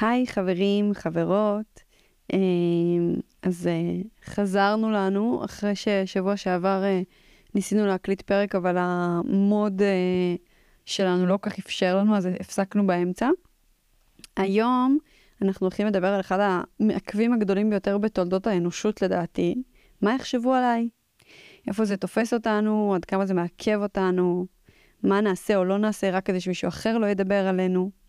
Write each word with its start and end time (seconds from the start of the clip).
היי 0.00 0.26
חברים, 0.26 0.94
חברות. 0.94 1.80
אה, 2.32 2.38
אז 3.42 3.66
אה, 3.66 4.02
חזרנו 4.24 4.90
לנו 4.90 5.44
אחרי 5.44 5.72
ששבוע 5.74 6.36
שעבר 6.36 6.82
אה, 6.84 7.02
ניסינו 7.54 7.86
להקליט 7.86 8.22
פרק, 8.22 8.54
אבל 8.54 8.76
המוד 8.78 9.82
שלנו 10.84 11.26
לא 11.26 11.36
כל 11.36 11.50
כך 11.50 11.58
אפשר 11.58 11.96
לנו, 11.96 12.16
אז 12.16 12.28
הפסקנו 12.40 12.86
באמצע. 12.86 13.28
היום 14.36 14.98
אנחנו 15.42 15.64
הולכים 15.64 15.86
לדבר 15.86 16.06
על 16.06 16.20
אחד 16.20 16.38
המעכבים 16.80 17.32
הגדולים 17.32 17.70
ביותר 17.70 17.98
בתולדות 17.98 18.46
האנושות 18.46 19.02
לדעתי, 19.02 19.62
מה 20.02 20.14
יחשבו 20.14 20.54
עליי? 20.54 20.88
איפה 21.68 21.84
זה 21.84 21.96
תופס 21.96 22.34
אותנו, 22.34 22.94
עד 22.94 23.04
כמה 23.04 23.26
זה 23.26 23.34
מעכב 23.34 23.82
אותנו, 23.82 24.46
מה 25.02 25.20
נעשה 25.20 25.56
או 25.56 25.64
לא 25.64 25.78
נעשה 25.78 26.10
רק 26.10 26.26
כדי 26.26 26.40
שמישהו 26.40 26.68
אחר 26.68 26.98
לא 26.98 27.06
ידבר 27.06 27.46
עלינו. 27.46 28.03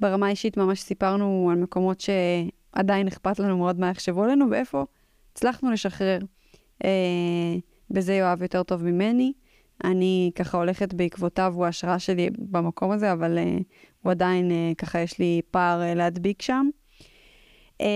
ברמה 0.00 0.26
האישית 0.26 0.56
ממש 0.56 0.80
סיפרנו 0.80 1.48
על 1.52 1.58
מקומות 1.58 2.00
שעדיין 2.00 3.06
אכפת 3.06 3.38
לנו 3.38 3.58
מאוד 3.58 3.80
מה 3.80 3.90
יחשבו 3.90 4.24
עלינו 4.24 4.50
ואיפה 4.50 4.84
הצלחנו 5.32 5.70
לשחרר. 5.70 6.18
אה, 6.84 7.56
בזה 7.90 8.14
יואב 8.14 8.42
יותר 8.42 8.62
טוב 8.62 8.84
ממני. 8.84 9.32
אני 9.84 10.30
ככה 10.34 10.58
הולכת 10.58 10.94
בעקבותיו, 10.94 11.52
הוא 11.56 11.64
ההשראה 11.64 11.98
שלי 11.98 12.30
במקום 12.38 12.90
הזה, 12.90 13.12
אבל 13.12 13.38
אה, 13.38 13.58
הוא 14.02 14.10
עדיין, 14.10 14.50
אה, 14.50 14.72
ככה 14.78 15.00
יש 15.00 15.18
לי 15.18 15.40
פער 15.50 15.82
אה, 15.82 15.94
להדביק 15.94 16.42
שם. 16.42 16.68
אה, 17.80 17.86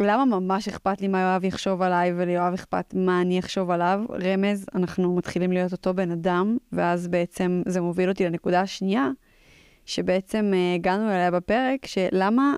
למה 0.00 0.24
ממש 0.24 0.68
אכפת 0.68 1.00
לי 1.00 1.08
מה 1.08 1.20
יואב 1.20 1.44
יחשוב 1.44 1.82
עליי 1.82 2.12
וליואב 2.16 2.54
אכפת 2.54 2.94
מה 2.96 3.20
אני 3.20 3.38
אחשוב 3.38 3.70
עליו? 3.70 4.04
רמז, 4.24 4.66
אנחנו 4.74 5.16
מתחילים 5.16 5.52
להיות 5.52 5.72
אותו 5.72 5.94
בן 5.94 6.10
אדם, 6.10 6.56
ואז 6.72 7.08
בעצם 7.08 7.62
זה 7.66 7.80
מוביל 7.80 8.08
אותי 8.08 8.24
לנקודה 8.24 8.60
השנייה, 8.60 9.10
שבעצם 9.88 10.52
uh, 10.52 10.76
הגענו 10.78 11.10
אליה 11.10 11.30
בפרק, 11.30 11.86
שלמה, 11.86 12.54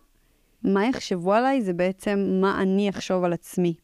מה 0.63 0.87
יחשבו 0.87 1.33
עליי 1.33 1.63
זה 1.63 1.73
בעצם 1.73 2.39
מה 2.41 2.63
אני 2.63 2.91
אחשוב 2.91 3.25
על 3.25 3.33
עצמי. 3.33 3.75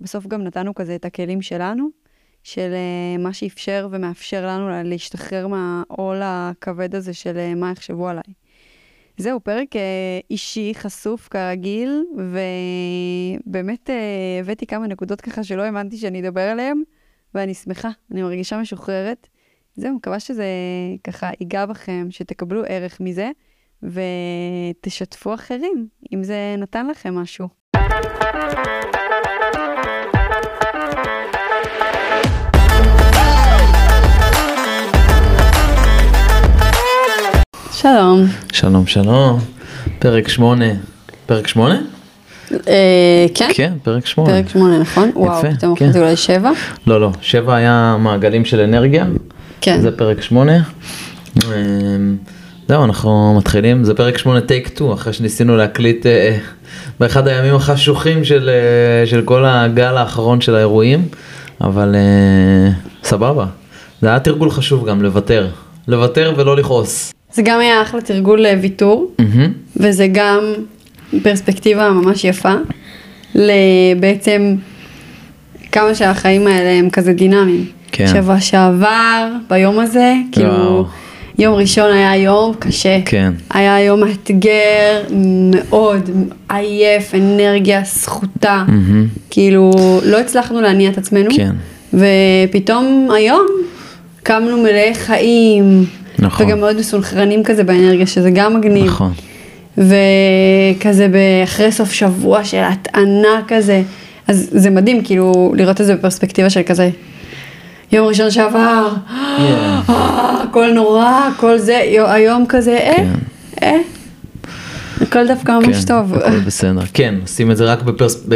בסוף 0.00 0.26
גם 0.26 0.42
נתנו 0.42 0.74
כזה 0.74 0.94
את 0.94 1.04
הכלים 1.04 1.42
שלנו, 1.42 1.88
של 2.42 2.72
uh, 2.72 3.20
מה 3.22 3.32
שאפשר 3.32 3.88
ומאפשר 3.90 4.46
לנו 4.46 4.68
להשתחרר 4.84 5.46
מהעול 5.46 6.20
הכבד 6.24 6.94
הזה 6.94 7.14
של 7.14 7.36
uh, 7.36 7.58
מה 7.58 7.70
יחשבו 7.70 8.08
עליי. 8.08 8.32
זהו, 9.18 9.40
פרק 9.40 9.68
אישי, 10.30 10.72
חשוף 10.74 11.28
כרגיל, 11.28 12.04
ובאמת 13.46 13.90
הבאתי 14.40 14.66
כמה 14.66 14.86
נקודות 14.86 15.20
ככה 15.20 15.44
שלא 15.44 15.62
האמנתי 15.62 15.96
שאני 15.96 16.20
אדבר 16.20 16.40
עליהן, 16.40 16.82
ואני 17.34 17.54
שמחה, 17.54 17.90
אני 18.12 18.22
מרגישה 18.22 18.58
משוחררת. 18.58 19.28
זהו, 19.78 19.94
מקווה 19.94 20.20
שזה 20.20 20.44
ככה 21.04 21.30
ייגע 21.40 21.66
בכם, 21.66 22.06
שתקבלו 22.10 22.62
ערך 22.68 23.00
מזה, 23.00 23.30
ותשתפו 23.82 25.34
אחרים, 25.34 25.86
אם 26.14 26.24
זה 26.24 26.54
נתן 26.58 26.86
לכם 26.86 27.14
משהו. 27.14 27.48
שלום. 37.72 38.26
שלום, 38.52 38.86
שלום. 38.86 39.38
פרק 39.98 40.28
שמונה. 40.28 40.66
פרק 41.26 41.46
שמונה? 41.46 41.80
אה, 42.68 43.26
כן. 43.34 43.48
כן, 43.54 43.72
פרק 43.82 44.06
שמונה. 44.06 44.30
פרק 44.30 44.48
שמונה, 44.48 44.78
נכון? 44.78 45.10
וואו, 45.14 45.42
פתאום 45.42 45.76
כן. 45.76 45.88
אחרי 45.88 46.00
אולי 46.00 46.16
שבע? 46.16 46.50
לא, 46.86 47.00
לא, 47.00 47.10
שבע 47.20 47.54
היה 47.54 47.96
מעגלים 48.00 48.44
של 48.44 48.60
אנרגיה. 48.60 49.06
כן. 49.66 49.80
זה 49.80 49.90
פרק 49.90 50.22
שמונה. 50.22 50.62
אמ, 51.44 52.16
זהו, 52.68 52.84
אנחנו 52.84 53.34
מתחילים, 53.38 53.84
זה 53.84 53.94
פרק 53.94 54.18
שמונה 54.18 54.40
טייק 54.40 54.68
טו, 54.68 54.94
אחרי 54.94 55.12
שניסינו 55.12 55.56
להקליט 55.56 56.06
אה, 56.06 56.38
באחד 57.00 57.28
הימים 57.28 57.54
החשוכים 57.54 58.24
של, 58.24 58.50
אה, 58.52 59.06
של 59.06 59.22
כל 59.22 59.44
הגל 59.46 59.96
האחרון 59.96 60.40
של 60.40 60.54
האירועים, 60.54 61.08
אבל 61.60 61.94
אה, 61.94 62.72
סבבה. 63.04 63.46
זה 64.00 64.08
היה 64.08 64.20
תרגול 64.20 64.50
חשוב 64.50 64.88
גם, 64.88 65.02
לוותר. 65.02 65.48
לוותר 65.88 66.34
ולא 66.36 66.56
לכעוס. 66.56 67.12
זה 67.32 67.42
גם 67.42 67.60
היה 67.60 67.82
אחלה 67.82 68.00
תרגול 68.00 68.42
לוויתור, 68.42 69.10
מהמם. 69.18 69.52
וזה 69.76 70.06
גם 70.12 70.40
פרספקטיבה 71.22 71.90
ממש 71.90 72.24
יפה, 72.24 72.54
לבעצם 73.34 74.54
כמה 75.72 75.94
שהחיים 75.94 76.46
האלה 76.46 76.70
הם 76.70 76.90
כזה 76.90 77.12
דינמיים. 77.12 77.75
כן. 77.96 78.06
שבוע 78.06 78.40
שעבר, 78.40 79.28
ביום 79.50 79.78
הזה, 79.78 80.14
כאילו, 80.32 80.48
וואו. 80.48 80.84
יום 81.38 81.54
ראשון 81.54 81.92
היה 81.92 82.16
יום 82.16 82.54
קשה. 82.58 82.98
כן. 83.04 83.32
היה 83.50 83.80
יום 83.80 84.00
מאתגר 84.00 85.02
מאוד, 85.10 86.10
עייף, 86.48 87.14
אנרגיה 87.14 87.84
סחוטה. 87.84 88.64
מהמם. 88.68 89.06
כאילו, 89.30 89.70
לא 90.04 90.20
הצלחנו 90.20 90.60
להניע 90.60 90.90
את 90.90 90.98
עצמנו. 90.98 91.30
כן. 91.36 91.50
ופתאום 91.94 93.08
היום 93.16 93.46
קמנו 94.22 94.62
מלאי 94.62 94.94
חיים. 94.94 95.84
נכון. 96.18 96.46
וגם 96.46 96.60
מאוד 96.60 96.76
מסונכרנים 96.76 97.44
כזה 97.44 97.64
באנרגיה, 97.64 98.06
שזה 98.06 98.30
גם 98.30 98.56
מגניב. 98.56 98.86
נכון. 98.86 99.12
וכזה 99.78 101.08
אחרי 101.44 101.72
סוף 101.72 101.92
שבוע 101.92 102.44
של 102.44 102.60
הטענה 102.62 103.40
כזה. 103.48 103.82
אז 104.28 104.48
זה 104.52 104.70
מדהים, 104.70 105.04
כאילו, 105.04 105.52
לראות 105.56 105.80
את 105.80 105.86
זה 105.86 105.94
בפרספקטיבה 105.94 106.50
של 106.50 106.62
כזה. 106.66 106.90
יום 107.96 108.06
ראשון 108.06 108.30
שעבר, 108.30 108.88
אה, 109.10 109.80
הכל 110.42 110.72
נורא, 110.74 111.10
הכל 111.36 111.58
זה, 111.58 111.80
יו- 111.84 112.06
היום 112.06 112.44
כזה, 112.48 112.76
אה, 112.76 112.94
כן. 112.96 113.08
אה, 113.62 113.76
הכל 115.00 115.26
דווקא 115.26 115.52
ממש 115.52 115.76
כן, 115.76 115.86
טוב. 115.86 116.14
הכל 116.14 116.38
בסדר. 116.38 116.80
כן, 116.94 117.14
נשים 117.24 117.50
את 117.50 117.56
זה 117.56 117.64
רק 117.64 117.82
בפרס... 117.82 118.26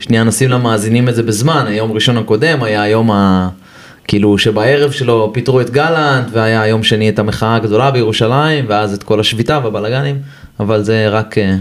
שנייה 0.00 0.24
נשים 0.24 0.50
למאזינים 0.50 1.08
את 1.08 1.14
זה 1.14 1.22
בזמן, 1.22 1.64
היום 1.68 1.92
ראשון 1.92 2.16
הקודם 2.16 2.62
היה 2.62 2.82
היום 2.82 3.10
ה... 3.10 3.48
כאילו 4.08 4.38
שבערב 4.38 4.90
שלו 4.90 5.30
פיטרו 5.34 5.60
את 5.60 5.70
גלנט 5.70 6.26
והיה 6.32 6.66
יום 6.66 6.82
שני 6.82 7.08
את 7.08 7.18
המחאה 7.18 7.56
הגדולה 7.56 7.90
בירושלים 7.90 8.64
ואז 8.68 8.94
את 8.94 9.02
כל 9.02 9.20
השביתה 9.20 9.60
והבלאגנים, 9.64 10.16
אבל 10.60 10.82
זה 10.82 11.08
רק, 11.08 11.38
אה, 11.38 11.54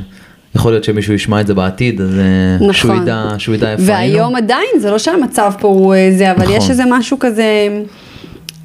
יכול 0.58 0.72
להיות 0.72 0.84
שמישהו 0.84 1.14
ישמע 1.14 1.42
את 1.42 1.48
זה 1.48 1.54
בעתיד, 1.54 2.02
אז 2.02 2.20
אה, 2.20 2.74
שהוא 2.74 2.92
נכון. 2.92 3.04
ידע, 3.04 3.26
שהוא 3.38 3.56
ידע 3.56 3.72
איפה 3.72 3.96
היינו. 3.96 4.18
והיום 4.18 4.36
עדיין, 4.36 4.80
זה 4.80 4.92
לא 4.92 4.98
שהמצב 4.98 5.52
פה 5.60 5.68
הוא 5.68 5.96
אה, 5.96 6.10
זה, 6.18 6.32
אבל 6.32 6.44
נכון. 6.44 6.56
יש 6.56 6.70
איזה 6.70 6.84
משהו 6.90 7.20
כזה, 7.20 7.68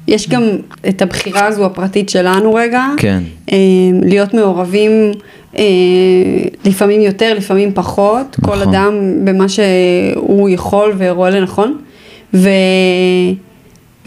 יש 0.07 0.29
גם 0.29 0.43
את 0.89 1.01
הבחירה 1.01 1.45
הזו 1.45 1.65
הפרטית 1.65 2.09
שלנו 2.09 2.53
רגע, 2.53 2.85
כן. 2.97 3.23
אה, 3.51 3.57
להיות 4.03 4.33
מעורבים 4.33 5.11
לפעמים 6.65 7.01
יותר, 7.01 7.33
לפעמים 7.33 7.71
פחות, 7.73 8.37
כל 8.41 8.55
נכון. 8.55 8.73
אדם 8.73 8.93
במה 9.23 9.45
שהוא 9.49 10.49
יכול 10.49 10.93
ורואה 10.97 11.29
לנכון, 11.29 11.77
ו... 12.33 12.49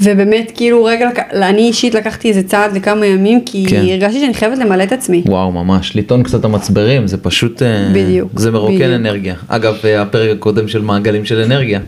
ובאמת 0.00 0.52
כאילו 0.54 0.84
רגע, 0.84 1.10
אני 1.32 1.62
אישית 1.62 1.94
לקחתי 1.94 2.28
איזה 2.28 2.42
צעד 2.42 2.76
לכמה 2.76 3.06
ימים, 3.06 3.40
כי 3.46 3.66
כן. 3.68 3.82
הרגשתי 3.90 4.20
שאני 4.20 4.34
חייבת 4.34 4.58
למלא 4.58 4.82
את 4.82 4.92
עצמי. 4.92 5.22
וואו 5.26 5.52
ממש, 5.52 5.96
לטעון 5.96 6.22
קצת 6.22 6.44
המצברים 6.44 7.06
זה 7.06 7.16
פשוט, 7.16 7.62
אה, 7.62 7.88
בדיוק, 7.92 8.38
זה 8.40 8.50
מרוקן 8.50 8.74
בדיוק. 8.74 8.94
אנרגיה. 8.94 9.34
אגב 9.48 9.76
אה, 9.84 10.02
הפרק 10.02 10.30
הקודם 10.36 10.68
של 10.68 10.82
מעגלים 10.82 11.24
של 11.24 11.40
אנרגיה, 11.40 11.80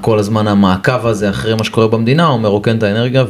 כל 0.00 0.18
הזמן 0.18 0.48
המעקב 0.48 1.06
הזה 1.06 1.30
אחרי 1.30 1.54
מה 1.54 1.64
שקורה 1.64 1.88
במדינה 1.88 2.26
הוא 2.26 2.40
מרוקן 2.40 2.78
את 2.78 2.82
האנרגיה 2.82 3.24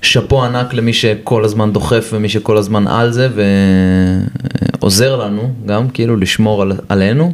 ושאפו 0.00 0.44
ענק 0.44 0.74
למי 0.74 0.92
שכל 0.92 1.44
הזמן 1.44 1.72
דוחף 1.72 2.10
ומי 2.12 2.28
שכל 2.28 2.56
הזמן 2.56 2.86
על 2.86 3.12
זה 3.12 3.28
ועוזר 4.80 5.16
לנו 5.16 5.50
גם 5.66 5.88
כאילו 5.88 6.16
לשמור 6.16 6.62
על, 6.62 6.72
עלינו. 6.88 7.32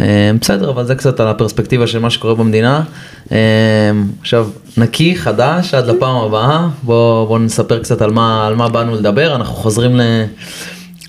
אה, 0.00 0.30
בסדר 0.40 0.70
אבל 0.70 0.84
זה 0.86 0.94
קצת 0.94 1.20
על 1.20 1.28
הפרספקטיבה 1.28 1.86
של 1.86 1.98
מה 1.98 2.10
שקורה 2.10 2.34
במדינה. 2.34 2.82
אה, 3.32 3.38
עכשיו 4.20 4.48
נקי 4.76 5.16
חדש 5.16 5.74
עד 5.74 5.86
לפעם 5.86 6.16
הבאה 6.16 6.68
בוא, 6.82 7.26
בוא 7.28 7.38
נספר 7.38 7.78
קצת 7.78 8.02
על 8.02 8.10
מה, 8.10 8.46
על 8.46 8.54
מה 8.54 8.68
באנו 8.68 8.94
לדבר 8.94 9.34
אנחנו 9.34 9.54
חוזרים 9.54 9.96
ל... 9.96 10.00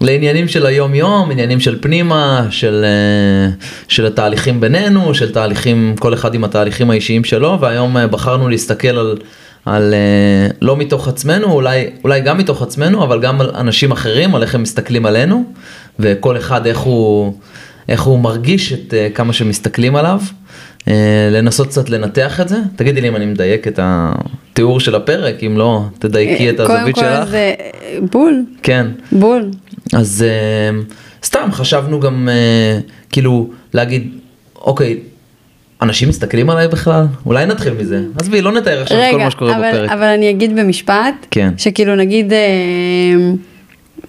לעניינים 0.02 0.48
של 0.48 0.66
היום 0.66 0.96
יום, 0.96 1.32
עניינים 1.32 1.60
של 1.60 1.78
פנימה, 1.82 2.48
של, 2.50 2.86
אה, 2.86 3.54
של 3.88 4.06
התהליכים 4.06 4.60
בינינו, 4.60 5.16
של 5.16 5.32
תהליכים, 5.32 5.96
כל 6.00 6.14
אחד 6.14 6.34
עם 6.34 6.44
התהליכים 6.44 6.90
האישיים 6.90 7.24
שלו, 7.24 7.58
והיום 7.62 7.98
אה, 7.98 8.08
בחרנו 8.08 8.50
להסתכל 8.50 8.88
על, 8.88 9.18
על 9.66 9.94
אה, 9.94 10.48
לא 10.62 10.78
מתוך 10.78 11.08
עצמנו, 11.08 11.52
אולי, 11.52 11.90
אולי 12.04 12.22
גם 12.22 12.38
מתוך 12.38 12.62
עצמנו, 12.62 13.04
אבל 13.04 13.22
גם 13.22 13.42
על 13.42 13.52
אנשים 13.56 13.92
אחרים, 13.92 14.36
על 14.36 14.42
איך 14.42 14.56
הם 14.56 14.62
מסתכלים 14.62 15.06
עלינו, 15.06 15.44
וכל 16.00 16.38
אחד 16.38 16.68
איך 16.68 16.80
הוא, 16.80 17.34
איך 17.90 18.02
הוא 18.02 18.20
מרגיש 18.20 18.74
את 18.74 18.94
כמה 19.14 19.34
שמסתכלים 19.34 19.96
עליו. 19.96 20.20
לנסות 21.32 21.68
קצת 21.68 21.90
לנתח 21.90 22.42
את 22.42 22.50
זה, 22.50 22.58
תגידי 22.76 23.02
לי 23.02 23.08
אם 23.08 23.16
אני 23.16 23.26
מדייק 23.26 23.68
את 23.68 23.80
התיאור 23.84 24.80
של 24.80 24.96
הפרק, 24.96 25.36
אם 25.44 25.58
לא, 25.58 25.84
תדייקי 26.00 26.50
את 26.50 26.60
הזווית 26.60 26.96
קודם 26.96 27.08
שלך. 27.08 27.26
כל 27.26 27.32
זה 27.32 27.54
בול, 28.12 28.44
כן. 28.64 28.88
בול. 29.12 29.50
אז 29.96 30.26
uh, 30.26 30.94
סתם 31.24 31.50
חשבנו 31.52 32.00
גם 32.00 32.30
uh, 32.32 32.92
כאילו 33.12 33.50
להגיד, 33.74 34.10
אוקיי, 34.56 35.00
אנשים 35.82 36.10
מסתכלים 36.10 36.50
עליי 36.50 36.68
בכלל? 36.68 37.06
אולי 37.26 37.46
נתחיל 37.46 37.74
מזה. 37.74 38.02
עזבי, 38.20 38.42
לא 38.42 38.52
נתאר 38.52 38.82
עכשיו 38.82 38.98
את 39.02 39.12
כל 39.12 39.18
מה 39.20 39.32
שקורה 39.32 39.56
אבל, 39.58 39.70
בפרק. 39.70 39.92
אבל 39.92 40.04
אני 40.04 40.30
אגיד 40.30 40.56
במשפט, 40.56 41.26
כן. 41.32 41.54
שכאילו 41.58 41.96
נגיד, 41.96 42.34
אה, 42.34 42.40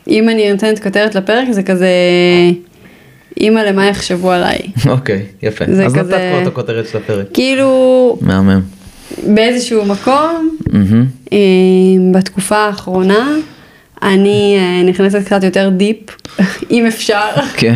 אם 0.09 0.29
אני 0.29 0.53
נותנת 0.53 0.83
כותרת 0.83 1.15
לפרק, 1.15 1.51
זה 1.51 1.63
כזה, 1.63 1.89
אימא 3.41 3.61
למה 3.61 3.87
יחשבו 3.87 4.31
עליי. 4.31 4.59
אוקיי, 4.89 5.23
יפה. 5.43 5.65
אז 5.65 5.81
נתת 5.81 5.99
כזה- 5.99 6.29
כבר 6.33 6.43
את 6.43 6.47
הכותרת 6.47 6.89
של 6.89 6.99
הפרק. 6.99 7.27
כאילו, 7.35 8.19
מהמם. 8.21 8.61
באיזשהו 9.35 9.85
מקום. 9.85 10.57
אה, 11.33 11.39
בתקופה 12.13 12.57
האחרונה, 12.57 13.29
אני 14.03 14.57
אה, 14.59 14.83
נכנסת 14.89 15.25
קצת 15.25 15.45
יותר 15.45 15.69
דיפ, 15.69 15.97
אם 16.71 16.87
אפשר. 16.87 17.29
כן. 17.57 17.75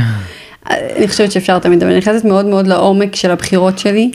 אני 0.70 1.08
חושבת 1.08 1.32
שאפשר 1.32 1.58
תמיד, 1.58 1.82
אבל 1.82 1.90
אני 1.90 2.00
נכנסת 2.00 2.24
מאוד 2.24 2.46
מאוד 2.46 2.66
לעומק 2.66 3.16
של 3.16 3.30
הבחירות 3.30 3.78
שלי. 3.78 4.10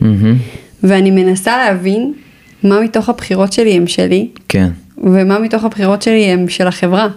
ואני 0.83 1.11
מנסה 1.11 1.57
להבין 1.57 2.13
מה 2.63 2.79
מתוך 2.81 3.09
הבחירות 3.09 3.53
שלי 3.53 3.73
הם 3.73 3.87
שלי, 3.87 4.27
כן. 4.49 4.69
ומה 4.97 5.39
מתוך 5.39 5.63
הבחירות 5.63 6.01
שלי 6.01 6.25
הם 6.25 6.49
של 6.49 6.67
החברה. 6.67 7.07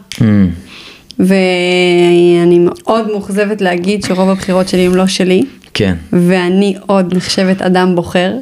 ואני 1.19 2.59
מאוד 2.59 3.07
מאוכזבת 3.07 3.61
להגיד 3.61 4.05
שרוב 4.05 4.29
הבחירות 4.29 4.69
שלי 4.69 4.87
הם 4.87 4.95
לא 4.95 5.07
שלי, 5.07 5.43
כן. 5.75 5.95
ואני 6.13 6.75
עוד 6.87 7.15
נחשבת 7.17 7.63
אדם 7.63 7.95
בוחר. 7.95 8.33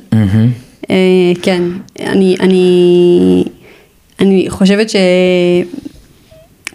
אה, 0.91 1.33
כן, 1.43 1.63
אני, 2.01 2.37
אני, 2.41 3.45
אני 4.21 4.47
חושבת 4.49 4.91
ש... 4.91 4.97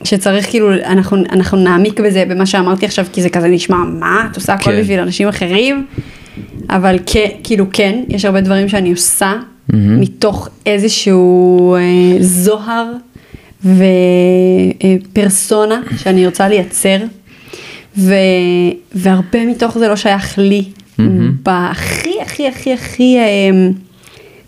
שצריך 0.04 0.50
כאילו, 0.50 0.74
אנחנו, 0.74 1.18
אנחנו 1.32 1.58
נעמיק 1.58 2.00
בזה 2.00 2.24
במה 2.30 2.46
שאמרתי 2.46 2.86
עכשיו, 2.86 3.06
כי 3.14 3.22
זה 3.22 3.30
כזה 3.30 3.48
נשמע, 3.48 3.78
מה, 3.78 4.28
את 4.32 4.36
עושה 4.36 4.54
הכל 4.54 4.72
כן. 4.72 4.82
בשביל 4.82 5.00
אנשים 5.00 5.28
אחרים? 5.28 5.86
אבל 6.70 7.00
כן, 7.06 7.28
כאילו 7.44 7.66
כן, 7.74 8.04
יש 8.10 8.26
הרבה 8.26 8.42
דברים 8.42 8.70
שאני 8.70 8.92
עושה 8.92 9.34
מתוך 9.74 10.50
איזשהו 10.66 11.76
אה, 11.76 11.82
זוהר 12.20 12.94
ופרסונה 15.14 15.82
שאני 15.98 16.26
רוצה 16.26 16.48
לייצר, 16.48 16.98
ו, 17.98 18.14
והרבה 18.94 19.46
מתוך 19.46 19.78
זה 19.78 19.88
לא 19.88 19.96
שייך 19.96 20.38
לי. 20.38 20.64
בהכי 21.44 22.22
הכי 22.22 22.48
הכי 22.48 22.74
הכי 22.74 23.18
אה, 23.18 23.24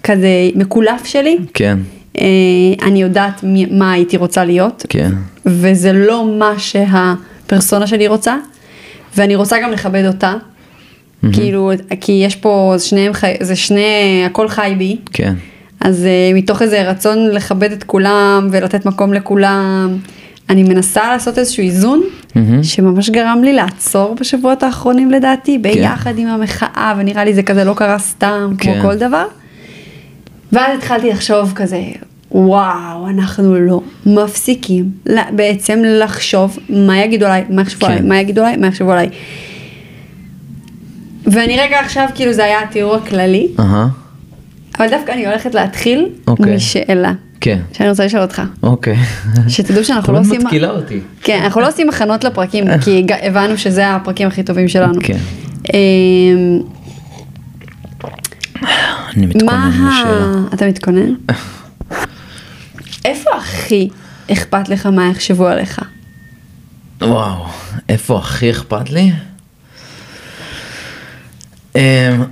כזה 0.04 0.50
מקולף 0.56 1.06
שלי, 1.06 1.38
כן. 1.54 1.78
אה, 2.18 2.26
אני 2.82 3.02
יודעת 3.02 3.44
מה 3.72 3.92
הייתי 3.92 4.18
רוצה 4.18 4.46
להיות, 4.46 4.86
כן. 4.90 5.12
וזה 5.46 5.94
לא 5.94 6.26
מה 6.40 6.54
שהפרסונה 6.58 7.88
שלי 7.88 8.08
רוצה, 8.08 8.36
ואני 9.18 9.36
רוצה 9.36 9.58
גם 9.64 9.72
לכבד 9.72 10.06
אותה, 10.06 10.34
כאילו, 11.34 11.72
כי 12.02 12.12
יש 12.12 12.36
פה, 12.36 12.74
זה 12.78 12.86
שניהם 12.86 13.14
חי, 13.14 13.34
זה 13.42 13.56
שני, 13.56 14.24
הכל 14.26 14.48
חי 14.48 14.76
בי, 14.78 14.98
כן. 15.14 15.34
אז 15.80 16.06
uh, 16.06 16.36
מתוך 16.38 16.62
איזה 16.62 16.90
רצון 16.90 17.30
לכבד 17.30 17.72
את 17.72 17.84
כולם 17.84 18.48
ולתת 18.52 18.86
מקום 18.86 19.14
לכולם, 19.14 19.98
אני 20.50 20.64
מנסה 20.64 21.12
לעשות 21.12 21.38
איזשהו 21.38 21.64
איזון, 21.64 22.04
מהמם. 22.36 22.64
שממש 22.64 23.10
גרם 23.10 23.42
לי 23.44 23.54
לעצור 23.54 24.16
בשבועות 24.20 24.64
האחרונים 24.64 25.12
לדעתי, 25.12 25.58
ביחד 25.58 26.18
עם 26.18 26.28
המחאה, 26.28 26.94
ונראה 26.98 27.24
לי 27.26 27.34
זה 27.34 27.44
כזה 27.44 27.64
לא 27.64 27.74
קרה 27.74 28.00
סתם, 28.00 28.54
כמו 28.58 28.74
כן. 28.74 28.82
כל 28.82 28.96
דבר. 28.96 29.26
ואז 30.54 30.78
התחלתי 30.78 31.10
לחשוב 31.10 31.52
כזה, 31.56 31.82
וואו, 32.32 33.08
אנחנו 33.08 33.60
לא 33.60 33.82
מפסיקים 34.06 34.92
בעצם 35.32 35.82
לחשוב 35.86 36.58
מה 36.70 36.98
יגידו 36.98 37.26
עליי, 37.26 37.46
מה 37.50 37.62
יחשבו 37.62 37.86
כן. 37.86 37.92
עליי, 37.92 38.02
מה 38.02 38.20
יגידו 38.20 38.42
עליי, 38.42 38.58
מה 38.58 38.68
יחשבו 38.68 38.92
עליי. 38.92 39.10
ואני 41.26 41.58
רגע 41.60 41.80
עכשיו, 41.80 42.08
כאילו 42.16 42.34
זה 42.34 42.44
היה 42.44 42.64
התיאור 42.64 42.96
הכללי, 42.96 43.48
אהה. 43.60 43.88
אבל 44.80 44.90
דווקא 44.90 45.12
אני 45.12 45.28
הולכת 45.28 45.56
להתחיל 45.56 46.10
אוקיי. 46.28 46.56
משאלה, 46.56 47.14
כן. 47.42 47.60
שאני 47.74 47.90
רוצה 47.90 48.06
לשאול 48.06 48.22
אותך. 48.22 48.42
אוקיי. 48.64 48.96
שתדעו 49.48 49.84
שאנחנו 49.84 50.14
לא 50.14 50.20
עושים... 50.20 50.42
מתקילה 50.42 50.70
אותי. 50.70 51.00
כן, 51.22 51.40
אנחנו 51.44 51.62
לא 51.62 51.68
עושים 51.68 51.90
הכנות 51.90 52.24
לפרקים, 52.24 52.66
כי 52.82 53.06
הבנו 53.28 53.58
שזה 53.58 53.90
הפרקים 53.90 54.28
הכי 54.28 54.44
טובים 54.44 54.68
שלנו. 54.68 55.00
כן. 55.04 55.18
אמ, 58.58 58.68
אני 59.18 59.26
מתכונן 59.26 59.46
מה 59.54 60.00
לשאלה. 60.02 60.26
ה... 60.52 60.54
אתה 60.54 60.68
מתכונן? 60.68 61.14
איפה 63.06 63.30
הכי 63.38 63.90
אכפת 64.32 64.70
לך 64.70 64.86
מה 64.86 65.10
יחשבו 65.12 65.48
עליך? 65.48 65.82
וואו, 67.02 67.46
איפה 67.90 68.18
הכי 68.18 68.52
אכפת 68.52 68.90
לי? 68.90 69.12
Um, 71.74 71.78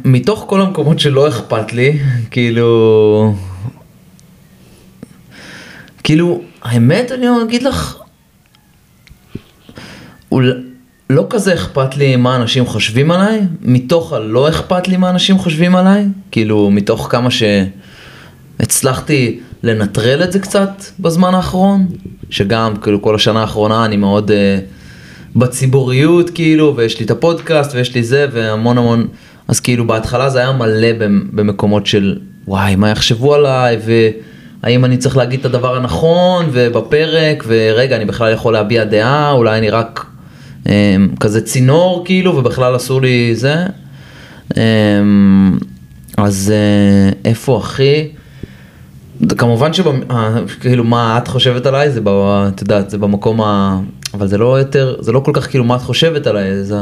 מתוך 0.06 0.46
כל 0.48 0.62
המקומות 0.62 1.00
שלא 1.00 1.30
אכפת 1.30 1.74
לי, 1.74 2.00
כאילו... 2.32 3.36
כאילו, 6.04 6.42
האמת, 6.62 7.12
אני 7.12 7.26
אגיד 7.44 7.64
לך, 7.64 7.98
אול- 10.32 10.71
לא 11.12 11.28
כזה 11.30 11.54
אכפת 11.54 11.98
לי 11.98 12.16
מה 12.16 12.36
אנשים 12.36 12.66
חושבים 12.66 13.12
עליי, 13.12 13.42
מתוך 13.62 14.14
הלא 14.14 14.50
אכפת 14.50 14.88
לי 14.88 14.98
מה 14.98 15.10
אנשים 15.10 15.38
חושבים 15.38 15.76
עליי, 15.76 16.06
כאילו, 16.32 16.70
מתוך 16.72 17.08
כמה 17.12 17.30
שהצלחתי 18.60 19.40
לנטרל 19.64 20.24
את 20.24 20.32
זה 20.32 20.40
קצת 20.40 20.70
בזמן 21.00 21.36
האחרון, 21.36 21.88
שגם, 22.30 22.76
כאילו, 22.76 23.02
כל 23.02 23.16
השנה 23.16 23.42
האחרונה 23.42 23.86
אני 23.86 23.98
מאוד 23.98 24.32
uh, 24.32 24.34
בציבוריות, 25.36 26.30
כאילו, 26.30 26.74
ויש 26.78 27.00
לי 27.00 27.06
את 27.06 27.12
הפודקאסט, 27.12 27.76
ויש 27.76 27.96
לי 27.96 28.04
זה, 28.04 28.28
והמון 28.32 28.78
המון, 28.78 29.08
אז 29.48 29.60
כאילו, 29.60 29.88
בהתחלה 29.88 30.30
זה 30.30 30.40
היה 30.40 30.52
מלא 30.52 30.94
במ- 31.00 31.28
במקומות 31.34 31.86
של, 31.86 32.18
וואי, 32.48 32.76
מה 32.76 32.90
יחשבו 32.90 33.34
עליי, 33.36 33.78
והאם 34.64 34.86
אני 34.86 34.98
צריך 34.98 35.18
להגיד 35.18 35.40
את 35.40 35.46
הדבר 35.46 35.76
הנכון, 35.76 36.46
ובפרק, 36.52 37.44
ורגע, 37.48 37.96
אני 37.96 38.06
בכלל 38.06 38.34
יכול 38.34 38.54
להביע 38.54 38.84
דעה, 38.84 39.32
אולי 39.32 39.58
אני 39.58 39.70
רק 39.70 40.06
כזה 41.20 41.42
צינור, 41.42 42.06
כאילו, 42.06 42.36
ובכלל 42.36 42.76
אסור 42.76 43.02
לי 43.02 43.36
זה. 43.36 43.66
Um, 44.50 44.56
אז 46.18 46.54
uh, 46.54 47.16
איפה 47.26 47.58
הכי? 47.58 48.08
כמובן 49.38 49.72
שכאילו 49.74 50.84
מה 50.84 51.18
את 51.18 51.28
חושבת 51.28 51.66
עליי 51.66 51.92
זה, 51.92 52.02
ב, 52.04 52.08
את 52.48 52.62
יודעת, 52.62 52.90
זה 52.90 52.98
במקום 52.98 53.42
ה... 53.42 53.80
אבל 54.14 54.28
זה 54.28 54.38
לא 54.38 54.60
יותר, 54.60 54.96
זה 55.00 55.12
לא 55.12 55.20
כל 55.20 55.32
כך 55.34 55.50
כאילו 55.50 55.64
מה 55.64 55.76
את 55.76 55.82
חושבת 55.82 56.28
עליי, 56.28 56.64
זה, 56.64 56.78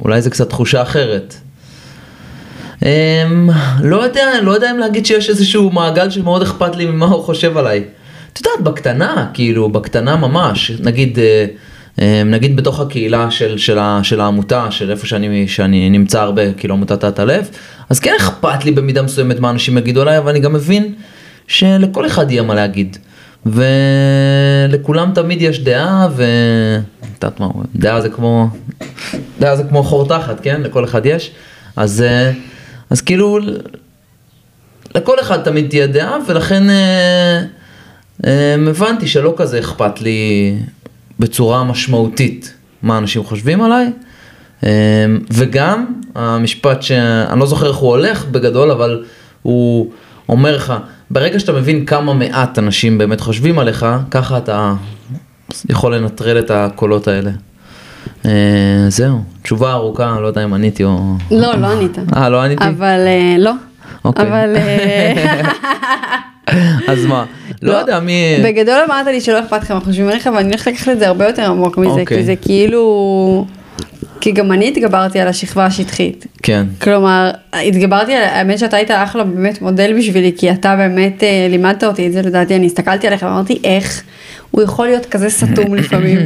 אולי 0.00 0.22
זה 0.22 0.30
קצת 0.30 0.48
תחושה 0.48 0.82
אחרת. 0.82 1.34
Um, 2.80 2.84
לא 3.82 4.04
יודע, 4.04 4.26
לא 4.42 4.50
יודע 4.52 4.70
אם 4.70 4.78
להגיד 4.78 5.06
שיש 5.06 5.30
איזשהו 5.30 5.70
מעגל 5.70 6.10
שמאוד 6.10 6.42
אכפת 6.42 6.76
לי 6.76 6.86
ממה 6.86 7.06
הוא 7.06 7.22
חושב 7.22 7.56
עליי. 7.56 7.84
את 8.32 8.38
יודעת, 8.38 8.60
בקטנה, 8.62 9.30
כאילו, 9.34 9.68
בקטנה 9.68 10.16
ממש, 10.16 10.70
נגיד, 10.70 11.18
אה, 11.18 11.24
אה, 11.24 11.46
נגיד 12.26 12.56
בתוך 12.56 12.80
הקהילה 12.80 13.30
של, 13.30 13.58
של, 13.58 13.78
ה, 13.78 14.00
של 14.02 14.20
העמותה, 14.20 14.70
של 14.70 14.90
איפה 14.90 15.06
שאני, 15.06 15.48
שאני 15.48 15.90
נמצא 15.90 16.20
הרבה, 16.20 16.52
כאילו 16.52 16.74
עמותת 16.74 17.04
תת-אלף, 17.04 17.50
אז 17.90 18.00
כן 18.00 18.14
אכפת 18.20 18.64
לי 18.64 18.70
במידה 18.70 19.02
מסוימת 19.02 19.40
מה 19.40 19.50
אנשים 19.50 19.78
יגידו 19.78 20.02
עליי, 20.02 20.18
אבל 20.18 20.30
אני 20.30 20.40
גם 20.40 20.52
מבין 20.52 20.94
שלכל 21.46 22.06
אחד 22.06 22.30
יהיה 22.30 22.42
מה 22.42 22.54
להגיד. 22.54 22.96
ולכולם 23.46 25.10
תמיד 25.14 25.42
יש 25.42 25.60
דעה, 25.60 26.08
ו... 26.16 26.24
יודעת 27.14 27.40
מה, 27.40 27.48
דעה 27.76 28.00
זה 28.00 28.08
כמו, 28.08 28.48
דעה 29.40 29.56
זה 29.56 29.64
כמו 29.64 29.82
חור 29.82 30.08
תחת, 30.08 30.40
כן? 30.40 30.60
לכל 30.62 30.84
אחד 30.84 31.06
יש. 31.06 31.30
אז, 31.76 32.02
אה, 32.02 32.32
אז 32.90 33.00
כאילו, 33.00 33.38
לכל 34.94 35.20
אחד 35.20 35.42
תמיד 35.42 35.68
תהיה 35.68 35.86
דעה, 35.86 36.16
ולכן 36.26 36.70
אה, 36.70 37.42
אה, 38.26 38.54
הבנתי 38.68 39.06
שלא 39.06 39.34
כזה 39.36 39.58
אכפת 39.58 40.00
לי 40.00 40.52
בצורה 41.20 41.64
משמעותית 41.64 42.54
מה 42.82 42.98
אנשים 42.98 43.24
חושבים 43.24 43.62
עליי. 43.62 43.90
אה, 44.64 44.70
וגם 45.32 45.86
המשפט 46.14 46.82
שאני 46.82 47.40
לא 47.40 47.46
זוכר 47.46 47.68
איך 47.68 47.76
הוא 47.76 47.90
הולך 47.90 48.24
בגדול, 48.24 48.70
אבל 48.70 49.04
הוא 49.42 49.90
אומר 50.28 50.56
לך, 50.56 50.72
ברגע 51.10 51.38
שאתה 51.38 51.52
מבין 51.52 51.86
כמה 51.86 52.14
מעט 52.14 52.58
אנשים 52.58 52.98
באמת 52.98 53.20
חושבים 53.20 53.58
עליך, 53.58 53.86
ככה 54.10 54.38
אתה 54.38 54.74
יכול 55.68 55.94
לנטרל 55.96 56.38
את 56.38 56.50
הקולות 56.50 57.08
האלה. 57.08 57.30
אה, 58.26 58.86
זהו, 58.88 59.22
תשובה 59.42 59.72
ארוכה, 59.72 60.20
לא 60.20 60.26
יודע 60.26 60.44
אם 60.44 60.54
עניתי 60.54 60.84
או... 60.84 61.14
לא, 61.30 61.54
לא 61.54 61.66
ענית. 61.66 61.98
אה, 62.16 62.28
לא 62.28 62.42
עניתי? 62.42 62.64
אבל 62.64 63.06
אה, 63.06 63.36
לא. 63.38 63.52
אוקיי. 64.04 64.28
אבל 64.28 64.56
אה, 64.56 65.42
אז 66.92 67.06
מה? 67.06 67.24
לא 67.62 67.72
יודע 67.72 68.00
מי... 68.00 68.36
בגדול 68.44 68.78
אמרת 68.86 69.06
לי 69.06 69.20
שלא 69.20 69.40
אכפת 69.40 69.62
לך 69.62 69.70
מה 69.70 69.80
חושבים 69.80 70.08
עליך, 70.08 70.28
ואני 70.36 70.48
הולכת 70.48 70.66
לקחת 70.66 70.88
את 70.88 70.98
זה 70.98 71.08
הרבה 71.08 71.26
יותר 71.26 71.50
עמוק 71.50 71.78
מזה, 71.78 71.90
אוקיי. 72.00 72.16
כי 72.16 72.24
זה 72.24 72.36
כאילו... 72.36 73.46
כי 74.24 74.32
גם 74.32 74.52
אני 74.52 74.68
התגברתי 74.68 75.20
על 75.20 75.28
השכבה 75.28 75.66
השטחית. 75.66 76.26
כן. 76.42 76.66
כלומר, 76.82 77.30
התגברתי 77.52 78.14
על, 78.14 78.22
האמת 78.22 78.58
שאתה 78.58 78.76
היית 78.76 78.90
אחלה 78.90 79.24
באמת 79.24 79.62
מודל 79.62 79.98
בשבילי, 79.98 80.32
כי 80.36 80.50
אתה 80.50 80.76
באמת 80.76 81.22
אה, 81.22 81.46
לימדת 81.50 81.84
אותי 81.84 82.06
את 82.06 82.12
זה, 82.12 82.22
לדעתי, 82.22 82.56
אני 82.56 82.66
הסתכלתי 82.66 83.06
עליך 83.06 83.22
ואמרתי, 83.22 83.58
איך 83.64 84.02
הוא 84.50 84.62
יכול 84.62 84.86
להיות 84.86 85.06
כזה 85.06 85.30
סתום 85.30 85.74
לפעמים, 85.78 86.18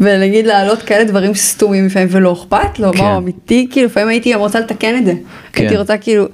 ולהגיד 0.00 0.46
להעלות 0.46 0.82
כאלה 0.82 1.04
דברים 1.04 1.34
סתומים 1.34 1.86
לפעמים, 1.86 2.08
ולא 2.10 2.32
אכפת 2.32 2.78
לו, 2.78 2.92
כן. 2.92 3.02
מה 3.02 3.16
אמיתי, 3.16 3.66
כאילו 3.70 3.86
לפעמים 3.86 4.08
הייתי 4.08 4.32
גם 4.32 4.38
רוצה 4.40 4.60
לתקן 4.60 4.96
את 4.96 5.04
זה, 5.04 5.12
כן. 5.52 5.62
הייתי 5.62 5.76
רוצה 5.76 5.96
כאילו, 5.98 6.24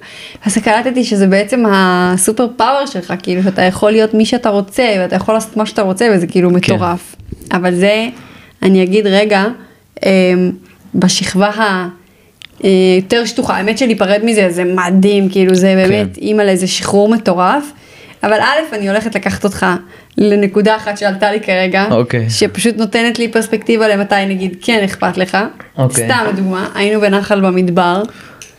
אז 0.44 0.58
קלטתי 0.58 1.04
שזה 1.04 1.26
בעצם 1.26 1.64
הסופר 1.68 2.46
פאוור 2.56 2.86
שלך, 2.86 3.14
כאילו 3.22 3.42
שאתה 3.42 3.62
יכול 3.62 3.90
להיות 3.90 4.14
מי 4.14 4.26
שאתה 4.26 4.48
רוצה, 4.48 4.94
ואתה 4.98 5.16
יכול 5.16 5.34
לעשות 5.34 5.56
מה 5.56 5.66
שאתה 5.66 5.82
רוצה, 5.82 6.08
וזה 6.14 6.26
כאילו 6.26 6.48
כן. 6.48 6.56
מטורף, 6.56 7.16
אבל 7.52 7.74
זה 7.74 8.08
אני 8.62 8.82
אגיד 8.82 9.06
רגע, 9.06 9.44
אה, 10.04 10.34
בשכבה 10.94 11.48
ה... 11.48 11.88
אה, 12.64 12.70
יותר 13.02 13.24
שטוחה, 13.24 13.56
האמת 13.56 13.78
שלהיפרד 13.78 14.20
מזה 14.24 14.50
זה 14.50 14.64
מדהים, 14.64 15.28
כאילו 15.28 15.54
זה 15.54 15.74
באמת 15.74 16.16
כן. 16.16 16.22
אימא 16.22 16.42
לאיזה 16.42 16.66
שחרור 16.66 17.08
מטורף, 17.08 17.72
אבל 18.22 18.40
א', 18.40 18.74
אני 18.74 18.88
הולכת 18.88 19.14
לקחת 19.14 19.44
אותך 19.44 19.66
לנקודה 20.18 20.76
אחת 20.76 20.98
שעלתה 20.98 21.32
לי 21.32 21.40
כרגע, 21.40 21.86
אוקיי. 21.90 22.30
שפשוט 22.30 22.76
נותנת 22.76 23.18
לי 23.18 23.28
פרספקטיבה 23.28 23.88
למתי 23.88 24.26
נגיד 24.28 24.56
כן 24.62 24.80
אכפת 24.84 25.16
לך, 25.16 25.38
אוקיי. 25.78 26.04
סתם 26.04 26.24
לדוגמה, 26.32 26.68
היינו 26.74 27.00
בנחל 27.00 27.40
במדבר, 27.40 28.02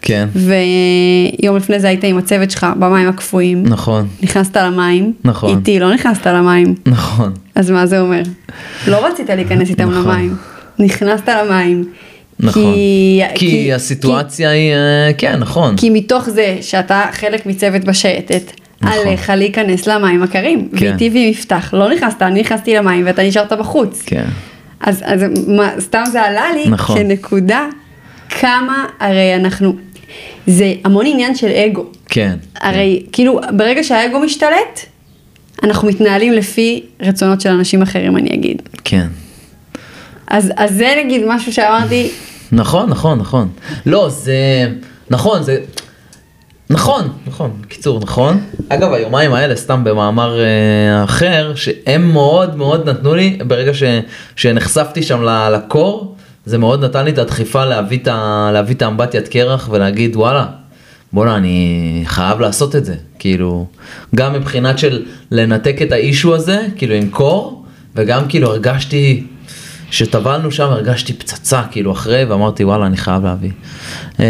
כן, 0.02 0.28
ויום 0.36 1.58
לפני 1.58 1.80
זה 1.80 1.88
היית 1.88 2.04
עם 2.04 2.18
הצוות 2.18 2.52
שלך 2.52 2.68
במים 2.80 3.10
הקפואים, 3.10 3.64
נכון, 3.64 4.08
נכנסת 4.22 4.58
למים, 4.58 5.14
נכון. 5.24 5.58
איתי 5.58 5.80
לא 5.80 5.94
נכנסת 5.94 6.28
למים, 6.28 6.76
נכון, 6.86 7.34
אז 7.56 7.72
מה 7.72 7.86
זה 7.86 8.00
אומר? 8.00 8.22
לא 8.88 9.08
רצית 9.08 9.30
להיכנס 9.30 9.70
איתם 9.70 9.90
נכון. 9.90 10.12
למים, 10.12 10.36
נכנסת 10.80 11.30
למים. 11.30 11.86
נכון. 12.44 12.74
כי, 12.74 13.22
כי 13.36 13.74
הסיטואציה 13.74 14.50
היא, 14.50 14.74
אה, 14.74 15.12
כן, 15.18 15.40
נכון. 15.40 15.78
כי 15.78 15.90
מתוך 15.90 16.30
זה 16.30 16.58
שאתה 16.62 17.06
חלק 17.12 17.46
מצוות 17.46 17.84
בשייטת, 17.84 18.52
נכון. 18.82 19.08
עליך 19.08 19.30
להיכנס 19.30 19.88
למים 19.88 20.24
הקרים. 20.24 20.70
כן. 20.78 20.86
ואיתי 20.86 21.10
ועם 21.14 21.30
יפתח, 21.30 21.74
לא 21.74 21.94
נכנסת, 21.94 22.22
אני 22.22 22.42
נכנסתי 22.42 22.76
למים 22.76 23.06
ואתה 23.06 23.24
נשארת 23.24 23.54
בחוץ. 23.54 24.04
כן, 24.06 24.26
אז, 24.80 25.04
אז 25.06 25.22
מה, 25.48 25.72
סתם 25.80 26.04
זה 26.12 26.22
עלה 26.22 26.46
לי 26.54 26.70
נכון. 26.70 26.98
כנקודה 26.98 27.68
כמה 28.30 28.86
הרי 29.00 29.36
אנחנו, 29.36 29.76
זה 30.48 30.74
המון 30.84 31.06
עניין 31.06 31.36
של 31.36 31.48
אגו. 31.48 31.86
כן. 32.10 32.36
הרי 32.62 33.04
כאילו 33.12 33.40
ברגע 33.52 33.84
שהאגו 33.84 34.20
משתלט, 34.20 34.80
אנחנו 35.64 35.88
מתנהלים 35.88 36.34
לפי 36.34 36.84
רצונות 37.02 37.42
של 37.42 37.50
אנשים 37.50 37.82
אחרים 37.82 38.18
אני 38.18 38.30
אגיד. 38.34 38.62
כן. 38.84 39.08
אז, 40.28 40.52
אז 40.58 40.74
זה 40.74 40.94
נגיד 41.06 41.22
משהו 41.28 41.54
שאמרתי, 41.54 42.10
נכון, 42.54 42.90
נכון, 42.90 43.20
נכון. 43.20 43.50
לא, 43.86 44.10
זה... 44.10 44.68
נכון, 45.10 45.44
זה... 45.44 45.58
נכון, 46.70 47.10
נכון, 47.28 47.52
בקיצור, 47.62 48.00
נכון. 48.00 48.42
אגב, 48.70 48.94
היומיים 48.94 49.34
האלה, 49.34 49.56
סתם 49.56 49.84
במאמר 49.84 50.40
אה, 50.40 51.04
אחר, 51.04 51.54
שהם 51.56 52.12
מאוד 52.12 52.56
מאוד 52.56 52.90
נתנו 52.90 53.16
לי, 53.16 53.38
ברגע 53.48 53.74
ש, 53.74 53.84
שנחשפתי 54.36 55.04
שם 55.04 55.24
לקור, 55.54 56.16
זה 56.46 56.58
מאוד 56.58 56.86
נתן 56.86 57.06
לי 57.06 57.12
את 57.12 57.18
הדחיפה 57.18 57.66
להביא 57.66 57.98
את, 57.98 58.08
ה, 58.08 58.50
להביא 58.54 58.76
את 58.76 58.82
האמבטיית 58.82 59.28
קרח 59.28 59.70
ולהגיד, 59.72 60.16
וואלה, 60.16 60.46
בואנה, 61.14 61.38
אני 61.38 62.04
חייב 62.06 62.40
לעשות 62.40 62.76
את 62.76 62.86
זה. 62.86 62.96
כאילו, 63.20 63.66
גם 64.16 64.34
מבחינת 64.34 64.80
של 64.80 65.06
לנתק 65.32 65.82
את 65.82 65.92
האישו 65.92 66.36
הזה, 66.36 66.62
כאילו 66.76 66.96
עם 66.96 67.10
קור, 67.10 67.66
וגם 67.96 68.28
כאילו 68.28 68.50
הרגשתי... 68.50 69.24
שטבלנו 69.94 70.52
שם 70.52 70.64
הרגשתי 70.64 71.14
פצצה 71.14 71.62
כאילו 71.72 71.92
אחרי 71.92 72.26
ואמרתי 72.26 72.64
וואלה 72.64 72.86
אני 72.86 72.98
חייב 72.98 73.24
להביא. 73.24 73.52
אמ, 74.20 74.26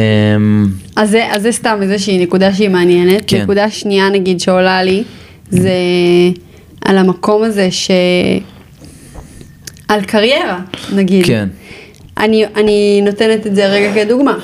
אז 0.95 1.09
זה, 1.09 1.27
אז 1.31 1.41
זה 1.41 1.51
סתם 1.51 1.79
איזושהי 1.81 2.23
נקודה 2.23 2.53
שהיא 2.53 2.69
מעניינת. 2.69 3.23
כן. 3.27 3.41
נקודה 3.41 3.69
שנייה 3.69 4.09
נגיד 4.09 4.39
שעולה 4.39 4.83
לי, 4.83 5.03
זה 5.49 5.71
על 6.81 6.97
המקום 6.97 7.43
הזה 7.43 7.71
ש... 7.71 7.91
על 9.87 10.01
קריירה, 10.01 10.59
נגיד. 10.95 11.25
כן. 11.25 11.47
אני, 12.17 12.45
אני 12.55 13.01
נותנת 13.05 13.47
את 13.47 13.55
זה 13.55 13.65
רגע 13.65 13.93
כדוגמה. 13.93 14.37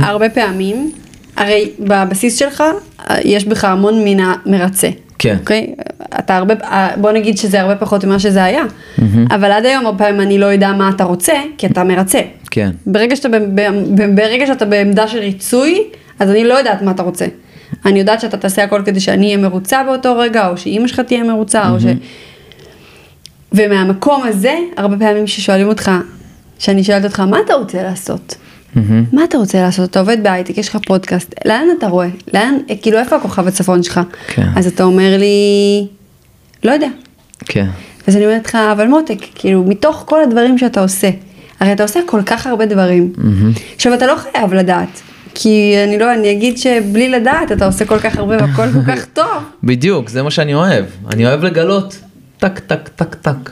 הרבה 0.00 0.30
פעמים, 0.30 0.92
הרי 1.36 1.70
בבסיס 1.78 2.38
שלך 2.38 2.60
אה, 2.60 3.16
יש 3.24 3.44
בך 3.44 3.64
המון 3.64 4.04
מן 4.04 4.20
המרצה. 4.20 4.88
כן. 5.22 5.36
אוקיי? 5.40 5.74
אתה 6.18 6.36
הרבה, 6.36 6.54
אה, 6.62 6.88
בוא 6.96 7.12
נגיד 7.12 7.38
שזה 7.38 7.60
הרבה 7.60 7.76
פחות 7.76 8.04
ממה 8.04 8.18
שזה 8.18 8.44
היה, 8.44 8.62
אבל 9.30 9.52
עד 9.52 9.66
היום 9.66 9.86
הרבה 9.86 10.04
פעמים 10.04 10.20
אני 10.20 10.38
לא 10.38 10.46
יודע 10.46 10.72
מה 10.72 10.90
אתה 10.96 11.04
רוצה, 11.04 11.32
כי 11.58 11.66
אתה 11.66 11.84
מרצה. 11.84 12.20
כן. 12.50 12.70
ברגע 12.86 13.16
שאתה, 13.16 13.28
ב, 13.28 13.34
ב, 13.34 13.60
ב, 13.94 14.16
ברגע 14.16 14.46
שאתה 14.46 14.64
בעמדה 14.64 15.08
של 15.08 15.18
ריצוי, 15.18 15.82
אז 16.18 16.30
אני 16.30 16.44
לא 16.44 16.54
יודעת 16.54 16.82
מה 16.82 16.90
אתה 16.90 17.02
רוצה. 17.02 17.26
אני 17.86 17.98
יודעת 17.98 18.20
שאתה 18.20 18.36
תעשה 18.36 18.64
הכל 18.64 18.82
כדי 18.84 19.00
שאני 19.00 19.26
אהיה 19.26 19.36
מרוצה 19.36 19.82
באותו 19.84 20.18
רגע, 20.18 20.48
או 20.48 20.56
שאימא 20.56 20.88
שלך 20.88 21.00
תהיה 21.00 21.24
מרוצה, 21.24 21.70
או 21.70 21.80
ש... 21.80 21.84
ומהמקום 23.52 24.22
הזה, 24.24 24.54
הרבה 24.76 24.96
פעמים 24.96 25.26
ששואלים 25.26 25.68
אותך, 25.68 25.90
שאני 26.58 26.84
שואלת 26.84 27.04
אותך, 27.04 27.20
מה 27.20 27.38
אתה 27.44 27.54
רוצה 27.54 27.82
לעשות? 27.82 28.34
מהמם. 28.74 29.04
מה 29.12 29.24
אתה 29.24 29.38
רוצה 29.38 29.62
לעשות? 29.62 29.90
אתה 29.90 30.00
עובד 30.00 30.22
בהייטק, 30.22 30.58
יש 30.58 30.68
לך 30.68 30.78
פודקאסט, 30.86 31.34
לאן 31.44 31.64
אתה 31.78 31.86
רואה? 31.86 32.08
לאן, 32.34 32.54
כאילו, 32.82 32.98
איפה 32.98 33.16
הכוכב 33.16 33.46
הצפון 33.46 33.82
שלך? 33.82 34.00
כן. 34.26 34.46
אז 34.56 34.66
אתה 34.66 34.84
אומר 34.84 35.16
לי, 35.18 35.86
לא 36.64 36.70
יודע. 36.72 36.88
כן. 37.44 37.66
אז 38.06 38.16
אני 38.16 38.26
אומרת 38.26 38.46
לך, 38.46 38.54
אבל 38.72 38.86
מותק, 38.88 39.18
כאילו, 39.34 39.64
מתוך 39.64 40.04
כל 40.06 40.22
הדברים 40.22 40.58
שאתה 40.58 40.80
עושה, 40.80 41.10
הרי 41.60 41.72
אתה 41.72 41.82
עושה 41.82 42.00
כל 42.06 42.22
כך 42.26 42.46
הרבה 42.46 42.66
דברים. 42.66 43.12
עכשיו, 43.76 43.94
אתה 43.94 44.06
לא 44.06 44.16
חייב 44.16 44.54
לדעת, 44.54 45.00
כי 45.34 45.74
אני 45.88 45.98
לא, 45.98 46.14
אני 46.14 46.32
אגיד 46.32 46.58
שבלי 46.58 47.08
לדעת 47.08 47.52
אתה 47.52 47.66
עושה 47.66 47.84
כל 47.84 47.98
כך 47.98 48.16
הרבה 48.16 48.36
והכל 48.36 48.72
כל 48.72 48.92
כך 48.92 49.04
טוב. 49.18 49.26
בדיוק 49.64 50.08
זה 50.08 50.22
מה 50.22 50.30
שאני 50.30 50.54
אוהב 50.54 50.84
אני 51.10 51.26
אוהב 51.26 51.42
לגלות 51.44 51.98
טק 52.38 52.58
טק 52.58 52.88
טק 52.88 53.14
טק. 53.14 53.50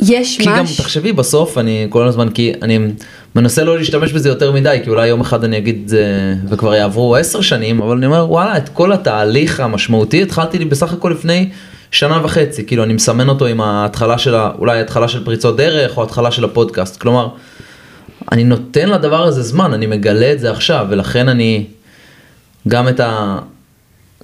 יש 0.00 0.38
כי 0.38 0.44
גם 0.46 0.62
משהו, 0.64 0.76
תחשבי 0.84 1.12
בסוף 1.12 1.58
אני 1.58 1.86
כל 1.90 2.08
הזמן 2.08 2.28
כי 2.28 2.52
אני 2.62 2.78
מנסה 3.38 3.64
לא 3.64 3.78
להשתמש 3.78 4.12
בזה 4.12 4.28
יותר 4.28 4.52
מדי 4.52 4.80
כי 4.84 4.90
אולי 4.90 5.08
יום 5.08 5.20
אחד 5.20 5.44
אני 5.44 5.58
אגיד 5.58 5.80
את 5.82 5.88
זה 5.88 6.34
וכבר 6.48 6.74
יעברו 6.74 7.16
עשר 7.16 7.40
שנים 7.40 7.82
אבל 7.82 7.96
אני 7.96 8.06
אומר 8.06 8.26
וואלה 8.30 8.56
את 8.56 8.68
כל 8.68 8.92
התהליך 8.92 9.60
המשמעותי 9.60 10.22
התחלתי 10.22 10.58
לי 10.58 10.64
בסך 10.64 10.92
הכל 10.92 11.08
לפני 11.08 11.50
שנה 11.90 12.20
וחצי 12.24 12.66
כאילו 12.66 12.84
אני 12.84 12.92
מסמן 12.92 13.28
אותו 13.28 13.46
עם 13.46 13.60
ההתחלה 13.60 14.18
של 14.18 14.34
ה- 14.34 14.50
אולי 14.58 14.80
התחלה 14.80 15.08
של 15.08 15.24
פריצות 15.24 15.56
דרך 15.56 15.96
או 15.96 16.02
התחלה 16.02 16.30
של 16.30 16.44
הפודקאסט 16.44 17.00
כלומר 17.00 17.28
אני 18.32 18.44
נותן 18.44 18.88
לדבר 18.88 19.22
הזה 19.22 19.42
זמן 19.42 19.72
אני 19.72 19.86
מגלה 19.86 20.32
את 20.32 20.40
זה 20.40 20.50
עכשיו 20.50 20.86
ולכן 20.90 21.28
אני 21.28 21.64
גם 22.68 22.88
את 22.88 23.00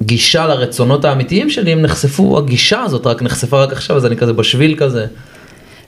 הגישה 0.01 0.47
לרצונות 0.47 1.05
האמיתיים 1.05 1.51
שלי 1.51 1.73
הם 1.73 1.83
נחשפו 1.83 2.39
הגישה 2.39 2.83
הזאת 2.83 3.07
רק 3.07 3.23
נחשפה 3.23 3.63
רק 3.63 3.73
עכשיו 3.73 3.97
אז 3.97 4.07
אני 4.07 4.17
כזה 4.17 4.33
בשביל 4.33 4.77
כזה. 4.79 5.07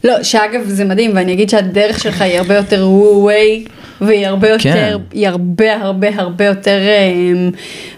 לא, 0.05 0.23
שאגב 0.23 0.61
זה 0.67 0.85
מדהים, 0.85 1.11
ואני 1.15 1.33
אגיד 1.33 1.50
שהדרך 1.50 2.00
שלך 2.00 2.23
היא 2.23 2.38
הרבה 2.38 2.55
יותר 2.55 2.88
ווי, 2.88 3.65
והיא 4.00 4.26
הרבה 4.26 4.49
יותר, 4.49 4.62
כן. 4.62 4.97
היא 5.12 5.29
הרבה 5.29 5.76
הרבה 5.76 6.09
הרבה 6.15 6.45
יותר 6.45 6.79
אה, 6.79 7.49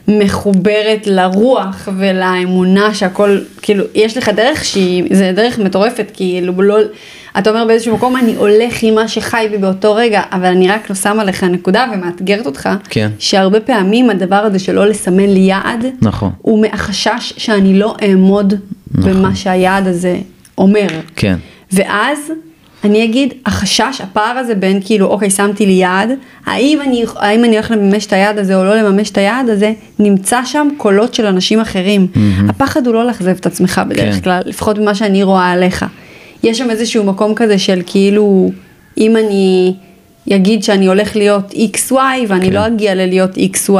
מחוברת 0.09 1.07
לרוח 1.07 1.88
ולאמונה 1.99 2.95
שהכל, 2.95 3.38
כאילו, 3.62 3.85
יש 3.95 4.17
לך 4.17 4.28
דרך 4.28 4.64
שהיא, 4.64 5.05
זה 5.11 5.33
דרך 5.35 5.59
מטורפת, 5.59 6.11
כאילו, 6.14 6.62
לא, 6.62 6.78
אתה 7.38 7.50
אומר 7.50 7.64
באיזשהו 7.64 7.97
מקום, 7.97 8.17
אני 8.17 8.35
הולך 8.35 8.83
עם 8.83 8.95
מה 8.95 9.09
שחי 9.09 9.47
בי 9.50 9.59
באותו 9.59 9.95
רגע, 9.95 10.23
אבל 10.33 10.47
אני 10.47 10.69
רק 10.69 10.90
לא 10.90 10.97
שמה 10.97 11.25
לך 11.25 11.45
נקודה 11.45 11.87
ומאתגרת 11.95 12.47
אותך, 12.47 12.69
כן. 12.90 13.11
שהרבה 13.19 13.61
פעמים 13.61 14.11
הדבר 14.11 14.37
הזה 14.37 14.59
שלא 14.59 14.87
לסמן 14.87 15.28
לי 15.28 15.40
יעד, 15.40 15.87
נכון. 16.02 16.31
הוא 16.38 16.62
מהחשש 16.62 17.33
שאני 17.37 17.78
לא 17.78 17.97
אעמוד 18.02 18.55
במה 18.90 19.35
שהיעד 19.35 19.87
הזה 19.87 20.17
אומר. 20.59 20.87
כן. 21.17 21.37
ואז 21.73 22.19
אני 22.85 23.05
אגיד, 23.05 23.35
החשש, 23.47 24.01
הפער 24.01 24.39
הזה 24.39 24.55
בין 24.55 24.81
כאילו, 24.85 25.07
אוקיי, 25.07 25.31
שמתי 25.31 25.67
לי 25.67 25.73
יעד, 25.73 26.11
האם 26.47 26.81
אני, 26.83 27.05
האם 27.17 27.45
אני 27.45 27.57
הולך 27.57 27.71
לממש 27.71 28.07
את 28.07 28.13
היעד 28.13 28.39
הזה 28.39 28.57
או 28.57 28.65
לא 28.65 28.77
לממש 28.77 29.11
את 29.11 29.19
היעד 29.19 29.49
הזה, 29.49 29.73
נמצא 29.99 30.45
שם 30.45 30.69
קולות 30.77 31.15
של 31.15 31.27
אנשים 31.27 31.61
אחרים. 31.61 32.07
הפחד 32.49 32.87
הוא 32.87 32.95
לא 32.95 33.07
לאכזב 33.07 33.37
את 33.41 33.47
עצמך 33.47 33.81
בדרך 33.89 34.15
כן. 34.15 34.21
כלל, 34.21 34.41
לפחות 34.47 34.79
ממה 34.79 34.95
שאני 34.95 35.23
רואה 35.23 35.51
עליך. 35.51 35.87
יש 36.43 36.59
שם 36.59 36.71
איזשהו 36.71 37.05
מקום 37.05 37.35
כזה 37.35 37.59
של 37.59 37.83
כאילו, 37.87 38.51
אם 38.99 39.17
אני 39.17 39.75
אגיד 40.33 40.63
שאני 40.63 40.87
הולך 40.87 41.17
להיות 41.17 41.53
XY 41.53 41.95
ואני 42.29 42.47
כן. 42.47 42.53
לא 42.53 42.67
אגיע 42.67 42.95
ללהיות 42.95 43.37
XY, 43.37 43.71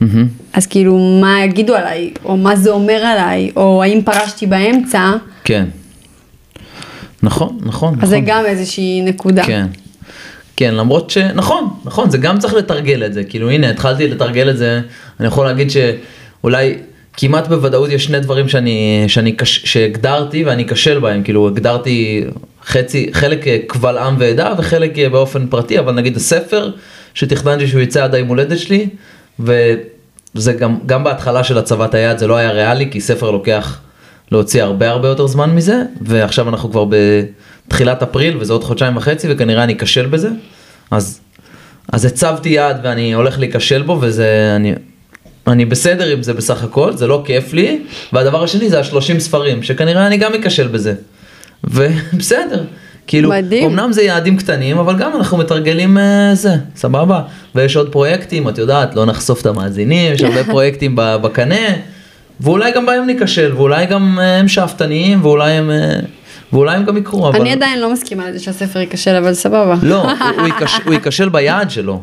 מהמם. 0.00 0.26
אז 0.52 0.66
כאילו, 0.66 1.18
מה 1.20 1.44
יגידו 1.44 1.74
עליי, 1.74 2.10
או 2.24 2.36
מה 2.36 2.56
זה 2.56 2.70
אומר 2.70 3.04
עליי, 3.04 3.50
או 3.56 3.82
האם 3.82 4.02
פרשתי 4.02 4.46
באמצע, 4.46 5.10
כן. 5.44 5.64
נכון, 7.22 7.58
נכון. 7.62 7.94
אז 8.02 8.08
זה 8.08 8.16
נכון. 8.16 8.28
גם 8.28 8.46
איזושהי 8.46 9.02
נקודה. 9.02 9.44
כן. 9.44 9.66
כן, 10.56 10.74
למרות 10.74 11.10
ש... 11.10 11.18
נכון, 11.18 11.68
נכון, 11.84 12.10
זה 12.10 12.18
גם 12.18 12.38
צריך 12.38 12.54
לתרגל 12.54 13.04
את 13.06 13.14
זה. 13.14 13.24
כאילו, 13.24 13.50
הנה, 13.50 13.70
התחלתי 13.70 14.08
לתרגל 14.08 14.50
את 14.50 14.56
זה, 14.56 14.80
אני 15.20 15.28
יכול 15.28 15.46
להגיד 15.46 15.68
שאולי 15.70 16.78
כמעט 17.12 17.48
בוודאות 17.48 17.90
יש 17.90 18.04
שני 18.04 18.20
דברים 18.20 18.48
שאני, 18.48 19.04
שאני 19.08 19.32
קש... 19.32 19.62
שהגדרתי 19.64 20.44
ואני 20.44 20.68
כשל 20.68 20.98
בהם. 20.98 21.22
כאילו, 21.22 21.48
הגדרתי 21.48 22.24
חצי, 22.64 23.10
חלק 23.12 23.46
אה, 23.46 23.58
קבל 23.66 23.98
עם 23.98 24.16
ועדה 24.18 24.54
וחלק 24.58 24.98
אה, 24.98 25.08
באופן 25.08 25.46
פרטי, 25.46 25.78
אבל 25.78 25.94
נגיד 25.94 26.16
הספר 26.16 26.70
שתכננתי 27.14 27.66
שהוא 27.66 27.80
יצא 27.80 28.04
עד 28.04 28.14
היום 28.14 28.28
הולדת 28.28 28.58
שלי, 28.58 28.88
וזה 29.40 30.52
גם, 30.52 30.78
גם 30.86 31.04
בהתחלה 31.04 31.44
של 31.44 31.58
הצבת 31.58 31.94
היד 31.94 32.18
זה 32.18 32.26
לא 32.26 32.36
היה 32.36 32.50
ריאלי, 32.50 32.90
כי 32.90 33.00
ספר 33.00 33.30
לוקח 33.30 33.80
להוציא 34.32 34.62
הרבה 34.62 34.90
הרבה 34.90 35.08
יותר 35.08 35.26
זמן 35.26 35.50
מזה, 35.50 35.82
ועכשיו 36.00 36.48
אנחנו 36.48 36.70
כבר 36.70 36.84
בתחילת 37.68 38.02
אפריל 38.02 38.36
וזה 38.36 38.52
עוד 38.52 38.64
חודשיים 38.64 38.96
וחצי 38.96 39.26
וכנראה 39.30 39.64
אני 39.64 39.72
אכשל 39.72 40.06
בזה, 40.06 40.28
אז, 40.90 41.20
אז 41.92 42.04
הצבתי 42.04 42.48
יעד 42.48 42.80
ואני 42.84 43.14
הולך 43.14 43.38
להיכשל 43.38 43.82
בו 43.82 43.98
וזה, 44.00 44.52
אני, 44.56 44.72
אני 45.46 45.64
בסדר 45.64 46.08
עם 46.08 46.22
זה 46.22 46.32
בסך 46.34 46.64
הכל, 46.64 46.96
זה 46.96 47.06
לא 47.06 47.22
כיף 47.26 47.52
לי, 47.52 47.78
והדבר 48.12 48.44
השני 48.44 48.70
זה 48.70 48.80
השלושים 48.80 49.20
ספרים, 49.20 49.62
שכנראה 49.62 50.06
אני 50.06 50.16
גם 50.16 50.34
אכשל 50.34 50.68
בזה, 50.68 50.94
ובסדר, 51.64 52.64
כאילו, 53.06 53.30
מדהים. 53.30 53.70
אמנם 53.70 53.92
זה 53.92 54.02
יעדים 54.02 54.36
קטנים, 54.36 54.78
אבל 54.78 54.98
גם 54.98 55.16
אנחנו 55.16 55.38
מתרגלים 55.38 55.98
אה, 55.98 56.30
זה, 56.34 56.54
סבבה. 56.76 57.22
ויש 57.54 57.76
עוד 57.76 57.92
פרויקטים, 57.92 58.48
את 58.48 58.58
יודעת, 58.58 58.96
לא 58.96 59.06
נחשוף 59.06 59.40
את 59.40 59.46
המאזינים, 59.46 60.12
יש 60.12 60.22
הרבה 60.22 60.44
פרויקטים 60.52 60.92
בקנה, 60.96 61.66
ואולי 62.42 62.72
גם 62.72 62.86
בהם 62.86 63.06
ניכשל, 63.06 63.52
ואולי 63.56 63.86
גם 63.86 64.18
אה, 64.20 64.36
הם 64.38 64.48
שאפתניים, 64.48 65.24
ואולי 65.24 65.52
הם, 65.52 65.70
אה, 65.70 65.94
ואולי 66.52 66.76
הם 66.76 66.84
גם 66.84 66.96
יקרו, 66.96 67.28
אבל... 67.28 67.40
אני 67.40 67.52
עדיין 67.52 67.80
לא 67.80 67.92
מסכימה 67.92 68.30
לזה 68.30 68.38
שהספר 68.40 68.78
ייכשל, 68.78 69.14
אבל 69.14 69.34
סבבה. 69.34 69.74
לא, 69.82 70.02
הוא- 70.02 70.10
הוא 70.40 70.48
ייכש- 70.48 70.80
הוא 70.84 70.94
ייכשל 70.94 71.28
ביעד 71.28 71.70
שלו. 71.70 72.00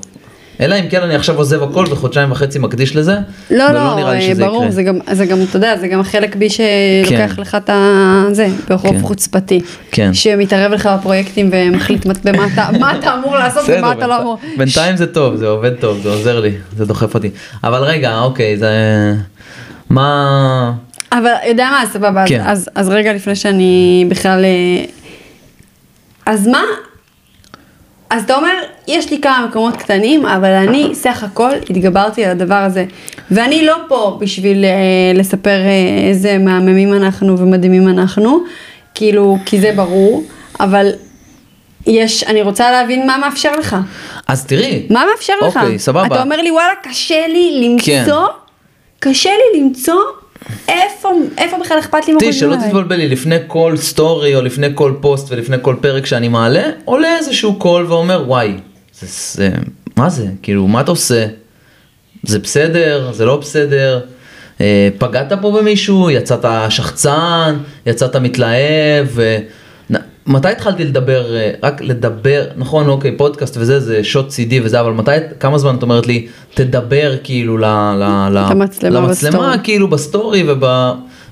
אלא 0.62 0.76
אם 0.76 0.90
כן 0.90 1.02
אני 1.02 1.16
עכשיו 1.16 1.38
עוזב 1.38 1.64
הכל 1.64 1.86
וחודשיים 1.90 2.32
וחצי 2.32 2.60
מקדיש 2.60 2.96
לזה, 2.96 3.16
לא, 3.52 3.64
ולא 3.64 3.74
לא, 3.74 3.96
נראה 3.96 4.12
לי 4.14 4.18
אה, 4.18 4.34
שזה 4.34 4.46
ברור, 4.46 4.58
יקרה. 4.64 4.72
זה 4.72 4.84
גם, 4.84 4.98
זה 5.12 5.26
גם, 5.26 5.38
אתה 5.50 5.58
יודע, 5.58 5.78
זה 5.78 5.88
גם 5.88 6.00
החלק 6.00 6.36
בי 6.36 6.48
שלוקח 6.50 7.10
כן. 7.36 7.42
לך 7.42 7.56
את 7.56 7.70
ה... 7.70 8.24
זה, 8.32 8.48
ברוב 8.70 8.82
כן. 8.96 9.02
חוצפתי. 9.02 9.62
כן. 9.92 10.14
שמתערב 10.14 10.72
לך 10.72 10.90
בפרויקטים 11.00 11.50
ומחליט 11.54 12.06
מה- 12.06 12.14
במה 12.24 12.46
אתה- 12.54 12.68
מה 12.80 12.98
אתה 13.00 13.14
אמור 13.16 13.36
לעשות 13.38 13.64
בסדר, 13.64 13.78
ומה 13.80 13.92
אתה 13.92 14.08
לא 14.08 14.22
אמור. 14.22 14.38
בינתיים 14.58 14.98
זה 14.98 15.08
טוב, 15.08 15.36
זה 15.36 15.48
עובד 15.48 15.72
טוב, 15.80 16.00
זה 16.04 16.10
עוזר 16.10 16.40
לי, 16.40 16.52
זה 16.78 16.86
דוחף 16.86 17.14
אותי. 17.16 17.30
אבל 17.64 17.84
רגע, 17.84 18.20
אוקיי, 18.20 18.58
זה... 18.58 18.70
מה... 19.90 20.74
אבל 21.12 21.32
יודע 21.48 21.70
מה, 21.70 21.84
סבבה, 21.94 22.24
כן. 22.28 22.42
אז, 22.46 22.70
אז 22.76 22.90
רגע 22.90 23.14
לפני 23.14 23.36
שאני 23.36 24.06
בכלל... 24.10 24.46
אה, 24.46 24.86
אז 26.26 26.48
מה? 26.48 26.64
אז 28.10 28.24
אתה 28.24 28.36
אומר, 28.36 28.54
יש 28.88 29.12
לי 29.12 29.22
כמה 29.22 29.46
מקומות 29.50 29.78
קטנים, 29.78 30.26
אבל 30.26 30.52
אני 30.52 30.90
סך 30.94 31.24
הכל 31.24 31.52
התגברתי 31.70 32.26
על 32.26 32.32
הדבר 32.32 32.56
הזה. 32.56 32.86
ואני 33.32 33.66
לא 33.66 33.76
פה 33.88 34.18
בשביל 34.22 34.66
אה, 34.66 34.72
לספר 35.14 35.60
אה, 35.60 36.08
איזה 36.10 36.38
מהממים 36.38 36.94
אנחנו 36.94 37.40
ומדהימים 37.40 37.88
אנחנו, 37.88 38.40
כאילו, 38.96 39.38
כי 39.46 39.62
זה 39.62 39.72
ברור, 39.76 40.24
אבל 40.60 40.92
יש, 41.88 42.24
אני 42.24 42.42
רוצה 42.42 42.72
להבין 42.72 43.08
מה 43.08 43.18
מאפשר 43.18 43.52
לך. 43.60 43.76
אז 44.28 44.46
תראי, 44.46 44.88
מה 44.90 45.04
מאפשר 45.12 45.34
לך? 45.48 45.58
אוקיי, 45.58 45.80
סבבה. 45.80 46.06
אתה 46.06 46.22
אומר 46.24 46.42
לי, 46.42 46.52
וואלה, 46.52 46.74
קשה 46.84 47.28
לי 47.28 47.62
למצוא, 47.64 48.28
כן. 48.28 48.49
קשה 49.00 49.30
לי 49.30 49.62
למצוא 49.62 50.02
איפה, 50.68 51.10
איפה 51.38 51.58
בכלל 51.60 51.80
אכפת 51.80 52.08
לי 52.08 52.14
מה 52.14 52.20
חושבים 52.20 52.34
שלא. 52.34 52.56
תתבלבלי, 52.68 53.08
לפני 53.08 53.36
כל 53.48 53.78
סטורי 53.78 54.36
או 54.36 54.42
לפני 54.42 54.68
כל 54.74 54.94
פוסט 55.02 55.32
ולפני 55.32 55.58
כל 55.62 55.76
פרק 55.82 56.06
שאני 56.06 56.28
מעלה, 56.28 56.64
עולה 56.86 57.18
איזשהו 57.18 57.56
קול 57.56 57.86
ואומר, 57.86 58.24
וואי, 58.28 58.54
זה, 59.00 59.08
זה, 59.10 59.50
מה 59.98 60.10
זה? 60.10 60.28
כאילו, 60.42 60.68
מה 60.68 60.82
אתה 60.82 60.92
עושה? 60.92 61.26
זה 62.24 62.40
בסדר, 62.40 63.12
זה 63.14 63.26
לא 63.26 63.38
בסדר, 63.38 64.00
אה, 64.62 64.90
פגעת 64.98 65.34
פה 65.42 65.52
במישהו, 65.60 66.10
יצאת 66.10 66.46
שחצן, 66.70 67.58
יצאת 67.86 68.16
מתלהב, 68.16 69.08
מתי 70.30 70.48
התחלתי 70.48 70.84
לדבר, 70.84 71.36
אה, 71.36 71.52
רק 71.64 71.82
לדבר, 71.82 72.46
נכון, 72.56 72.90
אוקיי, 72.90 73.18
פודקאסט 73.18 73.58
וזה, 73.58 73.80
זה 73.80 74.04
שוט 74.04 74.30
CD 74.30 74.54
וזה, 74.64 74.80
אבל 74.80 74.92
מתי, 74.92 75.12
כמה 75.40 75.58
זמן 75.58 75.76
את 75.76 75.84
אומרת 75.84 76.08
לי, 76.08 76.28
תדבר 76.54 77.16
כאילו 77.24 77.58
ל, 77.58 77.66
ל, 77.66 78.30
ל, 78.32 78.46
למצלמה 78.52 79.00
למצלמה, 79.00 79.10
בסטורי. 79.10 79.58
כאילו 79.64 79.88
בסטורי 79.88 80.44
וב... 80.48 80.64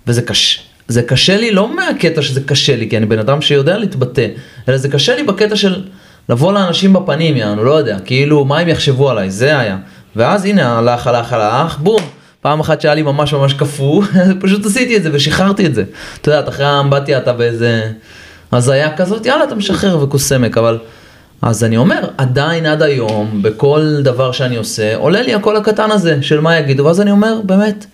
וזה 0.08 0.22
קשה. 0.22 0.60
זה 0.88 1.02
קשה 1.02 1.38
לי 1.38 1.52
לא 1.52 1.76
מהקטע 1.76 2.22
שזה 2.22 2.42
קשה 2.42 2.76
לי, 2.76 2.90
כי 2.90 2.98
אני 2.98 3.06
בן 3.06 3.20
אדם 3.20 3.42
שיודע 3.42 3.78
להתבטא, 3.78 4.28
אלא 4.70 4.78
זה 4.78 4.90
קשה 4.90 5.16
לי 5.16 5.24
בקטע 5.24 5.56
של 5.56 5.84
לבוא 6.30 6.54
לאנשים 6.54 6.94
בפנים, 6.94 7.38
יענו, 7.38 7.64
לא 7.64 7.72
יודע, 7.72 7.98
כאילו, 8.00 8.46
מה 8.46 8.60
הם 8.60 8.68
יחשבו 8.68 9.10
עליי, 9.10 9.32
זה 9.32 9.60
היה. 9.60 9.78
ואז 10.16 10.46
הנה, 10.46 10.78
הלך, 10.78 11.08
הלך, 11.08 11.34
הלך, 11.34 11.78
בום. 11.80 12.02
פעם 12.42 12.60
אחת 12.60 12.82
שהיה 12.82 12.96
לי 12.96 13.02
ממש 13.02 13.34
ממש 13.34 13.54
קפוא, 13.54 14.04
פשוט 14.42 14.66
עשיתי 14.66 14.98
את 14.98 15.04
זה 15.04 15.10
ושחררתי 15.14 15.66
את 15.66 15.76
זה. 15.76 15.84
אתה 16.22 16.32
יודע, 16.32 16.50
אחרי 16.50 16.66
האמבטיה 16.66 17.18
אתה 17.18 17.34
באיזה 17.34 17.92
הזיה 18.52 18.96
כזאת, 18.98 19.26
יאללה, 19.26 19.44
אתה 19.44 19.56
משחרר 19.56 20.04
וכוס 20.04 20.32
אבל... 20.32 20.80
אז 21.42 21.64
אני 21.64 21.78
אומר, 21.78 22.10
עדיין 22.18 22.66
עד 22.66 22.82
היום, 22.82 23.42
בכל 23.42 24.02
דבר 24.02 24.32
שאני 24.32 24.56
עושה, 24.56 24.96
עולה 24.96 25.22
לי 25.22 25.34
הקול 25.34 25.56
הקטן 25.58 25.92
הזה 25.92 26.18
של 26.22 26.40
מה 26.40 26.58
יגידו, 26.58 26.86
ואז 26.86 27.02
אני 27.02 27.12
אומר, 27.12 27.42
באמת, 27.44 27.86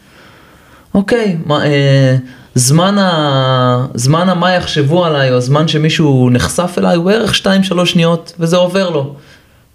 אוקיי, 0.94 1.38
מה, 1.46 1.66
אה, 1.66 2.16
זמן, 2.56 2.98
ה, 2.98 3.86
זמן 3.94 4.30
המה 4.30 4.54
יחשבו 4.54 5.06
עליי, 5.06 5.32
או 5.32 5.36
הזמן 5.36 5.68
שמישהו 5.68 6.30
נחשף 6.30 6.76
אליי, 6.78 6.96
הוא 6.96 7.06
בערך 7.06 7.34
2-3 7.72 7.86
שניות, 7.86 8.34
וזה 8.40 8.58
עובר 8.58 8.90
לו. 8.90 9.16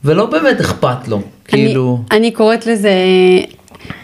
ולא 0.04 0.26
באמת 0.26 0.60
אכפת 0.60 1.08
לו, 1.08 1.22
כאילו... 1.44 1.98
אני, 2.10 2.18
אני 2.18 2.30
קוראת 2.30 2.66
לזה, 2.66 2.90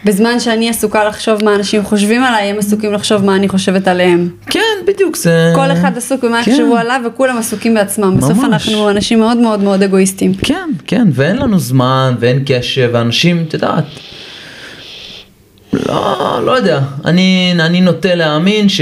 בזמן 0.04 0.40
שאני 0.40 0.68
עסוקה 0.70 1.04
לחשוב 1.04 1.44
מה 1.44 1.54
אנשים 1.54 1.82
חושבים 1.82 2.24
עליי, 2.24 2.50
הם 2.50 2.58
עסוקים 2.58 2.92
לחשוב 2.92 3.24
מה 3.24 3.36
אני 3.36 3.48
חושבת 3.48 3.88
עליהם. 3.88 4.28
כן, 4.50 4.60
בדיוק, 4.86 5.16
זה... 5.16 5.52
כל 5.54 5.72
אחד 5.72 5.96
עסוק 5.96 6.24
במה 6.24 6.44
כן. 6.44 6.50
יחשבו 6.50 6.76
עליו 6.76 7.00
וכולם 7.06 7.38
עסוקים 7.38 7.74
בעצמם. 7.74 8.16
בסוף 8.16 8.38
ממש. 8.38 8.44
אנחנו 8.44 8.90
אנשים 8.90 9.18
מאוד 9.18 9.36
מאוד 9.36 9.60
מאוד 9.60 9.82
אגואיסטים. 9.82 10.34
כן, 10.34 10.70
כן, 10.86 11.08
ואין 11.12 11.36
לנו 11.36 11.58
זמן, 11.58 12.14
ואין 12.20 12.42
קשב, 12.46 12.90
ואנשים, 12.92 13.44
את 13.48 13.54
יודעת, 13.54 13.84
לא, 15.72 16.40
לא 16.44 16.52
יודע, 16.52 16.80
אני, 17.04 17.54
אני 17.60 17.80
נוטה 17.80 18.14
להאמין 18.14 18.68
ש... 18.68 18.80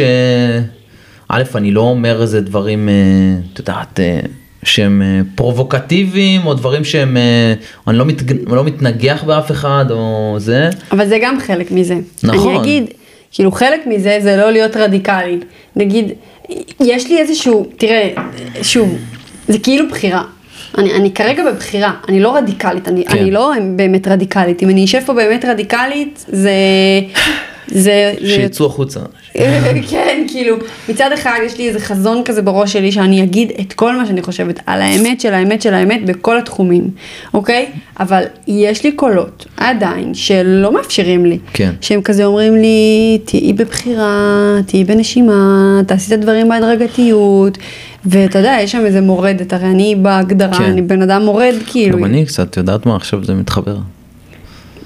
א', 1.28 1.42
אני 1.54 1.70
לא 1.70 1.80
אומר 1.80 2.22
איזה 2.22 2.40
דברים, 2.40 2.88
אה, 2.88 2.94
את 3.52 3.58
יודעת, 3.58 4.00
אה, 4.00 4.20
שהם 4.64 5.02
אה, 5.02 5.20
פרובוקטיביים, 5.34 6.46
או 6.46 6.54
דברים 6.54 6.84
שהם, 6.84 7.16
אה, 7.16 7.54
אני 7.88 7.98
לא, 7.98 8.04
מת, 8.04 8.22
לא 8.46 8.64
מתנגח 8.64 9.24
באף 9.24 9.50
אחד, 9.50 9.84
או 9.90 10.34
זה. 10.38 10.70
אבל 10.92 11.08
זה 11.08 11.18
גם 11.22 11.40
חלק 11.40 11.70
מזה. 11.70 11.96
נכון. 12.22 12.54
אני 12.54 12.60
אגיד, 12.60 12.84
כאילו 13.32 13.52
חלק 13.52 13.86
מזה 13.86 14.18
זה 14.20 14.36
לא 14.36 14.50
להיות 14.50 14.76
רדיקלי. 14.76 15.38
נגיד, 15.76 16.12
יש 16.80 17.10
לי 17.10 17.18
איזשהו, 17.18 17.66
תראה, 17.76 18.10
שוב, 18.62 18.98
זה 19.48 19.58
כאילו 19.58 19.88
בחירה. 19.88 20.22
אני, 20.78 20.94
אני 20.94 21.10
כרגע 21.10 21.44
בבחירה, 21.52 21.92
אני 22.08 22.20
לא 22.20 22.36
רדיקלית, 22.36 22.88
אני, 22.88 23.04
כן. 23.04 23.18
אני 23.18 23.30
לא 23.30 23.52
באמת 23.76 24.08
רדיקלית. 24.08 24.62
אם 24.62 24.70
אני 24.70 24.84
אשב 24.84 25.00
פה 25.06 25.14
באמת 25.14 25.44
רדיקלית, 25.44 26.24
זה... 26.28 26.50
זה... 27.66 28.14
זה 28.20 28.28
שיצאו 28.28 28.66
החוצה. 28.66 29.00
כן, 29.90 30.24
כאילו, 30.28 30.56
מצד 30.88 31.12
אחד 31.14 31.38
יש 31.46 31.58
לי 31.58 31.68
איזה 31.68 31.80
חזון 31.80 32.22
כזה 32.24 32.42
בראש 32.42 32.72
שלי 32.72 32.92
שאני 32.92 33.22
אגיד 33.22 33.52
את 33.60 33.72
כל 33.72 33.96
מה 33.96 34.06
שאני 34.06 34.22
חושבת 34.22 34.60
על 34.66 34.82
האמת 34.82 35.20
של 35.20 35.34
האמת 35.34 35.62
של 35.62 35.74
האמת 35.74 36.04
בכל 36.04 36.38
התחומים, 36.38 36.90
אוקיי? 37.34 37.66
אבל 38.00 38.22
יש 38.46 38.84
לי 38.84 38.92
קולות 38.92 39.46
עדיין 39.56 40.14
שלא 40.14 40.72
מאפשרים 40.72 41.26
לי. 41.26 41.38
כן. 41.52 41.72
שהם 41.80 42.02
כזה 42.02 42.24
אומרים 42.24 42.56
לי, 42.56 43.18
תהיי 43.24 43.52
בבחירה, 43.52 44.56
תהיי 44.66 44.84
בנשימה, 44.84 45.80
תעשי 45.86 46.14
את 46.14 46.18
הדברים 46.18 46.48
בהדרגתיות. 46.48 47.58
ואתה 48.06 48.38
יודע, 48.38 48.56
יש 48.60 48.72
שם 48.72 48.86
איזה 48.86 49.00
מורדת, 49.00 49.52
הרי 49.52 49.66
אני 49.66 49.96
בהגדרה, 50.02 50.58
כן. 50.58 50.64
אני 50.64 50.82
בן 50.82 51.02
אדם 51.02 51.24
מורד, 51.24 51.54
כאילו. 51.66 51.98
גם 51.98 52.04
אני 52.04 52.26
קצת, 52.26 52.56
יודעת 52.56 52.86
מה, 52.86 52.96
עכשיו 52.96 53.24
זה 53.24 53.34
מתחבר. 53.34 53.76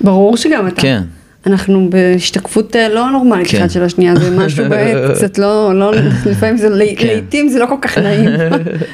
ברור 0.00 0.37
שגם 0.37 0.68
אתה. 0.68 0.82
כן. 0.82 1.02
אנחנו 1.46 1.90
בהשתקפות 1.90 2.76
אה, 2.76 2.88
לא 2.88 3.11
נורמלית 3.11 3.48
כן. 3.48 3.59
אחת 3.59 3.70
של 3.70 3.82
השנייה, 3.82 4.16
זה 4.16 4.30
משהו 4.30 4.64
קצת 5.14 5.38
לא, 5.38 5.74
לא, 5.74 5.92
לפעמים 6.26 6.56
זה, 6.56 6.68
כן. 6.96 7.06
לעיתים 7.06 7.48
זה 7.48 7.59
לא 7.59 7.66
כל 7.66 7.76
כך 7.80 7.98
נעים. 7.98 8.28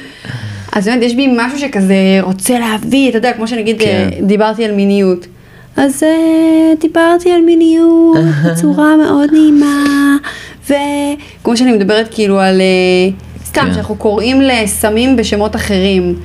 אז 0.75 0.87
באמת 0.87 1.03
יש 1.03 1.15
בי 1.15 1.27
משהו 1.37 1.59
שכזה 1.59 1.95
רוצה 2.21 2.59
להביא, 2.59 3.09
אתה 3.09 3.17
יודע, 3.17 3.33
כמו 3.33 3.47
שנגיד 3.47 3.79
כן. 3.79 4.09
אה, 4.13 4.25
דיברתי 4.25 4.65
על 4.65 4.71
מיניות. 4.71 5.27
אז 5.77 6.03
אה, 6.03 6.73
דיברתי 6.79 7.31
על 7.31 7.41
מיניות 7.41 8.17
בצורה 8.45 8.97
מאוד 9.05 9.29
נעימה, 9.31 10.15
וכמו 10.63 11.57
שאני 11.57 11.71
מדברת 11.71 12.07
כאילו 12.11 12.39
על, 12.39 12.61
סתם, 13.45 13.61
כן. 13.61 13.73
שאנחנו 13.73 13.95
קוראים 13.95 14.41
לסמים 14.41 15.15
בשמות 15.15 15.55
אחרים. 15.55 16.15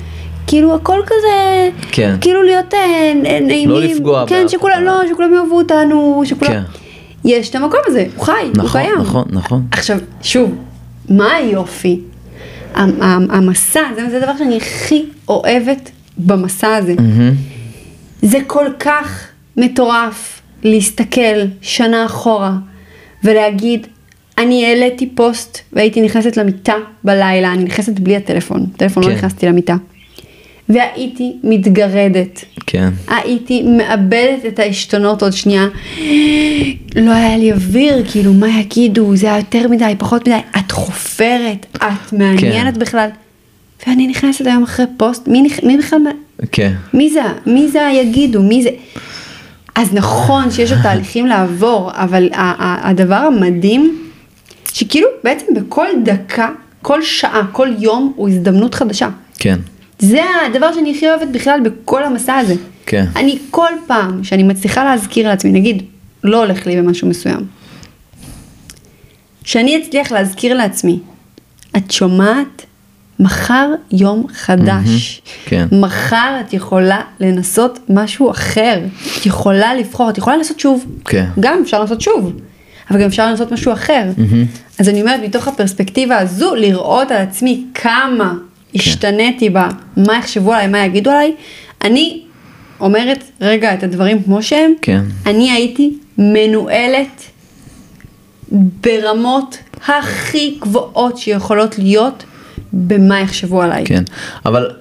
כאילו 0.49 0.75
הכל 0.75 0.99
כזה, 1.05 1.69
כן. 1.91 2.15
כאילו 2.21 2.43
להיות 2.43 2.73
אה, 2.73 2.79
נ- 3.15 3.21
נעימים, 3.47 3.69
לא 3.69 3.81
לפגוע 3.81 4.25
כן, 4.27 4.47
שכולם. 4.47 4.83
לא, 4.83 5.01
שכולם 5.09 5.33
יאהבו 5.33 5.57
אותנו, 5.57 6.21
שכולם, 6.25 6.51
כן. 6.51 6.61
יש 7.25 7.49
את 7.49 7.55
המקום 7.55 7.79
הזה, 7.87 8.05
הוא 8.15 8.25
חי, 8.25 8.31
הוא 8.31 8.51
נכון, 8.55 8.81
קיים. 8.81 8.95
נכון, 8.99 9.23
נכון. 9.29 9.67
עכשיו, 9.71 9.97
שוב, 10.21 10.55
מה 11.09 11.33
היופי? 11.35 11.99
המ- 12.73 13.01
המ- 13.03 13.31
המסע, 13.31 13.81
זה, 13.95 14.09
זה 14.09 14.17
הדבר 14.17 14.31
שאני 14.37 14.57
הכי 14.57 15.05
אוהבת 15.27 15.91
במסע 16.17 16.75
הזה. 16.75 16.93
מהמם. 16.99 17.33
זה 18.21 18.37
כל 18.47 18.65
כך 18.79 19.27
מטורף 19.57 20.41
להסתכל 20.63 21.19
שנה 21.61 22.05
אחורה 22.05 22.51
ולהגיד, 23.23 23.87
אני 24.37 24.65
העליתי 24.65 25.09
פוסט 25.15 25.59
והייתי 25.73 26.01
נכנסת 26.01 26.37
למיטה 26.37 26.73
בלילה, 27.03 27.53
אני 27.53 27.63
נכנסת 27.63 27.99
בלי 27.99 28.15
הטלפון, 28.15 28.65
טלפון 28.77 29.03
לא 29.03 29.09
כן. 29.09 29.15
נכנסתי 29.15 29.45
למיטה. 29.45 29.75
והייתי 30.69 31.35
מתגרדת. 31.43 32.45
כן. 32.65 32.89
הייתי 33.07 33.63
מאבדת 33.63 34.45
את 34.47 34.59
העשתונות 34.59 35.23
עוד 35.23 35.33
שנייה. 35.33 35.67
לא 36.95 37.11
היה 37.11 37.37
לי 37.37 37.51
אוויר, 37.51 38.03
כאילו, 38.11 38.33
מה 38.33 38.59
יגידו, 38.59 39.15
זה 39.15 39.27
היה 39.27 39.37
יותר 39.37 39.67
מדי, 39.67 39.93
פחות 39.97 40.27
מדי. 40.27 40.37
את 40.57 40.71
חופרת, 40.71 41.65
את 41.75 42.13
מעניינת 42.13 42.73
כן. 42.73 42.79
בכלל. 42.79 43.09
ואני 43.87 44.07
נכנסת 44.07 44.45
היום 44.45 44.63
אחרי 44.63 44.85
פוסט, 44.97 45.27
מי, 45.27 45.41
נכ... 45.41 45.63
מי 45.63 45.77
בכלל, 45.77 45.99
כן. 46.51 46.73
מי 46.93 47.09
זה, 47.09 47.21
מי 47.45 47.67
זה 47.67 47.87
היגידו, 47.87 48.41
מי 48.41 48.63
זה... 48.63 48.69
אז 49.75 49.93
נכון 49.93 50.51
שיש 50.51 50.71
עוד 50.71 50.81
תהליכים 50.81 51.27
לעבור, 51.31 51.91
אבל 51.93 52.29
הדבר 52.33 53.15
המדהים, 53.15 53.97
שכאילו 54.73 55.07
בעצם 55.23 55.45
בכל 55.55 55.87
דקה 56.03 56.49
כל 56.81 57.03
שעה, 57.03 57.41
כל 57.51 57.67
יום 57.79 58.13
הוא 58.15 58.29
הזדמנות 58.29 58.75
חדשה. 58.75 59.09
כן, 59.39 59.59
זה 59.99 60.21
הדבר 60.45 60.73
שאני 60.73 60.93
הכי 60.95 61.09
אוהבת 61.09 61.27
בכלל 61.27 61.59
בכל 61.63 62.03
המסע 62.03 62.37
הזה. 62.37 62.55
כן. 62.85 63.05
אני 63.15 63.37
כל 63.51 63.71
פעם 63.87 64.23
שאני 64.23 64.43
מצליחה 64.43 64.83
להזכיר 64.83 65.27
לעצמי, 65.27 65.51
נגיד, 65.51 65.83
לא 66.23 66.37
הולך 66.43 66.67
לי 66.67 66.77
במשהו 66.81 67.07
מסוים, 67.07 67.45
שאני 69.43 69.77
אצליח 69.77 70.11
להזכיר 70.11 70.53
לעצמי, 70.53 70.99
את 71.77 71.91
שומעת? 71.91 72.65
מחר 73.19 73.69
יום 73.91 74.27
חדש. 74.33 75.21
כן. 75.45 75.67
מחר 75.71 76.37
את 76.41 76.53
יכולה 76.53 77.01
לנסות 77.19 77.79
משהו 77.89 78.31
אחר. 78.31 78.79
את 79.17 79.25
יכולה 79.25 79.75
לבחור, 79.75 80.09
את 80.09 80.17
יכולה 80.17 80.37
לעשות 80.37 80.59
שוב. 80.59 80.85
כן. 81.05 81.25
גם 81.39 81.59
אפשר 81.63 81.79
לעשות 81.79 82.01
שוב, 82.01 82.33
אבל 82.91 82.99
גם 82.99 83.05
אפשר 83.07 83.31
לעשות 83.31 83.51
משהו 83.51 83.73
אחר. 83.73 84.03
אז 84.79 84.89
אני 84.89 85.01
אומרת, 85.01 85.19
מתוך 85.23 85.47
הפרספקטיבה 85.47 86.17
הזו, 86.17 86.55
לראות 86.55 87.11
על 87.11 87.17
עצמי 87.17 87.63
כמה 87.73 88.33
השתניתי 88.75 89.49
בה, 89.49 89.69
מה 89.97 90.17
יחשבו 90.17 90.53
עליי, 90.53 90.67
מה 90.67 90.85
יגידו 90.85 91.11
עליי, 91.11 91.35
אני 91.83 92.21
אומרת 92.79 93.23
רגע 93.41 93.73
את 93.73 93.83
הדברים 93.83 94.23
כמו 94.23 94.43
שהם. 94.43 94.71
כן. 94.81 95.01
אני 95.25 95.51
הייתי 95.51 95.97
מנוהלת 96.17 97.23
ברמות 98.51 99.57
הכי 99.87 100.57
גבוהות 100.61 101.17
שיכולות 101.17 101.79
להיות 101.79 102.23
במה 102.73 103.19
יחשבו 103.19 103.61
עליי. 103.61 103.85
כן, 103.85 104.03
אבל 104.45 104.71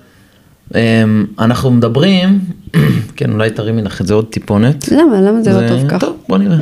אמ, 0.75 1.27
אנחנו 1.39 1.71
מדברים, 1.71 2.39
כן, 3.17 3.33
אולי 3.33 3.51
תרימי 3.51 3.83
לך 3.83 4.01
את 4.01 4.07
זה 4.07 4.15
עוד 4.15 4.27
טיפונת. 4.27 4.89
למה? 4.93 5.21
למה 5.21 5.43
זה 5.43 5.53
לא 5.53 5.69
טוב 5.69 5.89
ככה? 5.89 5.99
טוב, 5.99 6.17
בוא 6.29 6.39
נראה. 6.39 6.57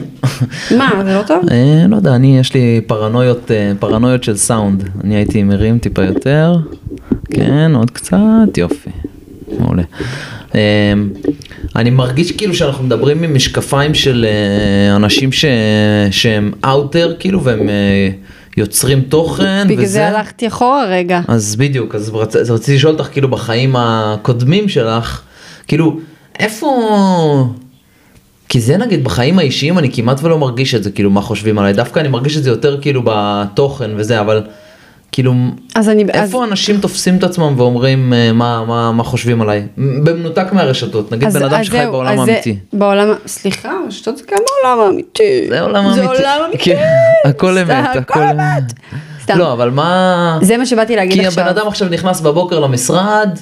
מה, 0.78 0.90
זה 1.04 1.14
לא 1.14 1.22
טוב? 1.28 1.44
אה, 1.50 1.86
לא 1.88 1.96
יודע, 1.96 2.14
אני, 2.14 2.38
יש 2.38 2.54
לי 2.54 2.80
פרנויות, 2.86 3.50
אה, 3.50 3.72
פרנויות 3.78 4.24
של 4.24 4.36
סאונד. 4.36 4.84
אני 5.04 5.14
הייתי 5.14 5.42
מרים 5.42 5.78
טיפה 5.78 6.04
יותר. 6.04 6.56
כן, 7.30 7.72
עוד 7.74 7.90
קצת, 7.90 8.58
יופי. 8.58 8.90
מעולה. 9.58 9.82
אה, 10.54 10.60
אני 11.76 11.90
מרגיש 11.90 12.32
כאילו 12.32 12.54
שאנחנו 12.54 12.84
מדברים 12.84 13.22
עם 13.22 13.34
משקפיים 13.34 13.94
של 13.94 14.26
אה, 14.28 14.96
אנשים 14.96 15.32
ש... 15.32 15.44
שהם 16.10 16.52
אאוטר, 16.64 17.14
כאילו, 17.18 17.44
והם 17.44 17.68
אה, 17.68 18.08
יוצרים 18.56 19.00
תוכן, 19.00 19.68
בגלל 19.68 19.84
וזה. 19.84 19.92
זה 19.92 20.08
הלכתי 20.08 20.48
אחורה 20.48 20.84
רגע. 20.84 21.20
אז 21.28 21.56
בדיוק, 21.56 21.94
אז 21.94 22.10
רצ... 22.14 22.36
רציתי 22.36 22.74
לשאול 22.74 22.92
אותך, 22.92 23.08
כאילו, 23.12 23.28
בחיים 23.28 23.76
הקודמים 23.78 24.68
שלך, 24.68 25.22
כאילו, 25.68 26.00
איפה... 26.38 27.48
כי 28.48 28.60
זה 28.60 28.76
נגיד 28.76 29.04
בחיים 29.04 29.38
האישיים 29.38 29.78
אני 29.78 29.92
כמעט 29.92 30.22
ולא 30.22 30.38
מרגיש 30.38 30.74
את 30.74 30.82
זה, 30.82 30.90
כאילו, 30.90 31.10
מה 31.10 31.20
חושבים 31.20 31.58
עליי, 31.58 31.72
דווקא 31.72 32.00
אני 32.00 32.08
מרגיש 32.08 32.36
את 32.36 32.42
זה 32.42 32.50
יותר 32.50 32.80
כאילו 32.80 33.02
בתוכן 33.04 33.90
וזה, 33.96 34.20
אבל 34.20 34.42
כאילו, 35.12 35.34
אז 35.74 35.88
אני... 35.88 36.04
אז- 36.04 36.10
איפה 36.14 36.44
אנשים 36.44 36.80
תופסים 36.80 37.16
את 37.16 37.24
עצמם 37.24 37.54
ואומרים 37.56 38.12
אה, 38.12 38.32
מה, 38.32 38.64
מה, 38.64 38.92
מה 38.92 39.02
חושבים 39.02 39.42
עליי? 39.42 39.66
במנותק 39.78 40.46
מהרשתות, 40.52 41.12
נגיד 41.12 41.28
אז- 41.28 41.36
בן 41.36 41.42
אדם 41.44 41.60
אז 41.60 41.66
שחי 41.66 41.76
זהו, 41.82 41.92
בעולם 41.92 42.18
אז 42.20 42.26
זה- 42.26 42.32
האמיתי. 42.32 42.56
בעולם, 42.72 43.08
סליחה, 43.26 43.72
רשתות 43.88 44.16
זה 44.18 44.24
גם 44.30 44.38
העולם 44.64 44.86
האמיתי. 44.86 45.46
זה 45.48 45.60
עולם 45.60 45.84
זה 45.94 46.00
אמיתי. 46.00 46.16
עולם 46.16 46.40
אמיתי. 46.48 46.64
כן, 46.64 46.82
הכל 47.24 47.58
אמת, 47.58 47.96
הכל 47.96 48.22
אמת. 48.22 48.72
סתם. 49.22 49.38
לא, 49.38 49.52
אבל 49.52 49.70
מה... 49.70 50.38
זה 50.42 50.56
מה 50.56 50.66
שבאתי 50.66 50.96
להגיד 50.96 51.20
כי 51.20 51.26
עכשיו. 51.26 51.44
הבן 51.44 51.58
אדם 51.58 51.68
עכשיו 51.68 51.88
נכנס 51.88 52.20
בבוקר 52.20 52.58
למשרד, 52.60 53.38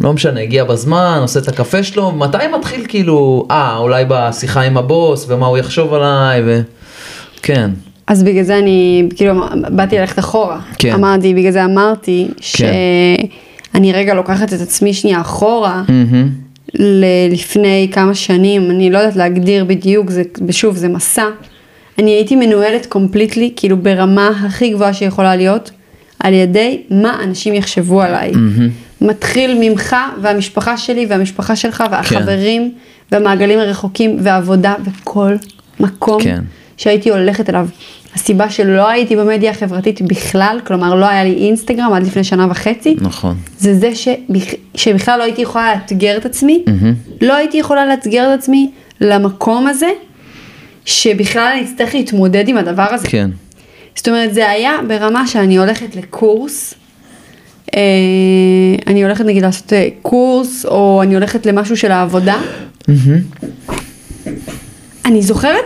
לא 0.00 0.12
משנה, 0.12 0.40
הגיע 0.40 0.64
בזמן, 0.64 1.18
עושה 1.20 1.40
את 1.40 1.48
הקפה 1.48 1.82
שלו, 1.82 2.12
מתי 2.12 2.38
מתחיל 2.58 2.84
כאילו, 2.88 3.46
אה, 3.50 3.76
אולי 3.76 4.04
בשיחה 4.08 4.60
עם 4.60 4.76
הבוס, 4.76 5.26
ומה 5.28 5.46
הוא 5.46 5.58
יחשוב 5.58 5.94
עליי, 5.94 6.42
ו... 6.46 6.60
כן, 7.42 7.70
אז 8.10 8.22
בגלל 8.22 8.42
זה 8.42 8.58
אני, 8.58 9.08
כאילו, 9.16 9.34
באתי 9.70 9.98
ללכת 9.98 10.18
אחורה. 10.18 10.60
כן. 10.78 10.92
אמרתי, 10.94 11.34
בגלל 11.34 11.52
זה 11.52 11.64
אמרתי, 11.64 12.28
שאני 12.40 13.92
רגע 13.92 14.14
לוקחת 14.14 14.52
את 14.52 14.60
עצמי 14.60 14.94
שנייה 14.94 15.20
אחורה. 15.20 15.82
ל- 16.74 17.32
לפני 17.32 17.88
כמה 17.92 18.14
שנים, 18.14 18.70
אני 18.70 18.90
לא 18.90 18.98
יודעת 18.98 19.16
להגדיר 19.16 19.64
בדיוק, 19.64 20.10
זה, 20.10 20.22
שוב, 20.50 20.76
זה 20.76 20.88
מסע. 20.88 21.24
אני 21.98 22.10
הייתי 22.10 22.36
מנוהלת 22.36 22.86
קומפליטלי, 22.86 23.52
כאילו 23.56 23.76
ברמה 23.76 24.30
הכי 24.46 24.70
גבוהה 24.70 24.92
שיכולה 24.94 25.36
להיות, 25.36 25.70
על 26.20 26.34
ידי 26.34 26.82
מה 26.90 27.16
אנשים 27.24 27.54
יחשבו 27.54 28.02
עליי. 28.02 28.32
מתחיל 29.00 29.58
ממך 29.60 29.96
והמשפחה 30.22 30.76
שלי 30.76 31.06
והמשפחה 31.08 31.56
שלך 31.56 31.84
והחברים 31.90 32.72
והמעגלים 33.12 33.58
הרחוקים 33.58 34.16
והעבודה 34.22 34.74
וכל 34.84 35.34
מקום 35.80 36.22
כן. 36.22 36.40
שהייתי 36.76 37.10
הולכת 37.10 37.50
אליו. 37.50 37.66
הסיבה 38.14 38.50
שלא 38.50 38.88
הייתי 38.88 39.16
במדיה 39.16 39.50
החברתית 39.50 40.02
בכלל, 40.02 40.60
כלומר 40.66 40.94
לא 40.94 41.06
היה 41.06 41.24
לי 41.24 41.34
אינסטגרם 41.34 41.92
עד 41.92 42.06
לפני 42.06 42.24
שנה 42.24 42.46
וחצי, 42.50 42.96
נכון. 43.00 43.36
זה 43.58 43.74
זה 43.74 43.94
שבכ... 43.94 44.54
שבכלל 44.74 45.18
לא 45.18 45.22
הייתי 45.24 45.42
יכולה 45.42 45.74
לאתגר 45.74 46.16
את 46.16 46.26
עצמי, 46.26 46.64
לא 47.20 47.36
הייתי 47.36 47.58
יכולה 47.58 47.86
לאתגר 47.86 48.34
את 48.34 48.38
עצמי 48.38 48.70
למקום 49.00 49.66
הזה, 49.66 49.88
שבכלל 50.84 51.52
אני 51.52 51.62
אצטרך 51.62 51.94
להתמודד 51.94 52.48
עם 52.48 52.56
הדבר 52.56 52.86
הזה. 52.90 53.08
כן, 53.08 53.30
זאת 53.96 54.08
אומרת, 54.08 54.34
זה 54.34 54.50
היה 54.50 54.72
ברמה 54.88 55.26
שאני 55.26 55.58
הולכת 55.58 55.96
לקורס, 55.96 56.74
אה, 57.76 57.80
אני 58.86 59.04
הולכת 59.04 59.24
נגיד 59.24 59.42
לעשות 59.42 59.72
אה, 59.72 59.88
קורס, 60.02 60.66
או 60.66 61.02
אני 61.02 61.14
הולכת 61.14 61.46
למשהו 61.46 61.76
של 61.76 61.92
העבודה. 61.92 62.40
אני 65.04 65.22
זוכרת 65.22 65.64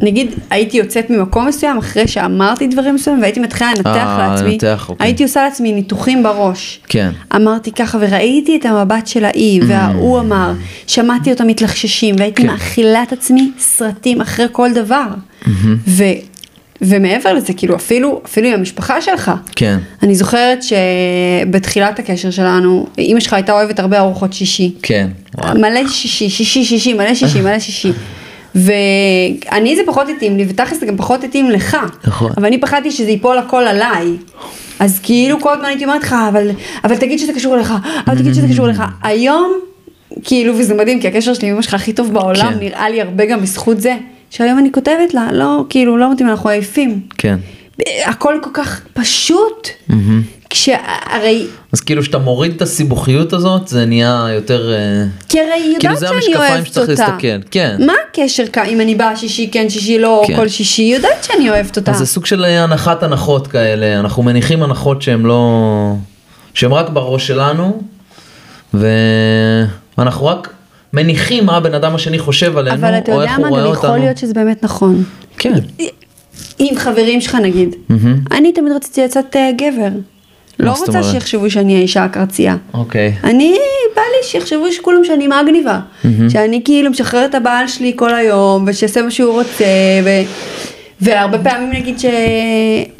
שנגיד 0.00 0.34
הייתי 0.50 0.76
יוצאת 0.76 1.10
ממקום 1.10 1.48
מסוים 1.48 1.78
אחרי 1.78 2.08
שאמרתי 2.08 2.66
דברים 2.66 2.94
מסוימים 2.94 3.22
והייתי 3.22 3.40
מתחילה 3.40 3.70
לנתח 3.76 3.88
אה, 3.88 4.28
לעצמי, 4.28 4.50
לנתח, 4.50 4.86
אוקיי. 4.88 5.06
הייתי 5.06 5.22
עושה 5.22 5.44
לעצמי 5.44 5.72
ניתוחים 5.72 6.22
בראש. 6.22 6.80
כן. 6.88 7.10
אמרתי 7.36 7.72
ככה 7.72 7.98
וראיתי 8.00 8.56
את 8.56 8.66
המבט 8.66 9.06
של 9.06 9.24
האי 9.24 9.60
וההוא 9.66 10.20
אמר, 10.20 10.52
שמעתי 10.86 11.32
אותם 11.32 11.46
מתלחששים 11.46 12.14
והייתי 12.18 12.42
כן. 12.42 12.48
מאכילה 12.48 13.02
את 13.02 13.12
עצמי 13.12 13.50
סרטים 13.58 14.20
אחרי 14.20 14.46
כל 14.52 14.72
דבר. 14.72 15.06
ו, 15.88 16.04
ומעבר 16.82 17.34
לזה, 17.34 17.52
כאילו 17.52 17.76
אפילו, 17.76 18.20
אפילו 18.26 18.48
עם 18.48 18.54
המשפחה 18.54 19.00
שלך. 19.00 19.30
כן. 19.56 19.78
אני 20.02 20.14
זוכרת 20.14 20.58
שבתחילת 20.62 21.98
הקשר 21.98 22.30
שלנו, 22.30 22.86
אימא 22.98 23.20
שלך 23.20 23.32
הייתה 23.32 23.52
אוהבת 23.52 23.78
הרבה 23.78 23.98
ארוחות 23.98 24.32
שישי. 24.32 24.74
כן. 24.82 25.08
מלא 25.54 25.88
שישי, 25.88 26.30
שישי, 26.30 26.64
שישי, 26.64 26.92
מלא 26.92 27.14
שישי, 27.14 27.40
מלא 27.40 27.58
שישי. 27.58 27.92
ואני 28.54 29.76
זה 29.76 29.82
פחות 29.86 30.08
התאים 30.08 30.36
לי, 30.36 30.46
ותכלס 30.48 30.80
זה 30.80 30.86
גם 30.86 30.96
פחות 30.96 31.24
התאים 31.24 31.50
לך. 31.50 31.76
נכון. 32.04 32.32
אבל 32.36 32.46
אני 32.46 32.60
פחדתי 32.60 32.90
שזה 32.90 33.10
ייפול 33.10 33.38
הכל 33.38 33.62
עליי. 33.62 34.16
אז 34.78 35.00
כאילו 35.02 35.40
כל 35.40 35.52
הזמן 35.52 35.64
הייתי 35.64 35.84
אומרת 35.84 36.02
לך, 36.02 36.16
אבל, 36.28 36.50
אבל 36.84 36.96
תגיד 36.96 37.18
שזה 37.18 37.32
קשור 37.32 37.54
אליך, 37.56 37.74
אבל 38.06 38.18
תגיד 38.18 38.34
שזה 38.34 38.48
קשור 38.48 38.66
אליך. 38.66 38.82
היום, 39.02 39.52
כאילו, 40.24 40.54
וזה 40.58 40.74
מדהים, 40.74 41.00
כי 41.00 41.08
הקשר 41.08 41.34
שלי 41.34 41.48
עם 41.48 41.54
אמא 41.54 41.62
שלך 41.62 41.74
הכי 41.74 41.92
טוב 41.92 42.12
בעולם, 42.12 42.52
כן. 42.52 42.58
נראה 42.60 42.90
לי 42.90 43.00
הרבה 43.00 43.26
גם 43.26 43.42
בזכות 43.42 43.80
זה, 43.80 43.96
שהיום 44.30 44.58
אני 44.58 44.72
כותבת 44.72 45.14
לה, 45.14 45.28
לא, 45.32 45.64
כאילו, 45.68 45.96
לא 45.96 46.12
מתאים, 46.12 46.28
אנחנו 46.28 46.50
עייפים. 46.50 47.00
כן. 47.18 47.36
הכל 48.06 48.34
כל 48.42 48.50
כך 48.52 48.80
פשוט, 48.92 49.68
כשהרי, 50.50 51.46
אז 51.72 51.80
כאילו 51.80 52.04
שאתה 52.04 52.18
מוריד 52.18 52.54
את 52.56 52.62
הסיבוכיות 52.62 53.32
הזאת, 53.32 53.68
זה 53.68 53.86
נהיה 53.86 54.26
יותר... 54.34 54.72
אה, 54.72 55.04
כי 55.28 55.40
הרי 55.40 55.52
היא 55.52 55.76
כאילו 55.78 55.94
יודעת 55.94 55.98
זה 55.98 56.06
שאני 56.06 56.16
המשקפיים 56.16 56.52
אוהבת 56.52 56.66
שצריך 56.66 56.90
אותה. 56.90 57.02
להסתכל, 57.02 57.48
כן. 57.50 57.76
מה 57.86 57.92
הקשר 58.10 58.44
אם 58.68 58.80
אני 58.80 58.94
באה 58.94 59.16
שישי 59.16 59.48
כן, 59.52 59.68
שישי 59.68 59.98
לא, 59.98 60.24
כן. 60.26 60.36
כל 60.36 60.48
שישי, 60.48 60.82
היא 60.82 60.94
יודעת 60.94 61.24
שאני 61.24 61.50
אוהבת 61.50 61.76
אותה. 61.76 61.90
אז 61.90 61.98
זה 61.98 62.06
סוג 62.06 62.26
של 62.26 62.44
אה, 62.44 62.62
הנחת 62.62 63.02
הנחות 63.02 63.46
כאלה, 63.46 64.00
אנחנו 64.00 64.22
מניחים 64.22 64.62
הנחות 64.62 65.02
שהן 65.02 65.22
לא... 65.22 65.94
שהן 66.54 66.72
רק 66.72 66.90
בראש 66.90 67.26
שלנו, 67.26 67.82
ואנחנו 68.74 70.26
רק 70.26 70.48
מניחים 70.92 71.46
מה 71.46 71.56
הבן 71.56 71.74
אדם 71.74 71.94
השני 71.94 72.18
חושב 72.18 72.58
עלינו, 72.58 72.76
אבל 72.76 72.98
אתה 72.98 73.12
או 73.12 73.20
יודע 73.20 73.30
איך 73.30 73.38
הוא 73.38 73.44
מה, 73.44 73.50
רואה 73.50 73.60
גם 73.62 73.66
אותנו. 73.66 73.88
יכול 73.88 73.98
להיות 73.98 74.18
שזה 74.18 74.34
באמת 74.34 74.64
נכון. 74.64 75.04
כן. 75.38 75.58
עם 76.58 76.76
חברים 76.76 77.20
שלך 77.20 77.34
נגיד, 77.34 77.76
מהמם. 77.88 78.16
אני 78.32 78.52
תמיד 78.52 78.72
רציתי 78.72 79.04
לצאת 79.04 79.36
אה, 79.36 79.50
גבר. 79.52 79.88
לא 80.58 80.70
רוצה 80.70 80.98
אומרת? 80.98 81.04
שיחשבו 81.04 81.50
שאני 81.50 81.76
האישה 81.76 82.04
הקרצייה. 82.04 82.56
אוקיי. 82.74 83.14
אני, 83.24 83.56
בא 83.96 84.02
לי 84.02 84.28
שיחשבו 84.28 84.72
שכולם 84.72 85.04
שאני 85.04 85.28
מגניבה. 85.28 85.80
שאני 86.28 86.60
כאילו 86.64 86.90
משחררת 86.90 87.30
את 87.30 87.34
הבעל 87.34 87.68
שלי 87.68 87.92
כל 87.96 88.14
היום, 88.14 88.64
ושיעשה 88.66 89.02
מה 89.02 89.10
שהוא 89.10 89.32
רוצה, 89.32 89.64
ו... 90.04 90.08
והרבה 91.00 91.38
פעמים 91.38 91.70
נגיד 91.70 91.98
ש... 91.98 92.04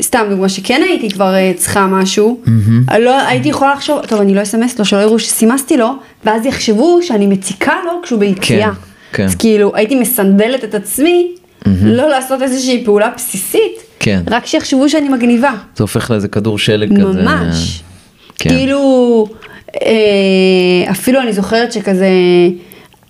סתם 0.03 0.27
דוגמה 0.31 0.49
שכן 0.49 0.83
הייתי 0.85 1.11
כבר 1.11 1.35
אה, 1.35 1.53
צריכה 1.57 1.87
משהו, 1.87 2.41
לא 2.99 3.21
הייתי 3.27 3.49
יכולה 3.49 3.75
לחשוב, 3.75 4.07
טוב 4.07 4.21
אני 4.21 4.35
לא 4.35 4.43
אסמס 4.43 4.79
לו, 4.79 4.85
שלא 4.85 4.99
יראו 4.99 5.19
שסימסתי 5.19 5.77
לו, 5.77 5.91
ואז 6.25 6.47
יחשבו 6.47 6.99
שאני 7.03 7.27
מציקה 7.27 7.75
לו 7.85 7.93
כשהוא 8.03 8.21
ביציאה. 8.21 8.71
כן, 8.71 8.81
כן. 9.13 9.25
אז 9.25 9.35
כאילו 9.35 9.73
הייתי 9.75 9.95
מסנדלת 9.95 10.65
את 10.65 10.75
עצמי, 10.75 11.35
לא 11.67 12.09
לעשות 12.09 12.43
איזושהי 12.43 12.85
פעולה 12.85 13.11
בסיסית, 13.17 13.73
כן. 14.01 14.23
רק 14.31 14.47
שיחשבו 14.47 14.89
שאני 14.89 15.09
מגניבה. 15.09 15.53
זה 15.77 15.85
הופך 15.85 16.11
לאיזה 16.11 16.29
כדור 16.29 16.59
שלג 16.59 17.01
כזה. 17.01 17.23
ממש. 17.23 17.83
כן. 18.39 18.51
כאילו, 18.51 19.27
אה, 19.83 20.91
אפילו 20.91 21.21
אני 21.21 21.33
זוכרת 21.33 21.73
שכזה, 21.73 22.09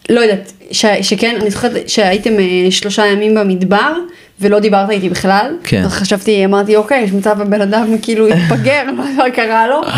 לא 0.08 0.20
יודעת, 0.20 0.52
ש, 0.70 0.86
שכן, 1.02 1.38
אני 1.40 1.50
זוכרת 1.50 1.88
שהייתם 1.88 2.38
אה, 2.38 2.70
שלושה 2.70 3.06
ימים 3.06 3.34
במדבר, 3.34 3.92
ולא 4.40 4.58
דיברת 4.58 4.90
איתי 4.90 5.08
בכלל. 5.08 5.54
כן. 5.64 5.82
אז 5.84 5.92
חשבתי, 5.92 6.44
אמרתי, 6.44 6.76
אוקיי, 6.76 7.02
יש 7.02 7.12
מצב 7.12 7.40
הבן 7.40 7.60
אדם 7.60 7.98
כאילו 8.02 8.28
התפגר, 8.28 8.82
מה 9.16 9.30
קרה 9.34 9.68
לו? 9.68 9.80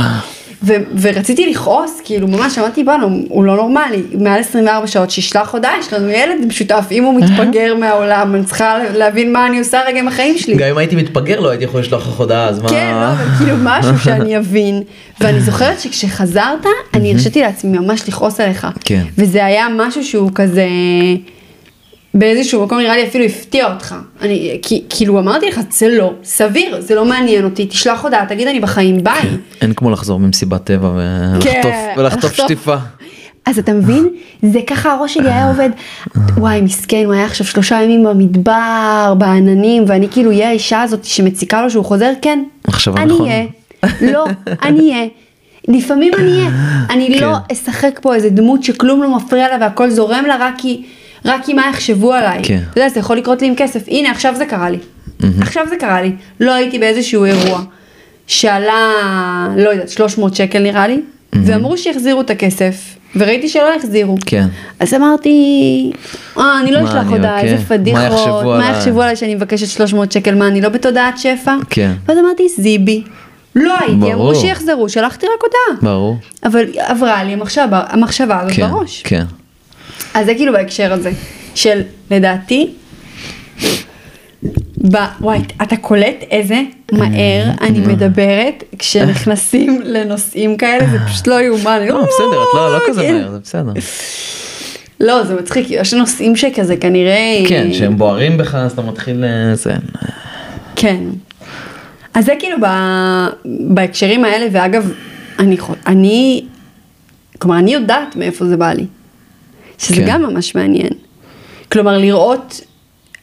ו- 0.64 0.74
ורציתי 1.00 1.50
לכעוס, 1.50 2.00
כאילו 2.04 2.28
ממש 2.28 2.58
אמרתי 2.58 2.84
בנו, 2.84 3.22
הוא 3.28 3.44
לא 3.44 3.56
נורמלי, 3.56 4.02
מעל 4.18 4.40
24 4.40 4.86
שעות 4.86 5.10
שישלח 5.10 5.54
הודעה, 5.54 5.72
יש 5.80 5.92
לנו 5.92 6.08
ילד 6.10 6.46
משותף, 6.46 6.84
אם 6.90 7.04
הוא 7.04 7.20
מתפגר 7.20 7.74
מהעולם, 7.74 8.34
אני 8.34 8.44
צריכה 8.44 8.78
להבין 8.94 9.32
מה 9.32 9.46
אני 9.46 9.58
עושה 9.58 9.80
רגע 9.86 9.98
עם 9.98 10.08
החיים 10.08 10.38
שלי. 10.38 10.54
גם 10.54 10.68
אם 10.68 10.78
הייתי 10.78 10.96
מתפגר 10.96 11.40
לא 11.40 11.50
הייתי 11.50 11.64
יכול 11.64 11.80
לשלוח 11.80 12.08
לך 12.08 12.14
הודעה, 12.18 12.48
אז 12.48 12.62
מה... 12.62 12.68
כן, 12.68 12.92
לא, 12.94 13.12
אבל 13.12 13.24
כאילו 13.38 13.56
משהו 13.62 13.98
שאני 14.04 14.38
אבין. 14.38 14.82
ואני 15.20 15.40
זוכרת 15.40 15.80
שכשחזרת, 15.80 16.66
אני 16.94 17.12
הרשיתי 17.12 17.40
לעצמי 17.40 17.78
ממש 17.78 18.08
לכעוס 18.08 18.40
עליך. 18.40 18.66
כן. 18.84 19.02
וזה 19.18 19.44
היה 19.44 19.66
משהו 19.76 20.04
שהוא 20.04 20.30
כזה, 20.34 20.66
באיזשהו 22.14 22.64
מקום 22.64 22.78
נראה 22.78 22.96
לי 22.96 23.04
אפילו 23.08 23.24
הפתיע 23.24 23.72
אותך. 23.72 23.94
אני, 24.20 24.58
כי, 24.62 24.84
כאילו 24.88 25.18
אמרתי 25.18 25.46
לך, 25.48 25.60
זה 25.70 25.88
לא 25.88 26.12
סביר, 26.24 26.80
זה 26.80 26.94
לא 26.94 27.04
מעניין 27.04 27.44
אותי, 27.44 27.66
תשלח 27.66 28.02
הודעה, 28.04 28.26
תגיד 28.26 28.48
אני 28.48 28.60
בחיים, 28.60 29.04
ביי. 29.04 29.20
אין 29.60 29.74
כמו 29.74 29.90
לחזור 29.90 30.20
ממסיבת 30.20 30.64
טבע 30.64 30.90
ולחטוף 30.94 31.52
כן, 31.62 31.94
ולחטוף 31.96 32.24
לחטוף. 32.24 32.46
שטיפה. 32.46 32.76
אז 33.46 33.58
אתה 33.58 33.72
מבין? 33.72 34.08
זה 34.42 34.60
ככה 34.66 34.92
הראש 34.92 35.14
שלי 35.14 35.28
היה 35.28 35.48
עובד. 35.48 35.70
וואי, 36.36 36.60
מסכן, 36.60 37.02
הוא 37.04 37.12
היה 37.12 37.24
עכשיו 37.24 37.46
שלושה 37.46 37.82
ימים 37.82 38.04
במדבר, 38.04 39.14
בעננים, 39.18 39.84
ואני 39.86 40.08
כאילו 40.08 40.30
אהיה 40.30 40.48
האישה 40.48 40.82
הזאת 40.82 41.04
שמציקה 41.04 41.62
לו 41.62 41.70
שהוא 41.70 41.84
חוזר, 41.84 42.12
כן. 42.22 42.42
מחשבה 42.68 43.02
אני 43.02 43.12
נכונה. 43.12 43.30
אהיה. 43.30 43.46
לא, 44.12 44.24
אני 44.62 44.92
אהיה. 44.92 45.06
לפעמים 45.68 46.12
אני 46.14 46.32
אהיה. 46.32 46.50
אני 46.90 47.20
לא 47.20 47.34
כן. 47.48 47.54
אשחק 47.54 47.98
פה 48.02 48.14
איזה 48.14 48.30
דמות 48.30 48.62
שכלום 48.62 49.02
לא 49.02 49.16
מפריע 49.16 49.48
לה 49.48 49.56
והכל 49.60 49.90
זורם 49.90 50.24
לה 50.28 50.36
רק 50.40 50.54
כי, 50.58 50.82
רק 51.24 51.44
כי 51.44 51.54
מה 51.54 51.62
יחשבו 51.70 52.12
עליי. 52.12 52.40
כן. 52.42 52.60
אתה 52.70 52.80
יודע, 52.80 52.88
זה 52.88 53.00
יכול 53.00 53.16
לקרות 53.16 53.42
לי 53.42 53.48
עם 53.48 53.54
כסף. 53.56 53.82
הנה, 53.88 54.10
עכשיו 54.10 54.34
זה 54.36 54.46
קרה 54.46 54.70
לי. 54.70 54.78
עכשיו 55.40 55.66
זה 55.68 55.76
קרה 55.76 56.02
לי. 56.02 56.12
לא 56.40 56.54
הייתי 56.54 56.78
באיזשהו 56.78 57.24
אירוע 57.24 57.60
שעלה, 58.26 58.92
לא 59.56 59.70
יודעת, 59.70 59.88
300 59.88 60.36
שקל 60.36 60.58
נראה 60.58 60.88
לי, 60.88 61.00
ואמרו 61.32 61.76
שיחזירו 61.76 62.20
את 62.20 62.30
הכסף, 62.30 62.96
וראיתי 63.16 63.48
שלא 63.48 63.74
החזירו. 63.76 64.16
כן. 64.26 64.46
אז 64.80 64.94
אמרתי, 64.94 65.92
אה, 66.38 66.60
אני 66.60 66.72
לא 66.72 66.82
מה, 66.82 66.88
אשלח 66.88 67.06
הודעה, 67.08 67.36
אוקיי. 67.36 67.52
איזה 67.52 67.62
מה 67.62 67.78
פדיחות, 67.78 68.02
יחשבו 68.02 68.42
מה 68.44 68.68
עליי?" 68.68 68.78
יחשבו 68.78 69.02
עליי 69.02 69.16
שאני 69.16 69.34
מבקשת 69.34 69.66
300 69.66 70.12
שקל, 70.12 70.34
מה, 70.34 70.46
אני 70.46 70.60
לא 70.60 70.68
בתודעת 70.68 71.18
שפע? 71.18 71.56
כן. 71.70 71.92
ואז 72.08 72.18
אמרתי, 72.18 72.48
זיבי. 72.58 73.02
לא 73.54 73.74
הייתי, 73.80 74.12
אמרו. 74.12 74.34
שיחזרו, 74.34 74.88
שלחתי 74.88 75.26
רק 75.26 75.42
הודעה. 75.42 75.82
ברור. 75.92 76.16
אבל 76.44 76.64
עברה 76.78 77.24
לי 77.24 77.32
המחשבה, 77.32 77.82
המחשבה 77.88 78.40
הזאת 78.40 78.52
כן. 78.56 78.68
בראש. 78.68 79.02
כן. 79.02 79.24
אז 80.14 80.26
זה 80.26 80.34
כאילו 80.34 80.52
בהקשר 80.52 80.92
הזה, 80.92 81.10
של 81.54 81.82
לדעתי, 82.10 82.70
ב... 84.90 84.96
וואי, 85.20 85.38
אתה 85.62 85.76
קולט 85.76 86.24
איזה 86.30 86.60
מהר 86.92 87.50
אני 87.60 87.78
מדברת 87.80 88.64
כשנכנסים 88.78 89.80
לנושאים 89.84 90.56
כאלה, 90.56 90.86
זה 90.90 90.98
פשוט 91.06 91.26
לא 91.26 91.40
יאומן. 91.40 91.80
לא, 91.88 92.02
בסדר, 92.02 92.42
את 92.42 92.54
לא 92.54 92.72
לא 92.72 92.78
כזה 92.88 93.02
כן. 93.02 93.14
מהר, 93.14 93.30
זה 93.30 93.38
בסדר. 93.38 93.72
לא, 95.00 95.24
זה 95.24 95.34
מצחיק, 95.34 95.66
יש 95.70 95.94
נושאים 95.94 96.36
שכזה 96.36 96.76
כנראה... 96.76 97.42
כן, 97.48 97.72
שהם 97.72 97.98
בוערים 97.98 98.38
בך 98.38 98.54
אז 98.54 98.72
אתה 98.72 98.82
מתחיל... 98.82 99.24
אה, 99.24 99.54
זה... 99.54 99.72
כן. 100.76 101.04
אז 102.14 102.24
זה 102.24 102.34
כאילו 102.38 102.56
ב... 102.60 102.66
בהקשרים 103.44 104.24
האלה, 104.24 104.46
ואגב, 104.52 104.92
אני, 105.38 105.56
אני, 105.86 106.44
כלומר, 107.38 107.58
אני 107.58 107.74
יודעת 107.74 108.16
מאיפה 108.16 108.44
זה 108.44 108.56
בא 108.56 108.72
לי. 108.72 108.86
שזה 109.82 109.96
כן. 109.96 110.06
גם 110.06 110.22
ממש 110.22 110.54
מעניין. 110.54 110.92
כלומר, 111.72 111.98
לראות 111.98 112.60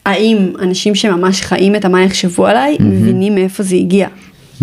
האם 0.06 0.52
אנשים 0.58 0.94
שממש 0.94 1.42
חיים 1.42 1.76
את 1.76 1.84
המה 1.84 2.02
יחשבו 2.02 2.46
עליי, 2.46 2.76
מבינים 2.80 3.34
מאיפה 3.34 3.62
זה 3.62 3.76
הגיע. 3.76 4.08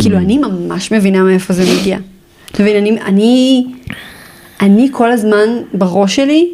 כאילו, 0.02 0.18
אני 0.18 0.38
ממש 0.38 0.92
מבינה 0.92 1.24
מאיפה 1.24 1.54
זה 1.54 1.64
מגיע. 1.80 1.98
אתה 2.52 2.64
מבין, 2.64 2.78
אני, 2.78 3.02
אני, 3.02 3.66
אני 4.62 4.88
כל 4.92 5.12
הזמן 5.12 5.50
בראש 5.74 6.16
שלי, 6.16 6.50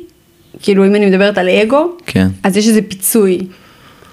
כאילו, 0.61 0.85
אם 0.85 0.95
אני 0.95 1.05
מדברת 1.05 1.37
על 1.37 1.49
אגו, 1.49 1.91
כן. 2.05 2.27
אז 2.43 2.57
יש 2.57 2.67
איזה 2.67 2.81
פיצוי. 2.81 3.39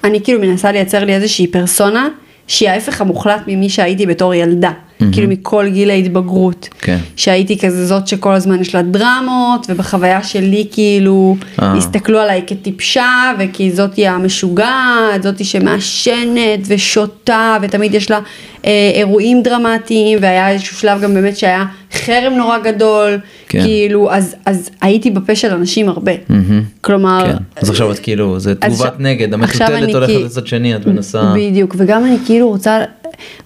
אני 0.04 0.20
כאילו 0.24 0.40
מנסה 0.40 0.72
לייצר 0.72 1.04
לי 1.04 1.14
איזושהי 1.14 1.46
פרסונה 1.46 2.08
שהיא 2.46 2.68
ההפך 2.68 3.00
המוחלט 3.00 3.40
ממי 3.46 3.68
שהייתי 3.68 4.06
בתור 4.06 4.34
ילדה. 4.34 4.72
כאילו 5.12 5.28
מכל 5.28 5.68
גיל 5.68 5.90
ההתבגרות. 5.90 6.68
כן. 6.80 6.98
שהייתי 7.16 7.58
כזה 7.58 7.86
זאת 7.86 8.08
שכל 8.08 8.32
הזמן 8.32 8.60
יש 8.60 8.74
לה 8.74 8.82
דרמות, 8.82 9.66
ובחוויה 9.68 10.22
שלי 10.22 10.66
כאילו 10.72 11.36
אה. 11.62 11.72
הסתכלו 11.76 12.18
עליי 12.18 12.42
כטיפשה, 12.46 13.32
וכי 13.38 13.70
זאתי 13.70 14.06
המשוגעת, 14.06 15.22
זאתי 15.22 15.44
שמעשנת 15.44 16.60
ושותה, 16.66 17.56
ותמיד 17.62 17.94
יש 17.94 18.10
לה 18.10 18.18
אה, 18.64 18.90
אירועים 18.94 19.42
דרמטיים, 19.42 20.18
והיה 20.22 20.50
איזשהו 20.50 20.76
שלב 20.76 21.00
גם 21.00 21.14
באמת 21.14 21.36
שהיה 21.36 21.64
חרם 21.92 22.32
נורא 22.32 22.58
גדול, 22.58 23.18
כן. 23.48 23.62
כאילו, 23.62 24.12
אז, 24.12 24.36
אז 24.46 24.70
הייתי 24.80 25.10
בפה 25.10 25.34
של 25.34 25.54
אנשים 25.54 25.88
הרבה. 25.88 26.12
מהמם. 26.28 26.62
כלומר, 26.80 27.24
כן. 27.26 27.36
אז 27.56 27.70
עכשיו 27.70 27.92
את 27.92 27.98
כאילו, 27.98 28.38
זה 28.38 28.54
תגובת 28.54 28.94
נגד, 28.98 29.34
המטוטלת 29.34 29.94
הולכת 29.94 30.14
לצד 30.24 30.46
שני, 30.46 30.76
את 30.76 30.86
מנסה... 30.86 31.32
בדיוק, 31.36 31.74
וגם 31.78 32.04
אני 32.04 32.16
כאילו 32.26 32.48
רוצה, 32.48 32.78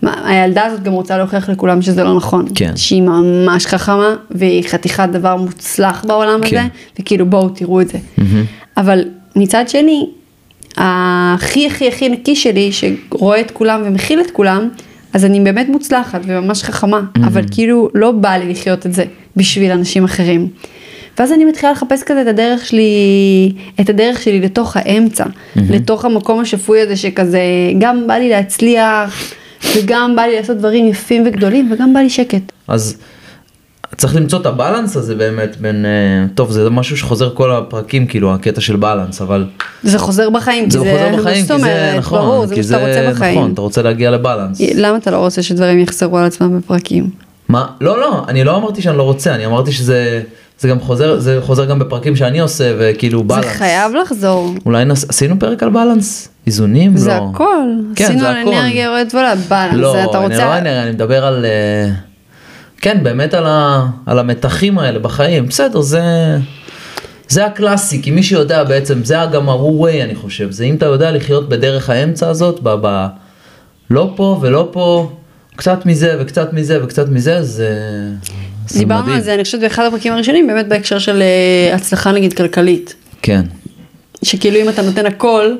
הילדה 0.02 0.64
הזאת 0.64 0.82
גם 0.82 0.92
רוצה 0.92 1.18
להוכיח 1.18 1.48
לכולם 1.48 1.82
שזה 1.82 2.04
לא 2.04 2.16
נכון. 2.16 2.46
כן. 2.54 2.76
שהיא 2.76 3.02
ממש 3.02 3.66
חכמה, 3.66 4.16
והיא 4.30 4.64
חתיכת 4.68 5.08
דבר 5.12 5.36
מוצלח 5.36 6.04
בעולם 6.08 6.40
כן. 6.42 6.46
הזה, 6.46 6.66
וכאילו 7.00 7.26
בואו 7.26 7.48
תראו 7.48 7.80
את 7.80 7.88
זה. 7.88 7.98
מהמם. 8.18 8.44
אבל 8.76 9.04
מצד 9.36 9.68
שני, 9.68 10.06
הכי 10.76 11.66
הכי 11.66 11.88
הכי 11.88 12.08
נקי 12.08 12.36
שלי, 12.36 12.70
שרואה 12.72 13.40
את 13.40 13.50
כולם 13.50 13.82
ומכיל 13.84 14.20
את 14.20 14.30
כולם, 14.30 14.68
אז 15.12 15.24
אני 15.24 15.40
באמת 15.40 15.68
מוצלחת 15.68 16.20
וממש 16.24 16.62
חכמה, 16.62 17.00
אבל 17.16 17.42
כאילו 17.50 17.88
לא 17.94 18.12
בא 18.12 18.30
לי 18.30 18.50
לחיות 18.52 18.86
את 18.86 18.92
זה 18.92 19.04
בשביל 19.36 19.70
אנשים 19.70 20.04
אחרים. 20.04 20.48
ואז 21.18 21.32
אני 21.32 21.44
מתחילה 21.44 21.72
לחפש 21.72 22.02
כזה 22.02 22.22
את 22.22 22.26
הדרך 22.26 22.66
שלי, 22.66 23.52
את 23.80 23.88
הדרך 23.88 24.22
שלי 24.22 24.40
לתוך 24.40 24.76
האמצע, 24.76 25.24
לתוך 25.56 26.04
המקום 26.04 26.40
השפוי 26.40 26.80
הזה 26.80 26.96
שכזה, 26.96 27.40
גם 27.78 28.06
בא 28.06 28.14
לי 28.14 28.28
להצליח, 28.28 29.34
וגם 29.76 30.16
בא 30.16 30.22
לי 30.22 30.36
לעשות 30.36 30.56
דברים 30.56 30.88
יפים 30.88 31.24
וגדולים, 31.26 31.72
וגם 31.72 31.94
בא 31.94 32.00
לי 32.00 32.10
שקט. 32.10 32.52
אז 32.68 32.96
צריך 33.96 34.16
למצוא 34.16 34.40
את 34.40 34.46
הבלנס 34.46 34.96
הזה 34.96 35.14
באמת 35.14 35.56
בין, 35.56 35.86
אה, 35.86 36.26
טוב 36.34 36.50
זה 36.50 36.70
משהו 36.70 36.96
שחוזר 36.96 37.34
כל 37.34 37.52
הפרקים 37.52 38.06
כאילו 38.06 38.34
הקטע 38.34 38.60
של 38.60 38.76
בלנס 38.76 39.22
אבל 39.22 39.46
זה 39.82 39.98
חוזר 39.98 40.30
בחיים, 40.30 40.70
זה 40.70 40.78
זה, 40.78 40.84
חוזר 40.84 41.20
בחיים 41.20 41.46
כי 41.46 41.58
זה 41.58 41.94
נכון, 41.98 42.18
ברור, 42.18 42.46
זה 42.46 42.56
מה 42.56 42.62
שאתה 42.62 42.86
רוצה 42.86 43.10
בחיים. 43.14 43.38
נכון, 43.38 43.52
אתה 43.52 43.60
רוצה 43.60 43.82
להגיע 43.82 44.10
לבלנס. 44.10 44.60
למה 44.74 44.96
אתה 44.96 45.10
לא 45.10 45.16
רוצה 45.16 45.42
שדברים 45.42 45.78
יחזרו 45.78 46.18
על 46.18 46.24
עצמם 46.24 46.58
בפרקים? 46.58 47.10
מה? 47.48 47.66
לא 47.80 48.00
לא, 48.00 48.24
אני 48.28 48.44
לא 48.44 48.56
אמרתי 48.56 48.82
שאני 48.82 48.98
לא 48.98 49.02
רוצה, 49.02 49.34
אני 49.34 49.46
אמרתי 49.46 49.72
שזה 49.72 50.22
זה 50.58 50.68
גם 50.68 50.80
חוזר, 50.80 51.20
זה 51.20 51.38
חוזר 51.42 51.64
גם 51.64 51.78
בפרקים 51.78 52.16
שאני 52.16 52.40
עושה 52.40 52.74
וכאילו 52.78 53.24
בלנס. 53.24 53.44
זה 53.44 53.50
חייב 53.50 53.92
לחזור. 53.94 54.54
אולי 54.66 54.84
נס... 54.84 55.04
עשינו 55.08 55.38
פרק 55.38 55.62
על 55.62 55.68
בלנס? 55.68 56.28
איזונים? 56.46 56.96
זה 56.96 57.10
לא. 57.10 57.30
הכל. 57.32 57.68
כן, 57.96 58.04
עשינו 58.04 58.20
זה 58.20 58.28
על 58.30 58.36
הכל. 58.36 58.52
אנרגיה 58.52 58.84
יורדת 58.84 59.14
ועולה, 59.14 59.34
בלנס, 59.34 59.74
לא, 59.74 59.92
זה 59.92 60.04
אתה 60.04 60.18
אני 60.18 60.26
רוצה... 60.26 60.44
לא 60.44 60.58
אנרגיה, 60.58 60.82
אני 60.82 60.90
מדבר 60.90 61.24
על... 61.24 61.44
אה, 61.44 61.90
כן, 62.80 62.98
באמת 63.02 63.34
על, 63.34 63.46
ה... 63.46 63.86
על 64.06 64.18
המתחים 64.18 64.78
האלה 64.78 64.98
בחיים. 64.98 65.46
בסדר, 65.46 65.80
זה... 65.80 66.02
זה 67.28 67.46
הקלאסי, 67.46 68.02
כי 68.02 68.10
מי 68.10 68.22
שיודע 68.22 68.64
בעצם, 68.64 69.04
זה 69.04 69.16
גם 69.32 69.48
ה-way 69.48 70.04
אני 70.04 70.14
חושב, 70.14 70.50
זה 70.50 70.64
אם 70.64 70.74
אתה 70.74 70.86
יודע 70.86 71.10
לחיות 71.10 71.48
בדרך 71.48 71.90
האמצע 71.90 72.28
הזאת, 72.28 72.60
ב... 72.62 72.74
ב... 72.80 73.06
לא 73.90 74.12
פה 74.16 74.38
ולא 74.42 74.68
פה, 74.72 75.12
קצת 75.56 75.86
מזה 75.86 76.16
וקצת 76.20 76.52
מזה 76.52 76.84
וקצת 76.84 77.08
מזה, 77.08 77.42
זה... 77.42 77.68
דיברנו 78.78 79.02
מדהים. 79.02 79.16
על 79.16 79.22
זה, 79.22 79.34
אני 79.34 79.44
חושבת, 79.44 79.60
באחד 79.60 79.84
הפרקים 79.84 80.12
הראשונים, 80.12 80.46
באמת 80.46 80.68
בהקשר 80.68 80.98
של 80.98 81.22
אה, 81.22 81.74
הצלחה 81.74 82.12
נגיד 82.12 82.32
כלכלית. 82.32 82.94
כן, 83.22 83.42
שכאילו 84.22 84.60
אם 84.60 84.68
אתה 84.68 84.82
נותן 84.82 85.06
הכל, 85.06 85.54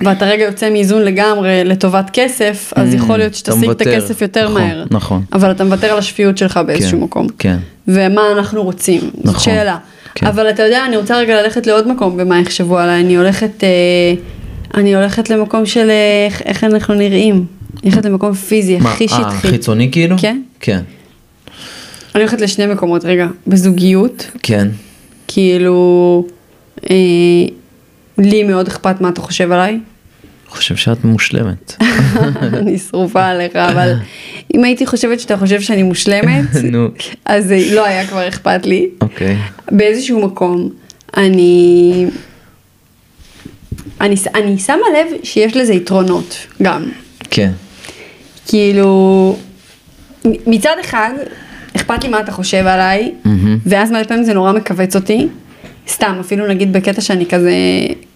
ואתה 0.00 0.24
רגע 0.26 0.44
יוצא 0.44 0.70
מאיזון 0.70 1.02
לגמרי 1.02 1.64
לטובת 1.64 2.10
כסף, 2.12 2.72
אז 2.76 2.92
Mm, 2.92 2.96
יכול 2.96 3.16
להיות 3.16 3.34
שתשיג 3.34 3.70
את. 3.70 3.80
הכסף 3.80 4.22
יותר 4.22 4.44
נכון, 4.48 4.62
מהר. 4.62 4.84
נכון. 4.90 5.22
אבל 5.32 5.50
אתה 5.50 5.64
מוותר 5.64 5.86
על 5.86 5.98
השפיות 5.98 6.38
שלך 6.38 6.60
באיזשהו 6.66 6.98
כן, 6.98 7.04
מקום. 7.04 7.26
כן. 7.38 7.56
ומה 7.88 8.22
אנחנו 8.32 8.62
רוצים, 8.62 9.00
זאת 9.00 9.24
נכון, 9.24 9.40
שאלה. 9.40 9.78
כן. 10.14 10.26
אבל 10.26 10.50
אתה 10.50 10.62
יודע, 10.62 10.84
אני 10.86 10.96
רוצה 10.96 11.18
רגע 11.18 11.42
ללכת 11.42 11.66
לעוד 11.66 11.88
מקום 11.88 12.16
במה 12.16 12.40
יחשבו 12.40 12.78
עליי, 12.78 13.00
אני 13.00 13.16
הולכת, 13.16 13.64
אה, 13.64 13.68
אני 14.80 14.94
הולכת 14.94 15.30
למקום 15.30 15.66
של 15.66 15.90
אה, 15.90 16.26
איך, 16.26 16.42
איך 16.42 16.64
אנחנו 16.64 16.94
נראים. 16.94 17.34
אני 17.34 17.90
הולכת 17.90 18.04
למקום 18.04 18.34
פיזי, 18.34 18.78
מה, 18.78 18.92
הכי 18.92 19.04
אה, 19.04 19.08
שטחי. 19.08 19.48
חיצוני 19.48 19.88
כאילו? 19.92 20.16
כן. 20.18 20.40
כן, 20.60 20.80
אני 22.14 22.22
הולכת 22.22 22.40
לשני 22.40 22.66
מקומות, 22.66 23.04
רגע, 23.04 23.26
בזוגיות, 23.46 24.30
כן. 24.42 24.68
כאילו, 25.28 26.24
אה, 26.90 26.96
לי 28.18 28.42
מאוד 28.42 28.68
אכפת 28.68 29.00
מה 29.00 29.08
אתה 29.08 29.20
חושב 29.20 29.52
עליי. 29.52 29.80
חושב 30.54 30.76
שאת 30.76 31.04
מושלמת. 31.04 31.76
אני 32.60 32.78
שרופה 32.78 33.26
עליך, 33.26 33.56
אבל 33.56 33.92
אם 34.54 34.64
הייתי 34.64 34.86
חושבת 34.86 35.20
שאתה 35.20 35.36
חושב 35.36 35.60
שאני 35.60 35.82
מושלמת. 35.82 36.44
אז 37.24 37.52
אה, 37.52 37.74
לא 37.74 37.86
היה 37.86 38.06
כבר 38.06 38.28
אכפת 38.28 38.66
לי. 38.66 38.88
אוקיי. 39.00 39.36
באיזשהו 39.70 40.26
מקום, 40.26 40.70
אני... 41.16 42.06
אני, 44.00 44.14
אני 44.34 44.58
שמה 44.58 44.76
לב 44.94 45.06
שיש 45.22 45.56
לזה 45.56 45.74
יתרונות 45.74 46.46
גם. 46.62 46.84
כן. 47.30 47.50
כאילו, 48.46 49.36
מצד 50.24 50.76
אחד, 50.80 51.10
אכפת 51.76 52.04
לי 52.04 52.10
מה 52.10 52.20
אתה 52.20 52.32
חושב 52.32 52.66
עליי, 52.66 53.12
מהמם. 53.24 53.58
ואז 53.66 53.90
מלא 53.90 54.04
פעמים 54.04 54.24
זה 54.24 54.34
נורא 54.34 54.52
מכווץ 54.52 54.96
אותי. 54.96 55.28
סתם, 55.88 56.16
אפילו 56.20 56.46
נגיד 56.46 56.72
בקטע 56.72 57.00
שאני 57.00 57.26
כזה, 57.26 57.52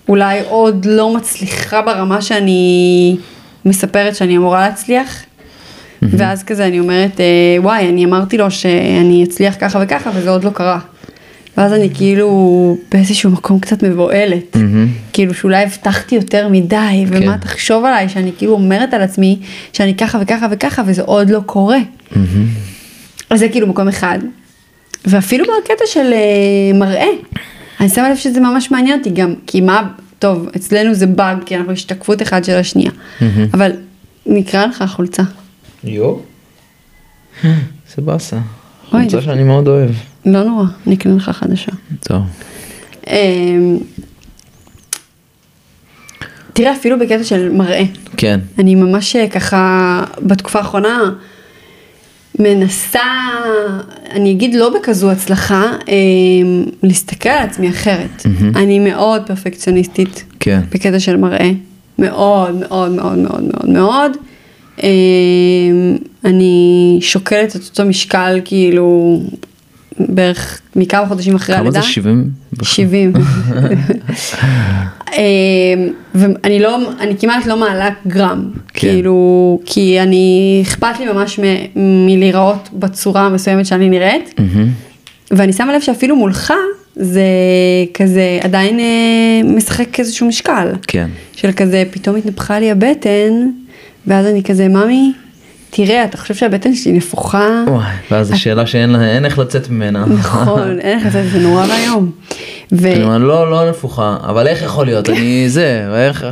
אולי 0.09 0.41
עוד 0.49 0.85
לא 0.85 1.17
מצליחה 1.17 1.83
ברמה 1.83 2.23
שאני 2.23 3.17
מספרת 3.65 4.17
שאני 4.17 4.37
אמורה 4.37 4.61
להצליח. 4.69 5.23
ואז 6.03 6.43
כזה 6.43 6.67
אני 6.67 6.81
אומרת, 6.81 7.21
אה, 7.21 7.57
וואי, 7.63 7.89
אני 7.89 8.05
אמרתי 8.05 8.39
לו 8.39 8.51
שאני 8.51 9.25
אצליח 9.25 9.55
ככה 9.61 9.79
וככה, 9.83 10.11
וזה 10.15 10.31
עוד 10.31 10.45
לא 10.45 10.51
קרה. 10.51 10.79
ואז 11.57 11.73
אני 11.73 11.91
כאילו 11.95 12.77
באיזשהו 12.91 13.31
מקום 13.31 13.59
קצת 13.61 13.83
מבוהלת. 13.83 14.57
מהמם. 14.57 14.89
כאילו 15.13 15.35
שאולי 15.35 15.63
הבטחתי 15.63 16.15
יותר 16.15 16.49
מדי, 16.49 17.05
כן. 17.11 17.23
ומה 17.23 17.39
תחשוב 17.39 17.85
עליי, 17.85 18.09
שאני 18.09 18.33
כאילו 18.39 18.53
אומרת 18.53 18.95
על 18.95 19.03
עצמי 19.03 19.39
שאני 19.73 19.95
ככה 19.95 20.19
וככה 20.23 20.47
וככה, 20.51 20.83
וזה 20.87 21.03
עוד 21.03 21.31
לא 21.31 21.41
קורה. 21.47 21.79
אז 23.31 23.39
זה 23.39 23.49
כאילו 23.49 23.67
מקום 23.67 23.89
אחד. 23.89 24.19
ואפילו 25.05 25.45
בקטע 25.45 25.85
של 25.87 26.13
אה, 26.13 26.79
מראה, 26.79 27.09
אני 27.81 27.89
שמה 27.89 28.11
לב 28.11 28.17
שזה 28.17 28.41
ממש 28.41 28.71
מעניין 28.71 28.99
אותי 28.99 29.11
גם, 29.11 29.35
כי 29.47 29.61
מה, 29.61 29.89
טוב, 30.19 30.49
אצלנו 30.57 30.95
זה 30.95 31.07
באג, 31.07 31.39
כי 31.47 31.57
אנחנו 31.57 31.73
השתקפות 31.73 32.23
אחד 32.23 32.45
של 32.45 32.55
השנייה. 32.55 32.91
אבל 33.55 33.73
נקרא 34.27 34.67
לך 34.67 34.85
חולצה. 34.89 35.23
יו. 35.85 36.17
זה 37.43 38.03
באסה. 38.03 38.39
חולצה 38.91 39.23
שאני 39.23 39.43
מאוד 39.43 39.69
אוהב. 39.69 39.91
לא 40.27 40.45
נורא, 40.45 40.65
נקנה 40.87 41.15
לך 41.17 41.29
חדשה. 41.31 41.73
טוב. 42.01 42.23
אמ, 43.07 43.79
תראה, 46.53 46.73
אפילו 46.73 46.99
בקטע 46.99 47.25
של 47.25 47.49
מראה. 47.53 47.83
כן. 48.17 48.41
אני 48.59 48.75
ממש 48.75 49.17
אה, 49.17 49.29
ככה 49.29 50.05
בתקופה 50.23 50.59
האחרונה 50.59 51.13
מנסה, 52.39 53.01
אני 54.11 54.31
אגיד 54.31 54.55
לא 54.55 54.75
בכזו 54.79 55.11
הצלחה, 55.11 55.73
אה, 55.89 55.95
להסתכל 56.83 57.29
על 57.29 57.49
עצמי 57.49 57.69
אחרת. 57.69 58.27
אני 58.57 58.79
מאוד 58.79 59.23
פרפקציוניסטית 59.27 60.25
כן. 60.41 60.61
בקטע 60.73 61.01
של 61.01 61.17
מראה, 61.17 61.51
מאוד 61.99 62.55
מאוד 62.55 62.91
מאוד 62.91 63.19
מאוד 63.19 63.43
מאוד 63.43 63.69
מאוד. 63.69 64.17
אה, 64.83 64.89
אני 66.25 66.99
שוקלת 67.01 67.57
את 67.57 67.61
אותו 67.71 67.85
משקל 67.85 68.41
כאילו 68.45 69.21
בערך 70.01 70.61
מכמה 70.77 71.07
חודשים 71.07 71.35
אחרי 71.35 71.55
כמה 71.57 71.65
הלידה. 71.65 71.81
זה 71.81 71.87
70? 71.87 72.31
70. 72.63 73.13
אמ, 75.17 75.19
ואני 76.15 76.61
לא, 76.61 76.79
אני 77.01 77.17
כמעט 77.19 77.47
לא 77.47 77.57
מעלה 77.57 77.89
גרם, 78.07 78.51
כן. 78.55 78.61
כאילו, 78.89 79.61
כי 79.65 80.01
אני, 80.01 80.59
אכפת 80.63 81.01
לי 81.01 81.07
ממש 81.13 81.39
מ- 81.39 81.67
מלהיראות 82.07 82.69
בצורה 82.73 83.27
המסוימת 83.27 83.67
שאני 83.67 83.89
נראית. 83.91 84.41
ואני 85.31 85.53
שמה 85.53 85.75
לב 85.75 85.81
שאפילו 85.81 86.17
מולך 86.17 86.53
זה 86.97 87.23
כזה 87.95 88.39
עדיין 88.43 88.81
אה, 88.81 88.85
משחק 89.57 90.01
איזשהו 90.01 90.29
משקל, 90.29 90.73
כן. 90.87 91.09
של 91.37 91.53
כזה 91.53 91.85
פתאום 91.91 92.17
התנפחה 92.17 92.59
לי 92.59 92.71
הבטן, 92.71 93.49
ואז 94.07 94.27
אני 94.27 94.43
כזה, 94.43 94.69
ממי, 94.69 95.13
תראה, 95.71 96.05
אתה 96.05 96.17
חושב 96.19 96.35
שהבטן 96.35 96.75
שלי 96.75 96.93
נפוחה? 96.93 97.49
וואי, 97.69 97.87
ואז 98.11 98.29
זו 98.29 98.41
שאלה 98.41 98.67
שאין 98.67 98.91
לה- 98.91 99.15
אין 99.15 99.25
איך 99.25 99.39
לצאת 99.39 99.71
ממנה. 99.71 100.05
נכון, 100.07 100.81
אין 100.81 100.99
לך 100.99 101.07
את 101.07 101.13
זה, 101.13 101.29
זה 101.29 101.39
נורא 101.39 101.67
ואיום. 101.69 102.11
ו- 102.73 102.83
כאילו, 102.83 103.19
לא, 103.19 103.51
לא 103.51 103.71
נפוחה, 103.71 104.17
אבל 104.23 104.47
איך 104.47 104.63
יכול 104.63 104.87
להיות? 104.87 105.09
אני 105.11 105.45
זה, 105.49 105.87
איך... 106.07 106.27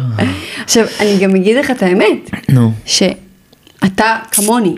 עכשיו, 0.65 0.85
אני 1.01 1.19
גם 1.19 1.35
אגיד 1.37 1.57
לך 1.57 1.71
את 1.71 1.83
האמת, 1.83 2.31
נו. 2.49 2.73
שאתה 2.87 4.17
כמוני, 4.33 4.75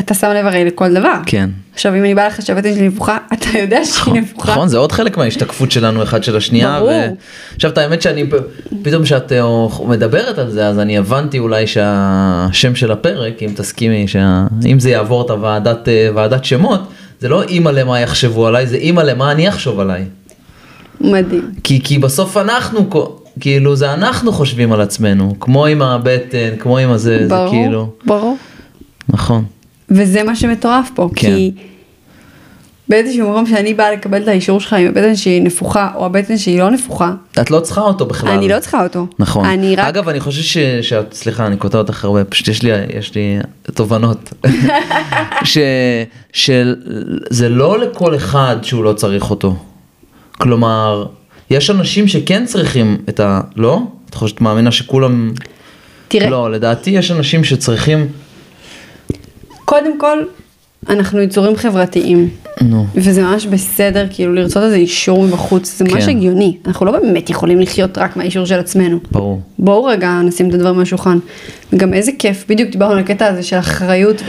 אתה 0.00 0.14
שם 0.14 0.30
לב 0.30 0.46
הרי 0.46 0.64
לכל 0.64 0.94
דבר. 0.94 1.14
כן. 1.26 1.50
עכשיו, 1.74 1.94
אם 1.94 2.00
אני 2.00 2.14
באה 2.14 2.26
לך 2.26 2.42
שהבטן 2.42 2.74
שלי 2.74 2.88
נפוחה, 2.88 3.18
אתה 3.34 3.58
יודע 3.58 3.84
שהיא 3.84 4.14
נפוחה. 4.14 4.52
נכון, 4.52 4.68
זה 4.68 4.78
עוד 4.78 4.92
חלק 4.92 5.16
מההשתקפות 5.16 5.70
שלנו 5.70 6.02
אחד 6.02 6.24
של 6.24 6.36
השנייה. 6.36 6.78
ברור. 6.78 6.90
ו... 6.90 7.54
עכשיו, 7.54 7.70
את 7.70 7.78
האמת 7.78 8.02
שאני, 8.02 8.24
פתאום 8.82 9.02
כשאת 9.02 9.32
אה, 9.32 9.66
מדברת 9.86 10.38
על 10.38 10.50
זה, 10.50 10.66
אז 10.66 10.78
אני 10.78 10.98
הבנתי 10.98 11.38
אולי 11.38 11.66
שהשם 11.66 12.74
של 12.74 12.92
הפרק, 12.92 13.42
אם 13.42 13.50
תסכימי, 13.56 14.08
שה... 14.08 14.46
אם 14.66 14.80
זה 14.80 14.90
יעבור 14.90 15.22
את 15.24 15.30
הוועדת 15.30 15.88
אה, 15.88 16.08
ועדת 16.14 16.44
שמות, 16.44 16.80
זה 17.20 17.28
לא 17.28 17.42
אימא 17.42 17.70
למה 17.70 18.00
יחשבו 18.00 18.46
עליי, 18.46 18.66
זה 18.66 18.76
אימא 18.76 19.00
למה 19.00 19.32
אני 19.32 19.48
אחשוב 19.48 19.80
עליי. 19.80 20.04
מדהים. 21.00 21.50
כי, 21.64 21.80
כי 21.84 21.98
בסוף 21.98 22.36
אנחנו, 22.36 22.90
כאילו, 23.40 23.76
זה 23.76 23.94
אנחנו 23.94 24.32
חושבים 24.32 24.72
על 24.72 24.80
עצמנו, 24.80 25.34
כמו 25.40 25.66
עם 25.66 25.82
הבטן, 25.82 26.56
כמו 26.58 26.78
עם 26.78 26.90
הזה, 26.90 27.18
זה 27.22 27.28
ברור, 27.28 27.50
כאילו, 27.50 27.90
ברור. 28.06 28.36
נכון. 29.08 29.44
וזה 29.90 30.22
מה 30.22 30.36
שמטורף 30.36 30.90
פה, 30.94 31.08
כן. 31.14 31.28
כי 31.28 31.52
באיזשהו 32.88 33.30
מקום 33.30 33.46
שאני 33.46 33.74
באה 33.74 33.92
לקבל 33.92 34.22
את 34.22 34.28
האישור 34.28 34.60
שלך 34.60 34.72
עם 34.72 34.86
הבטן 34.86 35.16
שהיא 35.16 35.42
נפוחה, 35.42 35.90
או 35.94 36.06
הבטן 36.06 36.38
שהיא 36.38 36.58
לא 36.58 36.70
נפוחה, 36.70 37.12
את 37.40 37.50
לא 37.50 37.60
צריכה 37.60 37.80
אותו 37.80 38.06
בכלל. 38.06 38.30
אני 38.30 38.48
לא 38.48 38.60
צריכה 38.60 38.82
אותו. 38.82 39.06
נכון. 39.18 39.44
אני 39.44 39.76
רק... 39.76 39.86
אגב, 39.86 40.08
אני 40.08 40.20
חושב 40.20 40.42
ש... 40.42 40.58
שאת, 40.88 41.12
סליחה, 41.12 41.46
אני 41.46 41.56
קוטע 41.56 41.78
אותך 41.78 42.04
הרבה, 42.04 42.24
פשוט 42.24 42.48
יש 42.48 42.62
לי, 42.62 42.70
יש 42.98 43.14
לי 43.14 43.38
תובנות. 43.74 44.32
ש... 45.44 45.58
שזה 46.32 47.48
לא 47.48 47.78
לכל 47.78 48.16
אחד 48.16 48.56
שהוא 48.62 48.84
לא 48.84 48.92
צריך 48.92 49.30
אותו. 49.30 49.56
כלומר, 50.32 51.06
יש 51.50 51.70
אנשים 51.70 52.08
שכן 52.08 52.46
צריכים 52.46 52.96
את 53.08 53.20
ה... 53.20 53.40
לא? 53.56 53.82
את 54.10 54.14
חושבת, 54.14 54.40
מאמינה 54.40 54.72
שכולם... 54.72 55.32
תראה, 56.08 56.30
לא, 56.30 56.50
לדעתי 56.50 56.90
יש 56.90 57.10
אנשים 57.10 57.44
שצריכים... 57.44 58.06
קודם 59.68 59.98
כל, 59.98 60.18
אנחנו 60.88 61.20
יצורים 61.20 61.56
חברתיים. 61.56 62.28
נו. 62.60 62.86
וזה 62.94 63.22
ממש 63.22 63.46
בסדר, 63.46 64.06
כאילו 64.10 64.34
לרצות 64.34 64.62
איזה 64.62 64.76
אישור 64.76 65.22
מבחוץ, 65.22 65.78
זה 65.78 65.84
ממש 65.84 66.04
כן. 66.04 66.10
הגיוני. 66.10 66.56
אנחנו 66.66 66.86
לא 66.86 66.92
באמת 66.92 67.30
יכולים 67.30 67.60
לחיות 67.60 67.98
רק 67.98 68.16
מהאישור 68.16 68.44
של 68.44 68.58
עצמנו. 68.58 68.98
ברור. 69.10 69.40
בואו 69.58 69.84
רגע 69.84 70.20
נשים 70.24 70.48
את 70.48 70.54
הדברים 70.54 70.76
על 70.76 70.82
השולחן. 70.82 71.18
וגם 71.72 71.94
איזה 71.94 72.12
כיף, 72.18 72.44
בדיוק 72.48 72.70
דיברנו 72.70 72.92
על 72.92 72.98
הקטע 72.98 73.26
הזה 73.26 73.42
של 73.42 73.58
אחריות, 73.58 74.22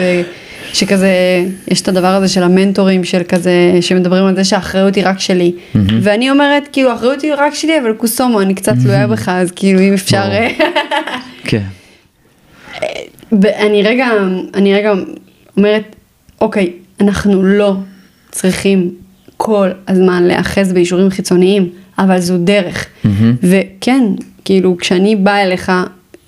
ושכזה, 0.72 1.12
יש 1.68 1.82
את 1.82 1.88
הדבר 1.88 2.08
הזה 2.08 2.28
של 2.28 2.44
המנטורים, 2.44 3.04
של 3.04 3.22
כזה, 3.28 3.78
שמדברים 3.82 4.26
על 4.26 4.36
זה 4.36 4.44
שהאחריות 4.44 4.96
היא 4.96 5.04
רק 5.08 5.20
שלי. 5.20 5.52
ואני 6.02 6.32
אומרת, 6.32 6.70
כאילו, 6.72 6.90
האחריות 6.90 7.22
היא 7.22 7.34
רק 7.38 7.54
שלי, 7.54 7.80
אבל 7.80 7.94
קוסומו, 7.94 8.42
אני 8.42 8.54
קצת 8.54 8.74
תלויה 8.84 9.08
בך, 9.08 9.30
אז 9.30 9.52
כאילו, 9.52 9.80
אם 9.80 9.94
אפשר... 9.94 10.24
ברור. 10.30 10.70
כן. 11.44 11.62
אני 13.44 13.84
רגע, 13.84 14.08
אני 14.54 14.74
רגע 14.74 14.94
אומרת, 15.60 15.96
אוקיי, 16.42 16.72
אנחנו 17.02 17.44
לא 17.44 17.74
צריכים 18.32 18.92
כל 19.38 19.70
הזמן 19.88 20.24
להיאחז 20.24 20.74
באישורים 20.74 21.10
חיצוניים, 21.10 21.70
אבל 22.00 22.20
זו 22.20 22.38
דרך. 22.38 22.86
וכן, 23.44 24.04
כאילו, 24.46 24.78
כשאני 24.78 25.16
באה 25.16 25.44
אליך, 25.44 25.72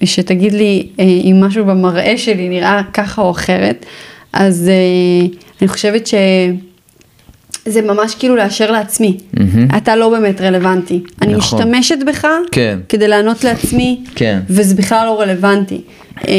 שתגיד 0.03 0.53
לי 0.53 0.87
אה, 0.99 1.03
אם 1.05 1.43
משהו 1.43 1.65
במראה 1.65 2.17
שלי 2.17 2.49
נראה 2.49 2.81
ככה 2.93 3.21
או 3.21 3.31
אחרת, 3.31 3.85
אז 4.33 4.69
אה, 4.69 5.27
אני 5.61 5.67
חושבת 5.67 6.07
שזה 6.07 7.81
ממש 7.81 8.15
כאילו 8.15 8.35
לאשר 8.35 8.71
לעצמי. 8.71 9.17
מהמם. 9.33 9.67
אתה 9.77 9.95
לא 9.95 10.09
באמת 10.09 10.41
רלוונטי. 10.41 10.99
אני 11.21 11.33
נכון. 11.33 11.59
משתמשת 11.59 11.97
בך 12.07 12.27
כן. 12.51 12.79
כדי 12.89 13.07
לענות 13.07 13.43
לעצמי, 13.43 13.99
כן. 14.15 14.39
וזה 14.49 14.75
בכלל 14.75 15.05
לא 15.05 15.21
רלוונטי. 15.21 15.81
אה, 16.27 16.33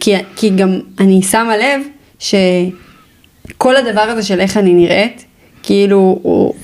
כי, 0.00 0.14
כי 0.36 0.50
גם 0.50 0.80
אני 1.00 1.22
שמה 1.22 1.56
לב 1.56 1.80
שכל 2.22 3.76
הדבר 3.76 4.00
הזה 4.00 4.22
של 4.22 4.40
איך 4.40 4.56
אני 4.56 4.74
נראית, 4.74 5.24
כאילו, 5.62 6.18
הוא, 6.22 6.54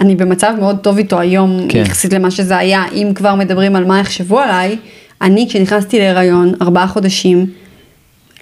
אני 0.00 0.16
במצב 0.16 0.52
מאוד 0.58 0.78
טוב 0.78 0.98
איתו 0.98 1.20
היום, 1.20 1.66
כן. 1.68 1.78
יחסית 1.78 2.12
למה 2.12 2.30
שזה 2.30 2.58
היה, 2.58 2.84
אם 2.92 3.12
כבר 3.14 3.34
מדברים 3.34 3.76
על 3.76 3.84
מה 3.84 4.00
יחשבו 4.00 4.40
עליי, 4.40 4.76
אני 5.22 5.46
כשנכנסתי 5.48 5.98
להיריון, 5.98 6.54
ארבעה 6.62 6.86
חודשים, 6.86 7.46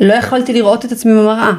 לא 0.00 0.14
יכולתי 0.14 0.52
לראות 0.52 0.84
את 0.84 0.92
עצמי 0.92 1.12
במראה. 1.12 1.52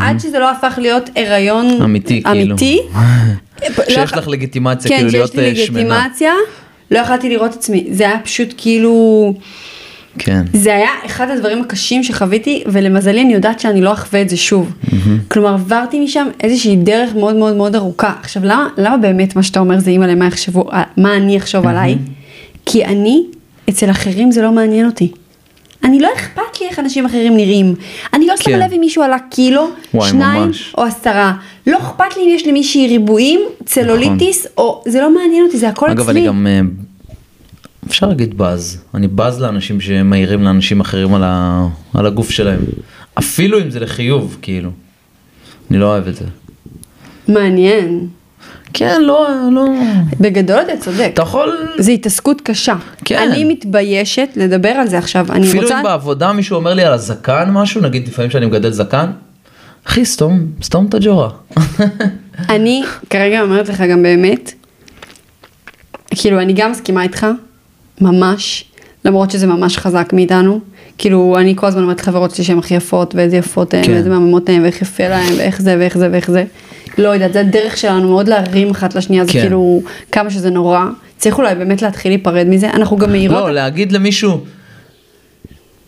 עד 0.00 0.20
שזה 0.20 0.38
לא 0.38 0.50
הפך 0.50 0.78
להיות 0.82 1.10
הריון 1.16 1.82
אמיתי, 1.82 2.22
כאילו. 2.22 2.40
אמיתי. 2.40 2.80
לא 3.78 3.84
שיש 3.88 4.12
לך 4.12 4.28
לגיטימציה, 4.28 4.88
כן, 4.88 4.96
כאילו 4.96 5.10
להיות 5.10 5.30
שיש 5.32 5.40
לי 5.40 5.60
אה, 5.60 5.66
שמנה. 5.66 5.80
לגיטימציה, 5.80 6.32
לא 6.90 6.98
יכלתי 6.98 7.28
לראות 7.28 7.50
את 7.50 7.56
עצמי. 7.56 7.86
זה 7.90 8.04
היה 8.04 8.18
פשוט 8.24 8.54
כאילו, 8.56 9.34
כן. 10.18 10.42
זה 10.52 10.74
היה 10.74 10.88
אחד 11.06 11.30
הדברים 11.30 11.60
הקשים 11.60 12.02
שחוויתי, 12.02 12.64
ולמזלי 12.66 13.22
אני 13.22 13.34
יודעת 13.34 13.60
שאני 13.60 13.80
לא 13.80 13.92
אחווה 13.92 14.22
את 14.22 14.28
זה 14.28 14.36
שוב. 14.36 14.72
כלומר, 15.28 15.54
עברתי 15.54 16.00
משם 16.00 16.26
איזושהי 16.42 16.76
דרך 16.76 17.14
מאוד 17.14 17.36
מאוד 17.36 17.56
מאוד 17.56 17.76
ארוכה. 17.76 18.14
עכשיו, 18.22 18.42
למה, 18.44 18.68
למה 18.76 18.96
באמת 18.96 19.36
מה 19.36 19.42
שאתה 19.42 19.60
אומר 19.60 19.78
זה 19.78 19.90
אימא 19.90 20.04
למה 20.04 20.26
יחשבו, 20.26 20.70
מה 20.96 21.16
אני 21.16 21.38
אחשוב 21.38 21.66
עליי? 21.66 21.96
כי 22.66 22.84
אני, 22.84 23.22
אצל 23.70 23.90
אחרים 23.90 24.30
זה 24.30 24.42
לא 24.42 24.52
מעניין 24.52 24.86
אותי. 24.86 25.12
אני 25.84 26.00
לא 26.00 26.08
אכפת 26.16 26.60
לי 26.60 26.66
איך 26.66 26.78
אנשים 26.78 27.06
אחרים 27.06 27.36
נראים. 27.36 27.74
אני 28.14 28.26
לא 28.26 28.36
שמה 28.36 28.52
כן. 28.52 28.58
לב 28.58 28.72
אם 28.72 28.80
מישהו 28.80 29.02
עלה 29.02 29.18
קילו, 29.18 29.68
וואי, 29.94 30.10
שניים 30.10 30.42
ממש. 30.42 30.74
או 30.78 30.84
עשרה. 30.84 31.32
לא 31.66 31.78
אכפת 31.78 32.16
לי 32.16 32.22
אם 32.22 32.28
יש 32.28 32.46
למישהי 32.46 32.88
ריבועים, 32.88 33.40
צלוליטיס, 33.64 34.46
או 34.58 34.82
זה 34.86 35.00
לא 35.00 35.14
מעניין 35.14 35.44
אותי, 35.44 35.58
זה 35.58 35.68
הכל 35.68 35.90
אגב, 35.90 36.00
אצלי. 36.00 36.20
אני 36.20 36.28
גם, 36.28 36.46
אה, 36.46 36.60
אפשר 37.86 38.06
להגיד 38.06 38.38
בז. 38.38 38.82
אני 38.94 39.08
בז 39.08 39.40
לאנשים 39.40 39.80
שמעירים 39.80 40.42
לאנשים 40.42 40.80
אחרים 40.80 41.14
על, 41.14 41.22
ה... 41.24 41.66
על 41.94 42.06
הגוף 42.06 42.30
שלהם. 42.30 42.60
אפילו 43.18 43.60
אם 43.60 43.70
זה 43.70 43.80
לחיוב, 43.80 44.38
כאילו. 44.42 44.70
אני 45.70 45.78
לא 45.78 45.86
אוהב 45.86 46.08
את 46.08 46.16
זה. 46.16 46.24
מעניין. 47.28 48.08
כן, 48.72 49.02
לא, 49.02 49.28
לא. 49.52 49.64
בגדול 50.20 50.58
אתה 50.62 50.76
צודק. 50.80 51.10
אתה 51.14 51.22
יכול... 51.22 51.56
זו 51.78 51.90
התעסקות 51.90 52.40
קשה. 52.40 52.76
כן. 53.04 53.28
אני 53.30 53.44
מתביישת 53.44 54.28
לדבר 54.36 54.68
על 54.68 54.88
זה 54.88 54.98
עכשיו. 54.98 55.26
אני 55.30 55.48
אפילו 55.48 55.62
רוצה... 55.62 55.78
אם 55.78 55.84
בעבודה 55.84 56.32
מישהו 56.32 56.56
אומר 56.56 56.74
לי 56.74 56.84
על 56.84 56.92
הזקן 56.92 57.50
משהו, 57.52 57.80
נגיד 57.80 58.08
לפעמים 58.08 58.30
שאני 58.30 58.46
מגדל 58.46 58.70
זקן, 58.70 59.10
אחי, 59.84 60.04
סתום, 60.04 60.46
סתום 60.62 60.86
את 60.86 60.94
הג'ורה. 60.94 61.28
אני 62.48 62.82
כרגע 63.10 63.42
אומרת 63.42 63.68
לך 63.68 63.80
גם 63.80 64.02
באמת, 64.02 64.52
כאילו 66.10 66.40
אני 66.40 66.52
גם 66.52 66.70
מסכימה 66.70 67.02
איתך, 67.02 67.26
ממש, 68.00 68.64
למרות 69.04 69.30
שזה 69.30 69.46
ממש 69.46 69.78
חזק 69.78 70.12
מאיתנו. 70.12 70.60
כאילו 70.98 71.36
אני 71.38 71.56
כל 71.56 71.66
הזמן 71.66 71.82
אומרת 71.82 72.00
לחברות 72.00 72.34
שלי 72.34 72.44
שהן 72.44 72.58
הכי 72.58 72.74
יפות, 72.74 73.14
ואיזה 73.14 73.36
יפות 73.36 73.74
הן, 73.74 73.84
כן. 73.84 73.92
ואיזה 73.92 74.10
מהממות 74.10 74.48
הן, 74.48 74.62
ואיך 74.62 74.82
יפה 74.82 75.08
להן, 75.08 75.32
ואיך 75.38 75.62
זה, 75.62 75.76
ואיך 75.78 75.98
זה, 75.98 76.08
ואיך 76.12 76.30
זה. 76.30 76.44
לא 76.98 77.08
יודעת, 77.08 77.32
זה 77.32 77.40
הדרך 77.40 77.76
שלנו 77.76 78.08
מאוד 78.08 78.28
להרים 78.28 78.70
אחת 78.70 78.94
לשנייה, 78.94 79.24
זה 79.24 79.32
כן. 79.32 79.40
כאילו 79.40 79.82
כמה 80.12 80.30
שזה 80.30 80.50
נורא. 80.50 80.84
צריך 81.16 81.38
אולי 81.38 81.54
באמת 81.54 81.82
להתחיל 81.82 82.12
להיפרד 82.12 82.46
מזה, 82.46 82.70
אנחנו 82.70 82.96
גם 82.96 83.10
מהירות. 83.10 83.38
לא, 83.38 83.50
להגיד 83.50 83.92
למישהו, 83.92 84.40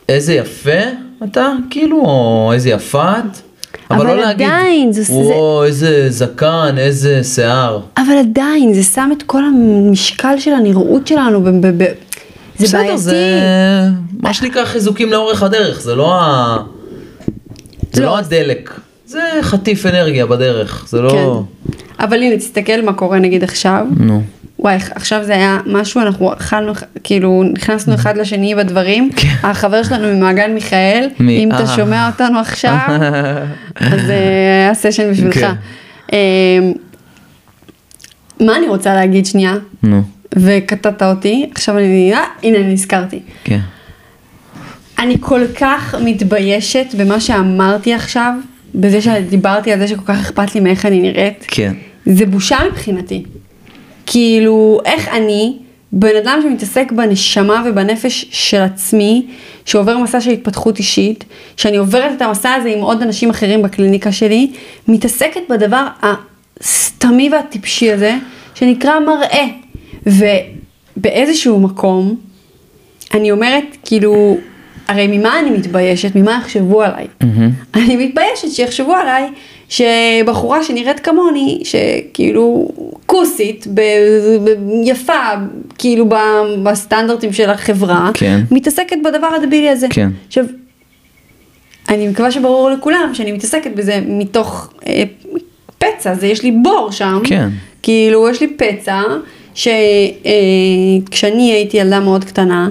איזה 0.08 0.34
יפה 0.34 0.80
אתה, 1.24 1.48
כאילו, 1.70 2.00
או 2.00 2.50
איזה 2.54 2.70
יפה 2.70 3.18
את, 3.18 3.38
אבל, 3.92 4.06
אבל 4.06 4.16
לא 4.16 4.22
להגיד, 4.22 4.46
עדיין, 4.46 4.92
זה- 4.92 5.02
זה- 5.02 5.12
וואו, 5.12 5.64
איזה 5.64 6.06
זקן, 6.10 6.74
איזה 6.78 7.24
שיער. 7.24 7.80
אבל 7.96 8.16
עדיין, 8.18 8.72
זה 8.74 8.82
שם 8.82 9.10
את 9.18 9.22
כל 9.22 9.42
המשקל 9.44 10.38
של 10.38 10.50
הנראות 10.50 11.06
שלנו, 11.06 11.40
ב- 11.42 11.48
ב- 11.48 11.82
ב- 11.82 11.92
זה 12.58 12.64
בסדר, 12.66 12.78
בעייתי. 12.78 12.98
זה 12.98 13.26
מה 14.20 14.34
שנקרא 14.34 14.64
חיזוקים 14.64 15.10
לאורך 15.10 15.42
הדרך, 15.42 15.80
זה 15.80 15.94
לא 15.94 16.14
ה... 16.20 16.56
זה 17.92 18.00
לא. 18.02 18.06
לא 18.06 18.18
הדלק, 18.18 18.70
זה 19.06 19.20
חטיף 19.42 19.86
אנרגיה 19.86 20.26
בדרך, 20.26 20.86
זה 20.88 21.00
לא... 21.02 21.10
כן. 21.10 22.04
אבל 22.04 22.22
הנה, 22.22 22.36
תסתכל 22.36 22.82
מה 22.84 22.92
קורה 22.92 23.18
נגיד 23.18 23.42
עכשיו. 23.44 23.86
נו. 23.96 24.22
וואי, 24.62 24.76
עכשיו 24.94 25.24
זה 25.24 25.34
היה 25.34 25.58
משהו, 25.66 26.00
אנחנו 26.00 26.32
אכלנו, 26.32 26.72
כאילו, 27.04 27.44
נכנסנו 27.52 27.94
אחד 27.94 28.16
לשני 28.16 28.54
בדברים. 28.54 29.10
כן. 29.16 29.28
החבר 29.42 29.82
שלנו 29.82 30.16
ממעגן 30.16 30.54
מיכאל, 30.54 31.08
מי? 31.20 31.44
אם 31.44 31.48
אתה 31.52 31.60
אה. 31.60 31.76
שומע 31.76 32.06
אותנו 32.06 32.38
עכשיו, 32.38 32.76
אז 33.74 34.10
אה, 34.10 34.64
היה 34.64 34.74
סשן 34.74 35.10
בשבילך. 35.10 35.38
כן. 35.38 35.52
אה, 36.12 36.18
מה 38.40 38.56
אני 38.56 38.68
רוצה 38.68 38.94
להגיד 38.94 39.26
שנייה? 39.26 39.54
וקטעת 40.36 41.02
אותי, 41.02 41.50
עכשיו 41.54 41.78
אני, 41.78 42.14
אה, 42.14 42.24
הנה 42.42 42.58
אני 42.58 42.72
נזכרתי. 42.72 43.20
כן. 43.44 43.60
אני 44.98 45.16
כל 45.20 45.42
כך 45.60 45.94
מתביישת 46.04 46.86
במה 46.98 47.20
שאמרתי 47.20 47.94
עכשיו, 47.94 48.34
בזה 48.74 49.00
שדיברתי 49.00 49.72
על 49.72 49.78
זה 49.78 49.88
שכל 49.88 50.04
כך 50.04 50.20
אכפת 50.20 50.54
לי 50.54 50.60
מאיך 50.60 50.86
אני 50.86 51.00
נראית. 51.00 51.44
כן. 51.48 51.72
זה 52.06 52.26
בושה 52.26 52.58
מבחינתי. 52.70 53.24
כאילו, 54.12 54.80
איך 54.84 55.08
אני, 55.08 55.56
בן 55.92 56.16
אדם 56.22 56.40
שמתעסק 56.42 56.92
בנשמה 56.92 57.62
ובנפש 57.66 58.26
של 58.30 58.60
עצמי, 58.60 59.26
שעובר 59.64 59.98
מסע 59.98 60.20
של 60.20 60.30
התפתחות 60.30 60.78
אישית, 60.78 61.24
שאני 61.56 61.76
עוברת 61.76 62.12
את 62.16 62.22
המסע 62.22 62.54
הזה 62.54 62.68
עם 62.68 62.78
עוד 62.78 63.02
אנשים 63.02 63.30
אחרים 63.30 63.62
בקליניקה 63.62 64.12
שלי, 64.12 64.50
מתעסקת 64.88 65.40
בדבר 65.50 65.86
הסתמי 66.60 67.28
והטיפשי 67.32 67.92
הזה, 67.92 68.16
שנקרא 68.54 69.00
מראה. 69.00 69.46
ובאיזשהו 70.96 71.60
מקום, 71.60 72.16
אני 73.14 73.30
אומרת, 73.30 73.64
כאילו, 73.84 74.36
הרי 74.88 75.06
ממה 75.18 75.40
אני 75.40 75.50
מתביישת? 75.50 76.16
ממה 76.16 76.38
יחשבו 76.42 76.82
עליי? 76.82 77.06
אני 77.74 78.06
מתביישת 78.06 78.48
שיחשבו 78.50 78.94
עליי 78.94 79.28
שבחורה 79.72 80.64
שנראית 80.64 81.00
כמוני, 81.00 81.62
שכאילו 81.64 82.68
כוסית, 83.06 83.66
ב- 83.74 83.80
ב- 84.44 84.70
יפה, 84.84 85.12
כאילו 85.78 86.08
ב- 86.08 86.16
בסטנדרטים 86.62 87.32
של 87.32 87.50
החברה, 87.50 88.10
כן. 88.14 88.40
מתעסקת 88.50 88.96
בדבר 89.04 89.26
הדבילי 89.26 89.68
הזה. 89.68 89.86
כן. 89.90 90.10
עכשיו, 90.26 90.44
אני 91.88 92.08
מקווה 92.08 92.30
שברור 92.30 92.70
לכולם 92.70 93.10
שאני 93.14 93.32
מתעסקת 93.32 93.70
בזה 93.74 94.00
מתוך 94.08 94.72
אה, 94.86 95.02
פצע, 95.78 96.14
זה 96.14 96.26
יש 96.26 96.42
לי 96.42 96.50
בור 96.62 96.88
שם. 96.90 97.20
כן. 97.24 97.48
כאילו, 97.82 98.28
יש 98.28 98.40
לי 98.40 98.48
פצע, 98.56 99.02
שכשאני 99.54 100.22
הייתי 101.52 101.76
ילדה 101.76 102.00
מאוד 102.00 102.24
קטנה, 102.24 102.68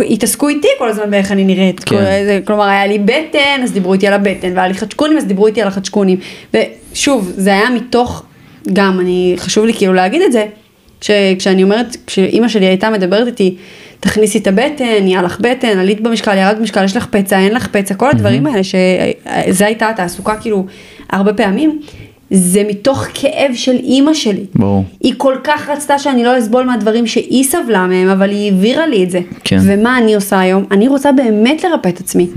התעסקו 0.00 0.48
איתי 0.48 0.68
כל 0.78 0.88
הזמן 0.88 1.10
באיך 1.10 1.32
אני 1.32 1.44
נראית. 1.44 1.84
כן. 1.84 1.96
כל- 1.96 2.46
כלומר, 2.46 2.64
היה 2.64 2.86
לי 2.86 2.98
בטן, 2.98 3.60
אז 3.64 3.72
דיברו 3.72 3.92
איתי 3.92 4.06
על 4.06 4.12
הבטן, 4.12 4.52
והיה 4.56 4.68
לי 4.68 4.74
חדשקונים, 4.74 5.18
אז 5.18 5.24
דיברו 5.24 5.46
איתי 5.46 5.62
על 5.62 5.68
החדשקונים. 5.68 6.18
ושוב, 6.54 7.32
זה 7.36 7.50
היה 7.50 7.70
מתוך, 7.70 8.22
גם, 8.72 9.00
אני, 9.00 9.34
חשוב 9.36 9.64
לי 9.66 9.74
כאילו 9.74 9.92
להגיד 9.94 10.22
את 10.22 10.32
זה, 10.32 10.46
שכשאני 11.00 11.62
אומרת, 11.62 11.96
כשאימא 12.06 12.48
שלי 12.48 12.66
הייתה 12.66 12.90
מדברת 12.90 13.26
איתי, 13.26 13.56
תכניסי 14.00 14.38
את 14.38 14.46
הבטן, 14.46 15.06
יהיה 15.06 15.22
לך 15.22 15.40
בטן, 15.40 15.78
עלית 15.78 16.00
במשקל, 16.00 16.38
ירד 16.38 16.56
במשקל, 16.58 16.84
יש 16.84 16.96
לך 16.96 17.06
פצע, 17.10 17.38
אין 17.38 17.54
לך 17.54 17.66
פצע, 17.66 17.94
כל 17.94 18.10
הדברים 18.10 18.46
האלה, 18.46 18.60
שזה 18.64 19.66
הייתה 19.66 19.88
התעסוקה 19.90 20.36
כאילו 20.36 20.66
הרבה 21.10 21.32
פעמים, 21.34 21.80
זה 22.34 22.62
מתוך 22.68 23.06
כאב 23.14 23.50
של 23.54 23.76
אימא 23.76 24.14
שלי. 24.14 24.44
ברור. 24.54 24.84
היא 25.00 25.14
כל 25.16 25.34
כך 25.44 25.68
רצתה 25.68 25.98
שאני 25.98 26.24
לא 26.24 26.38
אסבול 26.38 26.64
מהדברים 26.64 27.06
שהיא 27.06 27.44
סבלה 27.44 27.86
מהם, 27.86 28.08
אבל 28.08 28.30
היא 28.30 28.52
העבירה 28.52 28.86
לי 28.86 29.04
את 29.04 29.10
זה. 29.10 29.20
כן. 29.44 29.58
ומה 29.62 29.98
אני 29.98 30.14
עושה 30.14 30.40
היום? 30.40 30.64
אני 30.70 30.88
רוצה 30.88 31.12
באמת 31.12 31.64
לרפא 31.64 31.88
את 31.88 32.00
עצמי. 32.00 32.28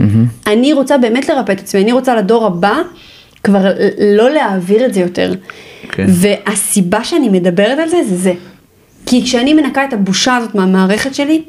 אני 0.48 0.74
רוצה 0.74 0.98
באמת 0.98 1.30
לרפא 1.30 1.52
את 1.52 1.60
עצמי, 1.60 1.82
אני 1.84 1.91
רוצה 1.91 2.16
לדור 2.16 2.46
הבא 2.46 2.76
כבר 3.43 3.72
לא 4.18 4.30
להעביר 4.30 4.86
את 4.86 4.93
זה 4.93 5.00
יותר. 5.00 5.34
כן. 5.91 6.06
והסיבה 6.10 7.04
שאני 7.04 7.30
מדברת 7.30 7.80
על 7.80 7.89
זה, 7.89 7.98
זה 8.10 8.18
זה. 8.18 8.34
כי 9.06 9.24
כשאני 9.24 9.54
מנקה 9.54 9.84
את 9.84 9.93
הבושה 9.93 10.36
הזאת 10.36 10.56
מהמערכת 10.56 11.16
שלי, 11.16 11.41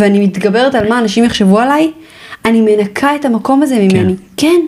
ואני 0.00 0.26
מתגברת 0.26 0.74
על 0.74 0.88
מה 0.88 0.98
אנשים 0.98 1.24
יחשבו 1.24 1.58
עליי, 1.58 1.90
אני 2.44 2.60
מנקה 2.60 3.16
את 3.16 3.24
המקום 3.24 3.62
הזה 3.62 3.78
ממני. 3.78 4.14
כן, 4.36 4.60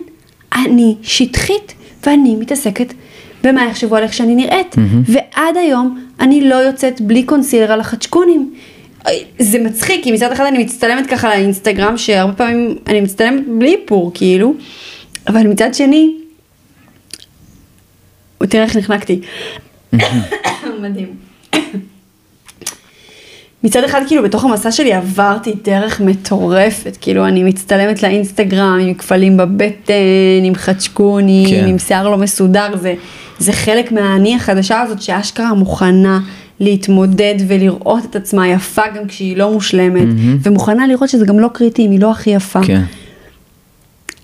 אני 0.55 0.95
שטחית, 1.01 1.73
ואני 2.05 2.35
מתעסקת 2.35 2.93
במה 3.43 3.65
יחשבו 3.65 3.95
על 3.95 4.03
איך 4.03 4.13
שאני 4.13 4.35
נראית. 4.35 4.75
ועד 5.05 5.57
היום 5.57 5.99
אני 6.19 6.49
לא 6.49 6.55
יוצאת 6.55 7.01
בלי 7.01 7.23
קונסילר 7.23 7.71
על 7.71 7.79
החדשקונים. 7.79 8.53
זה 9.39 9.59
מצחיק, 9.59 10.03
כי 10.03 10.11
מצד 10.11 10.31
אחד 10.31 10.43
אני 10.45 10.63
מצטלמת 10.63 11.07
ככה 11.07 11.29
לאינסטגרם, 11.29 11.97
שהרבה 11.97 12.33
פעמים 12.33 12.77
אני 12.87 13.01
מצטלמת 13.01 13.43
בלי 13.59 13.75
איפור, 13.75 14.11
כאילו, 14.13 14.53
אבל 15.27 15.47
מצד 15.47 15.73
שני, 15.73 16.15
תראה 18.49 18.63
איך 18.63 18.75
נחנקתי. 18.75 19.21
מדהים. 20.81 21.27
מצד 23.67 23.83
אחד 23.83 24.01
כאילו 24.07 24.23
בתוך 24.23 24.43
המסע 24.43 24.71
שלי 24.71 24.93
עברתי 24.93 25.53
דרך 25.63 26.01
מטורפת, 26.01 26.97
כאילו 27.01 27.25
אני 27.25 27.43
מצטלמת 27.43 28.03
לאינסטגרם 28.03 28.79
עם 28.81 28.93
כפלים 28.93 29.37
בבטן, 29.37 29.93
עם 30.43 30.55
חדשקונים, 30.55 31.49
כן. 31.49 31.65
עם 31.67 31.79
שיער 31.79 32.09
לא 32.09 32.17
מסודר, 32.17 32.77
זה, 32.77 32.93
זה 33.39 33.51
חלק 33.51 33.91
מהאני 33.91 34.35
החדשה 34.35 34.81
הזאת 34.81 35.01
שאשכרה 35.01 35.53
מוכנה 35.53 36.19
להתמודד 36.59 37.35
ולראות 37.47 38.05
את 38.05 38.15
עצמה 38.15 38.47
יפה 38.47 38.81
גם 38.95 39.07
כשהיא 39.07 39.37
לא 39.37 39.51
מושלמת, 39.51 40.07
ומוכנה 40.43 40.87
לראות 40.87 41.09
שזה 41.09 41.25
גם 41.25 41.39
לא 41.39 41.47
קריטי 41.53 41.85
אם 41.85 41.91
היא 41.91 41.99
לא 41.99 42.11
הכי 42.11 42.29
יפה. 42.29 42.59
כן. 42.63 42.81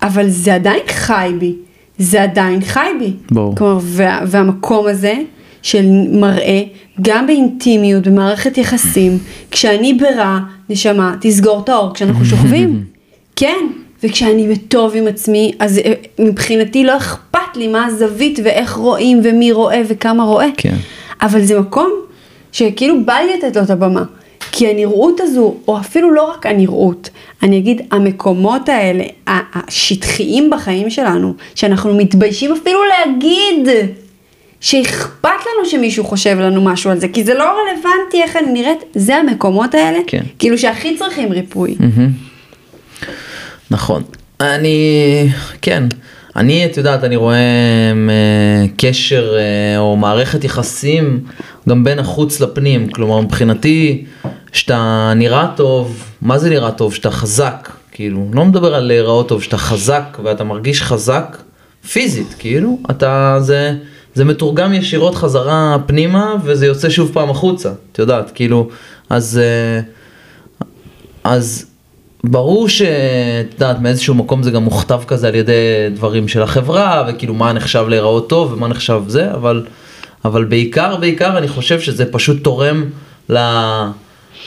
אבל 0.02 0.28
זה 0.28 0.54
עדיין 0.54 0.80
חי 0.88 1.32
בי, 1.38 1.54
זה 1.98 2.22
עדיין 2.22 2.60
חי 2.60 2.88
בי. 2.98 3.12
ברור. 3.30 3.56
כלומר, 3.56 3.78
וה, 3.82 4.20
והמקום 4.26 4.86
הזה 4.86 5.14
של 5.64 5.86
מראה, 6.12 6.62
גם 7.02 7.26
באינטימיות, 7.26 8.06
במערכת 8.06 8.58
יחסים, 8.58 9.18
כשאני 9.50 9.94
ברע, 9.94 10.38
נשמה, 10.70 11.14
תסגור 11.20 11.60
את 11.64 11.68
האור 11.68 11.94
כשאנחנו 11.94 12.24
שוכבים. 12.24 12.84
כן, 13.36 13.66
וכשאני 14.02 14.48
בטוב 14.48 14.92
עם 14.96 15.06
עצמי, 15.06 15.52
אז 15.58 15.78
אה, 15.78 15.92
מבחינתי 16.18 16.84
לא 16.84 16.96
אכפת 16.96 17.56
לי 17.56 17.68
מה 17.68 17.86
הזווית 17.86 18.38
ואיך 18.44 18.72
רואים 18.72 19.20
ומי 19.24 19.52
רואה 19.52 19.82
וכמה 19.88 20.24
רואה. 20.24 20.46
כן. 20.56 20.76
אבל 21.22 21.42
זה 21.42 21.60
מקום 21.60 21.90
שכאילו 22.52 23.04
בא 23.04 23.14
לי 23.14 23.36
לתת 23.36 23.56
לו 23.56 23.62
את 23.62 23.70
הבמה. 23.70 24.02
כי 24.52 24.68
הנראות 24.68 25.20
הזו, 25.20 25.54
או 25.68 25.78
אפילו 25.78 26.10
לא 26.10 26.30
רק 26.30 26.46
הנראות, 26.46 27.10
אני 27.42 27.58
אגיד, 27.58 27.82
המקומות 27.90 28.68
האלה, 28.68 29.04
השטחיים 29.26 30.50
בחיים 30.50 30.90
שלנו, 30.90 31.34
שאנחנו 31.54 31.94
מתביישים 31.94 32.52
אפילו 32.52 32.78
להגיד 32.84 33.68
שאכפת 34.64 35.28
לנו 35.28 35.68
שמישהו 35.70 36.04
חושב 36.04 36.38
לנו 36.38 36.62
משהו 36.62 36.90
על 36.90 37.00
זה, 37.00 37.08
כי 37.08 37.24
זה 37.24 37.34
לא 37.34 37.44
רלוונטי 37.44 38.22
איך 38.22 38.36
אני 38.36 38.52
נראית, 38.52 38.78
זה 38.94 39.16
המקומות 39.16 39.74
האלה, 39.74 39.98
כן. 40.06 40.22
כאילו 40.38 40.58
שהכי 40.58 40.96
צריכים 40.96 41.32
ריפוי. 41.32 41.76
נכון. 43.70 44.02
אני, 44.40 45.28
כן, 45.62 45.84
אני, 46.36 46.66
את 46.66 46.76
יודעת, 46.76 47.04
אני 47.04 47.16
רואה 47.16 47.36
אה, 47.36 48.66
קשר 48.76 49.34
אה, 49.36 49.78
או 49.78 49.96
מערכת 49.96 50.44
יחסים 50.44 51.20
גם 51.68 51.84
בין 51.84 51.98
החוץ 51.98 52.40
לפנים. 52.40 52.88
כלומר, 52.88 53.20
מבחינתי, 53.20 54.04
שאתה 54.52 55.12
נראה 55.16 55.46
טוב, 55.56 56.04
מה 56.22 56.38
זה 56.38 56.50
נראה 56.50 56.70
טוב? 56.70 56.94
שאתה 56.94 57.10
חזק, 57.10 57.70
כאילו, 57.92 58.30
לא 58.32 58.44
מדבר 58.44 58.74
על 58.74 58.84
להיראות 58.84 59.28
טוב, 59.28 59.42
שאתה 59.42 59.58
חזק 59.58 60.18
ואתה 60.24 60.44
מרגיש 60.44 60.82
חזק 60.82 61.36
פיזית, 61.92 62.34
כאילו, 62.38 62.78
אתה, 62.90 63.36
זה, 63.40 63.74
זה 64.14 64.24
מתורגם 64.24 64.74
ישירות 64.74 65.14
חזרה 65.14 65.76
פנימה 65.86 66.34
וזה 66.44 66.66
יוצא 66.66 66.90
שוב 66.90 67.10
פעם 67.12 67.30
החוצה, 67.30 67.72
את 67.92 67.98
יודעת, 67.98 68.30
כאילו, 68.34 68.68
אז, 69.10 69.40
אה, 69.42 69.80
אז 71.24 71.66
ברור 72.24 72.68
שאת 72.68 73.52
יודעת, 73.52 73.80
מאיזשהו 73.80 74.14
מקום 74.14 74.42
זה 74.42 74.50
גם 74.50 74.62
מוכתב 74.62 75.00
כזה 75.06 75.28
על 75.28 75.34
ידי 75.34 75.52
דברים 75.94 76.28
של 76.28 76.42
החברה, 76.42 77.08
וכאילו 77.08 77.34
מה 77.34 77.52
נחשב 77.52 77.84
להיראות 77.88 78.28
טוב 78.28 78.52
ומה 78.52 78.68
נחשב 78.68 79.02
זה, 79.06 79.34
אבל, 79.34 79.66
אבל 80.24 80.44
בעיקר, 80.44 80.96
בעיקר 80.96 81.38
אני 81.38 81.48
חושב 81.48 81.80
שזה 81.80 82.12
פשוט 82.12 82.44
תורם 82.44 82.84
ל... 83.30 83.38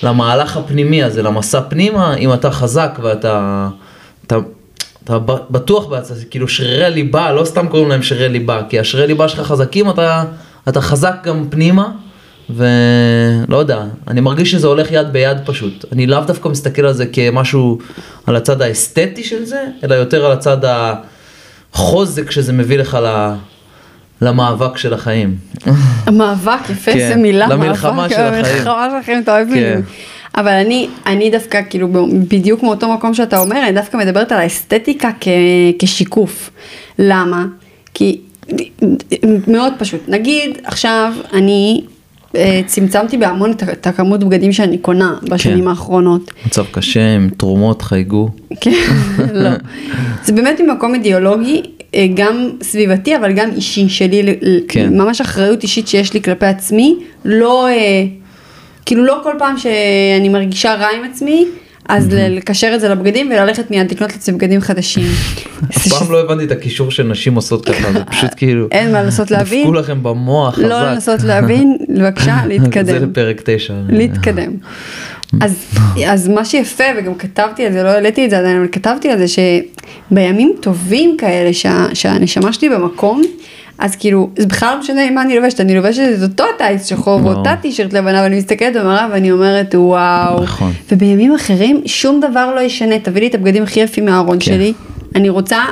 למהלך 0.03 0.57
הפנימי 0.57 1.03
הזה, 1.03 1.24
למסע 1.24 1.61
פנימה, 1.61 2.15
אם 2.15 2.34
אתה 2.34 2.51
חזק 2.51 2.99
ואתה 3.01 3.68
אתה, 4.28 4.38
אתה 5.07 5.19
בטוח 5.49 5.85
בעצמך, 5.85 6.17
כאילו 6.29 6.47
שרירי 6.47 6.85
הליבה, 6.85 7.31
לא 7.31 7.45
סתם 7.45 7.67
קוראים 7.67 7.89
להם 7.89 8.03
שרירי 8.03 8.29
ליבה, 8.29 8.61
כי 8.69 8.79
השרירי 8.79 9.07
ליבה 9.07 9.27
שלך 9.27 9.39
חזקים, 9.39 9.89
אתה, 9.89 10.23
אתה 10.69 10.81
חזק 10.81 11.15
גם 11.23 11.45
פנימה, 11.49 11.91
ולא 12.49 13.57
יודע, 13.57 13.83
אני 14.07 14.21
מרגיש 14.21 14.51
שזה 14.51 14.67
הולך 14.67 14.91
יד 14.91 15.07
ביד 15.13 15.37
פשוט. 15.45 15.85
אני 15.91 16.07
לאו 16.07 16.19
דווקא 16.21 16.49
מסתכל 16.49 16.85
על 16.85 16.93
זה 16.93 17.05
כמשהו, 17.05 17.77
על 18.25 18.35
הצד 18.35 18.61
האסתטי 18.61 19.23
של 19.23 19.45
זה, 19.45 19.63
אלא 19.83 19.95
יותר 19.95 20.25
על 20.25 20.31
הצד 20.31 20.57
החוזק 21.73 22.31
שזה 22.31 22.53
מביא 22.53 22.77
לך 22.77 22.97
ל... 23.03 23.33
למאבק 24.21 24.77
של 24.77 24.93
החיים. 24.93 25.37
המאבק, 26.05 26.69
יפה, 26.69 26.93
כן, 26.93 27.21
מילה, 27.21 27.47
למלחמה 27.47 27.91
מאבק, 27.91 28.15
של 28.15 28.21
החיים. 28.21 28.45
המלחמה 28.45 28.89
של 28.91 28.95
החיים, 28.95 29.23
אתה 29.23 29.35
אוהב 29.35 29.47
כן. 29.47 29.53
מילים. 29.53 29.81
אבל 30.38 30.51
אני, 30.51 30.88
אני 31.05 31.29
דווקא, 31.29 31.61
כאילו, 31.69 31.88
בדיוק 32.27 32.63
מאותו 32.63 32.93
מקום 32.93 33.13
שאתה 33.13 33.39
אומר, 33.39 33.63
אני 33.63 33.71
דווקא 33.71 33.97
מדברת 33.97 34.31
על 34.31 34.39
האסתטיקה 34.39 35.11
כ, 35.21 35.27
כשיקוף. 35.79 36.49
למה? 36.99 37.45
כי 37.93 38.19
מאוד 39.47 39.73
פשוט. 39.77 40.01
נגיד, 40.07 40.57
עכשיו 40.63 41.13
אני 41.33 41.81
אה, 42.35 42.61
צמצמתי 42.65 43.17
בהמון 43.17 43.51
את, 43.51 43.88
הכמות 43.88 44.23
בגדים 44.23 44.53
שאני 44.53 44.77
קונה 44.77 45.15
בשנים 45.29 45.61
כן. 45.61 45.67
האחרונות. 45.67 46.31
מצב 46.45 46.65
קשה, 46.71 47.15
עם 47.15 47.29
תרומות, 47.38 47.81
חייגו. 47.81 48.29
כן, 48.61 48.71
לא. 49.33 49.49
זה 50.23 50.33
באמת 50.33 50.61
ממקום 50.61 50.93
אידיאולוגי, 50.93 51.61
אה, 51.95 52.05
גם 52.13 52.49
סביבתי, 52.61 53.15
אבל 53.15 53.31
גם 53.33 53.49
אישי 53.55 53.89
שלי, 53.89 54.35
כן. 54.67 54.97
ממש 54.97 55.21
אחריות 55.21 55.63
אישית 55.63 55.88
שיש 55.88 56.13
לי 56.13 56.21
כלפי 56.21 56.45
עצמי, 56.45 56.95
לא, 57.25 57.67
אה, 57.67 58.03
כאילו 58.88 59.05
לא 59.05 59.19
כל 59.23 59.33
פעם 59.39 59.57
שאני 59.57 60.29
מרגישה 60.29 60.75
רע 60.75 60.88
עם 60.97 61.03
עצמי, 61.11 61.45
אז 61.89 62.07
לקשר 62.11 62.71
את 62.75 62.79
זה 62.79 62.89
לבגדים 62.89 63.31
וללכת 63.31 63.71
מיד 63.71 63.91
לקנות 63.91 64.11
לעצמי 64.13 64.38
בגדים 64.38 64.61
חדשים. 64.61 65.03
אף 65.77 65.88
פעם 65.88 66.11
לא 66.11 66.21
הבנתי 66.21 66.43
את 66.43 66.51
הקישור 66.51 66.91
שנשים 66.91 67.35
עושות 67.35 67.65
ככה, 67.65 67.91
זה 67.91 68.05
פשוט 68.11 68.29
כאילו, 68.38 68.67
אין 68.71 68.91
מה 68.91 69.03
לנסות 69.03 69.31
להבין, 69.31 69.61
דפקו 69.63 69.73
לכם 69.73 70.03
במוח 70.03 70.55
חזק. 70.55 70.65
לא 70.65 70.83
לנסות 70.83 71.23
להבין, 71.23 71.77
בבקשה 71.97 72.38
זה 72.43 72.47
להתקדם. 72.47 73.09
לפרק 73.09 73.41
תשע. 73.45 73.73
להתקדם. 73.89 74.51
אז, 75.41 75.65
אז 76.07 76.27
מה 76.27 76.45
שיפה, 76.45 76.83
וגם 76.97 77.15
כתבתי 77.15 77.65
על 77.65 77.73
זה, 77.73 77.83
לא 77.83 77.89
העליתי 77.89 78.25
את 78.25 78.29
זה 78.29 78.39
עדיין, 78.39 78.57
אבל 78.57 78.67
כתבתי 78.71 79.09
על 79.09 79.17
זה 79.17 79.25
שבימים 79.27 80.55
טובים 80.59 81.17
כאלה, 81.17 81.53
שה, 81.53 81.85
שהנשמה 81.93 82.53
שלי 82.53 82.69
במקום, 82.69 83.21
אז 83.80 83.95
כאילו, 83.95 84.30
זה 84.38 84.45
בכלל 84.45 84.73
לא 84.73 84.80
משנה 84.80 85.11
מה 85.11 85.21
אני 85.21 85.36
לובשת, 85.36 85.61
אני 85.61 85.75
לובשת 85.75 86.01
את 86.17 86.30
אותו 86.30 86.43
טייס 86.57 86.86
שחור. 86.86 87.25
ואותה 87.25 87.55
טישרט 87.61 87.93
לבנה, 87.93 88.21
ואני 88.23 88.38
מסתכלת 88.38 88.75
במראה 88.75 89.07
ואני 89.11 89.32
אומרת, 89.32 89.75
וואו. 89.75 90.43
נכון. 90.43 90.73
ובימים 90.91 91.36
אחרים, 91.36 91.82
שום 91.86 92.19
דבר 92.19 92.55
לא 92.55 92.59
ישנה, 92.59 92.99
תביא 92.99 93.21
לי 93.21 93.28
את 93.28 93.36
הבגדים 93.36 93.63
הכי 93.63 93.80
יפים 93.80 94.05
מהארון 94.05 94.38
כן. 94.39 94.45
שלי, 94.45 94.73
אני 95.15 95.30
רוצה 95.30 95.63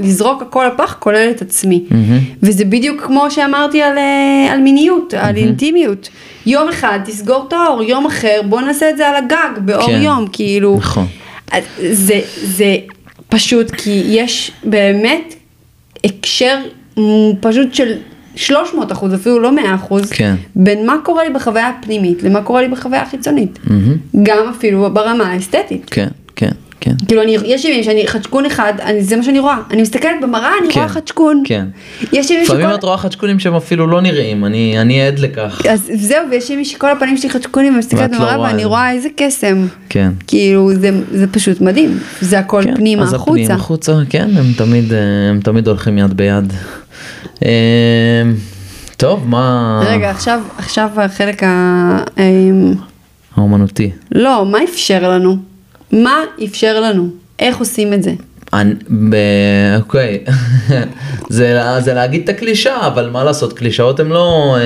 לזרוק 0.00 0.42
הכל 0.42 0.66
לפח, 0.74 0.96
כולל 0.98 1.30
את 1.30 1.42
עצמי. 1.42 1.84
מהמם. 1.90 2.18
וזה 2.42 2.64
בדיוק 2.64 3.02
כמו 3.02 3.30
שאמרתי 3.30 3.82
על, 3.82 3.98
אה, 3.98 4.52
על 4.52 4.60
מיניות, 4.60 5.14
על 5.14 5.36
אינטימיות. 5.36 6.08
יום 6.46 6.68
אחד 6.68 6.98
תסגור 7.04 7.44
את 7.48 7.52
האור, 7.52 7.82
יום 7.82 8.06
אחר 8.06 8.40
בוא 8.48 8.60
נעשה 8.60 8.90
את 8.90 8.96
זה 8.96 9.08
על 9.08 9.14
הגג, 9.14 9.58
באור 9.58 9.86
כן. 9.86 10.02
יום, 10.02 10.26
כאילו. 10.32 10.76
נכון. 10.76 11.06
זה, 11.92 12.20
זה 12.42 12.76
פשוט 13.28 13.70
כי 13.70 14.02
יש 14.06 14.50
באמת 14.64 15.34
הקשר 16.04 16.58
פשוט 17.40 17.74
של 17.74 17.92
300 18.36 18.92
אחוז, 18.92 19.14
אפילו 19.14 19.40
לא 19.40 19.54
100 19.54 19.74
אחוז, 19.74 20.10
כן. 20.10 20.34
בין 20.56 20.86
מה 20.86 20.96
קורה 21.04 21.24
לי 21.24 21.30
בחוויה 21.30 21.68
הפנימית 21.68 22.22
למה 22.22 22.42
קורה 22.42 22.62
לי 22.62 22.68
בחוויה 22.68 23.02
החיצונית. 23.02 23.58
מהמם. 23.64 23.96
גם 24.22 24.48
אפילו 24.56 24.90
ברמה 24.92 25.24
האסתטית. 25.24 25.90
כן, 25.90 26.08
כן, 26.36 26.50
כן. 26.80 26.92
כאילו 27.06 27.22
אני, 27.22 27.36
יש 27.44 27.64
ימים 27.64 27.82
שאני 27.82 28.06
חדשקון 28.06 28.46
אחד, 28.46 28.72
אני, 28.82 29.02
זה 29.02 29.16
מה 29.16 29.22
שאני 29.22 29.38
רואה, 29.38 29.56
אני 29.70 29.82
מסתכלת 29.82 30.16
במראה, 30.22 30.50
אני 30.62 30.72
כן, 30.72 30.80
רואה 30.80 30.88
חדשקון. 30.88 31.42
כן. 31.46 31.66
יש 32.12 32.30
ימים 32.30 32.42
לפעמים 32.42 32.66
שכל... 32.66 32.74
את 32.74 32.82
רואה 32.84 32.96
חדשקונים 32.96 33.38
שהם 33.38 33.54
אפילו 33.54 33.86
לא 33.86 34.00
נראים, 34.00 34.44
אני 34.44 34.80
אני 34.80 35.02
עד 35.02 35.18
לכך. 35.18 35.62
אז 35.70 35.90
זהו, 35.94 36.30
ויש 36.30 36.50
ימים 36.50 36.64
שכל 36.64 36.90
הפנים 36.90 37.16
שלי 37.16 37.30
חדשקונים, 37.30 37.72
ואני 37.72 37.78
מסתכלת 37.78 38.12
לא 38.12 38.18
במראה 38.18 38.36
רואה 38.36 38.48
ואני 38.48 38.62
זה. 38.62 38.68
רואה 38.68 38.92
איזה 38.92 39.08
קסם. 39.16 39.66
כן. 39.88 40.10
כאילו, 40.26 40.74
זה, 40.74 40.90
זה 41.12 41.26
פשוט 41.26 41.60
מדהים. 41.60 41.98
זה 42.20 42.38
הכל 42.38 42.62
כן, 42.64 42.76
פנימה, 42.76 43.02
אז 43.02 43.14
החוצה. 43.14 43.40
הפנים 43.40 43.50
החוצה, 43.50 43.92
כן, 44.10 44.28
הם 44.36 44.46
תמיד, 44.56 44.92
אה, 44.92 44.98
הם 45.30 45.40
תמיד 45.40 45.68
הולכים 45.68 45.98
יד 45.98 46.14
ביד. 46.16 46.52
אה, 47.44 48.22
טוב, 48.96 49.28
מה... 49.28 49.80
רגע, 49.86 50.10
עכשיו, 50.10 50.40
עכשיו 50.58 50.90
החלק 50.96 51.42
ה... 51.42 51.98
אמ, 52.18 52.74
האומנותי. 53.36 53.90
לא, 54.12 54.46
מה 54.46 54.58
אפשר 54.64 55.10
לנו? 55.10 55.36
מה 55.92 56.16
אפשר 56.44 56.80
לנו? 56.80 57.08
איך 57.38 57.58
עושים 57.58 57.92
את 57.92 58.02
זה? 58.02 58.12
אוקיי, 59.80 60.24
זה, 61.28 61.60
זה 61.78 61.94
להגיד 61.94 62.22
את 62.22 62.28
הקלישאה, 62.28 62.86
אבל 62.86 63.10
מה 63.10 63.24
לעשות, 63.24 63.52
קלישאות 63.52 64.00
הן 64.00 64.08
לא, 64.08 64.56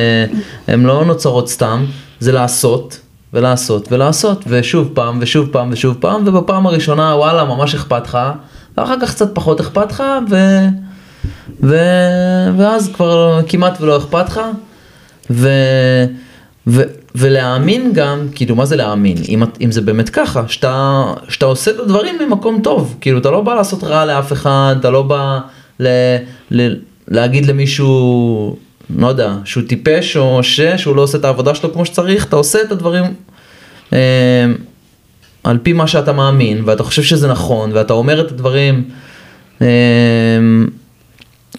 אה, 0.68 0.76
לא 0.76 1.04
נוצרות 1.04 1.48
סתם, 1.48 1.84
זה 2.20 2.32
לעשות 2.32 3.00
ולעשות 3.32 3.92
ולעשות, 3.92 4.44
ושוב 4.48 4.90
פעם 4.94 5.18
ושוב 5.20 5.48
פעם 5.52 5.68
ושוב 5.72 5.96
פעם, 6.00 6.22
ובפעם 6.26 6.66
הראשונה 6.66 7.16
וואלה 7.16 7.44
ממש 7.44 7.74
אכפת 7.74 8.06
לך, 8.06 8.18
ואחר 8.78 8.94
כך 9.02 9.10
קצת 9.10 9.34
פחות 9.34 9.60
אכפת 9.60 9.92
לך, 9.92 10.02
ו, 10.30 10.36
ו, 11.62 11.78
ואז 12.56 12.90
כבר 12.94 13.40
כמעט 13.48 13.80
ולא 13.80 13.96
אכפת 13.96 14.28
לך, 14.28 14.40
ו, 15.30 15.48
ו, 16.66 16.82
ולהאמין 17.14 17.92
גם, 17.92 18.26
כאילו 18.34 18.56
מה 18.56 18.64
זה 18.64 18.76
להאמין, 18.76 19.16
אם, 19.28 19.42
אם 19.60 19.72
זה 19.72 19.80
באמת 19.80 20.08
ככה, 20.08 20.42
שאתה, 20.48 21.04
שאתה 21.28 21.46
עושה 21.46 21.70
את 21.70 21.78
הדברים 21.78 22.18
ממקום 22.26 22.60
טוב, 22.62 22.96
כאילו 23.00 23.18
אתה 23.18 23.30
לא 23.30 23.40
בא 23.40 23.54
לעשות 23.54 23.84
רע 23.84 24.04
לאף 24.04 24.32
אחד, 24.32 24.76
אתה 24.80 24.90
לא 24.90 25.02
בא 25.02 25.38
ל, 25.80 25.88
ל, 26.50 26.74
להגיד 27.08 27.46
למישהו, 27.46 28.56
לא 28.96 29.06
יודע, 29.06 29.34
שהוא 29.44 29.62
טיפש 29.68 30.16
או 30.16 30.42
ש, 30.42 30.60
שהוא 30.60 30.96
לא 30.96 31.02
עושה 31.02 31.18
את 31.18 31.24
העבודה 31.24 31.54
שלו 31.54 31.72
כמו 31.72 31.86
שצריך, 31.86 32.26
אתה 32.26 32.36
עושה 32.36 32.62
את 32.62 32.72
הדברים 32.72 33.04
אה, 33.92 33.98
על 35.44 35.58
פי 35.62 35.72
מה 35.72 35.86
שאתה 35.86 36.12
מאמין, 36.12 36.62
ואתה 36.64 36.82
חושב 36.82 37.02
שזה 37.02 37.28
נכון, 37.28 37.70
ואתה 37.72 37.92
אומר 37.92 38.20
את 38.20 38.30
הדברים, 38.30 38.84
אה, 39.62 39.66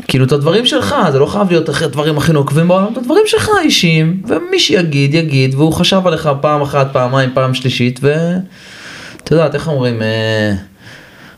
כאילו 0.08 0.26
את 0.26 0.32
הדברים 0.32 0.66
שלך, 0.66 0.96
זה 1.12 1.20
לא 1.20 1.26
חייב 1.26 1.50
להיות 1.50 1.70
אחרי 1.70 1.88
הדברים 1.88 2.18
הכי 2.18 2.34
נוקבים 2.34 2.68
בעולם, 2.68 2.94
את 2.94 2.98
הדברים 2.98 3.24
שלך 3.26 3.50
אישיים, 3.64 4.22
ומי 4.28 4.60
שיגיד 4.60 5.14
יגיד, 5.14 5.56
והוא 5.56 5.74
חשב 5.74 6.02
עליך 6.06 6.30
פעם 6.42 6.62
אחת, 6.62 6.94
פעמיים, 6.94 7.30
פעם 7.34 7.54
שלישית, 7.54 8.00
ואת 8.04 9.32
יודעת, 9.32 9.56
איך 9.56 9.68
אומרים, 9.68 10.02
אה, 10.02 10.54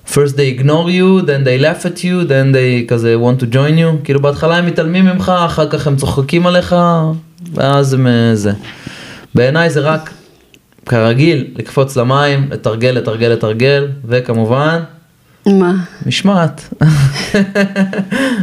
first 0.07 0.33
they 0.33 0.59
ignore 0.59 0.87
you, 0.87 1.25
then 1.25 1.45
they 1.45 1.61
laugh 1.61 1.85
at 1.85 1.99
you, 1.99 2.27
then 2.27 2.53
they 2.53 2.87
כזה 2.87 3.15
want 3.15 3.43
to 3.43 3.53
join 3.53 3.77
you, 3.77 4.03
כאילו 4.03 4.21
בהתחלה 4.21 4.57
הם 4.57 4.65
מתעלמים 4.65 5.05
ממך, 5.05 5.31
אחר 5.45 5.69
כך 5.69 5.87
הם 5.87 5.95
צוחקים 5.95 6.47
עליך, 6.47 6.75
ואז 7.53 7.93
הם 7.93 8.07
אה, 8.07 8.35
זה. 8.35 8.51
בעיניי 9.35 9.69
זה 9.69 9.79
רק, 9.79 10.09
כרגיל, 10.85 11.47
לקפוץ 11.55 11.97
למים, 11.97 12.47
לתרגל, 12.51 12.89
לתרגל, 12.89 13.27
לתרגל, 13.27 13.87
וכמובן, 14.05 14.79
מה? 15.45 15.73
משמעת. 16.05 16.73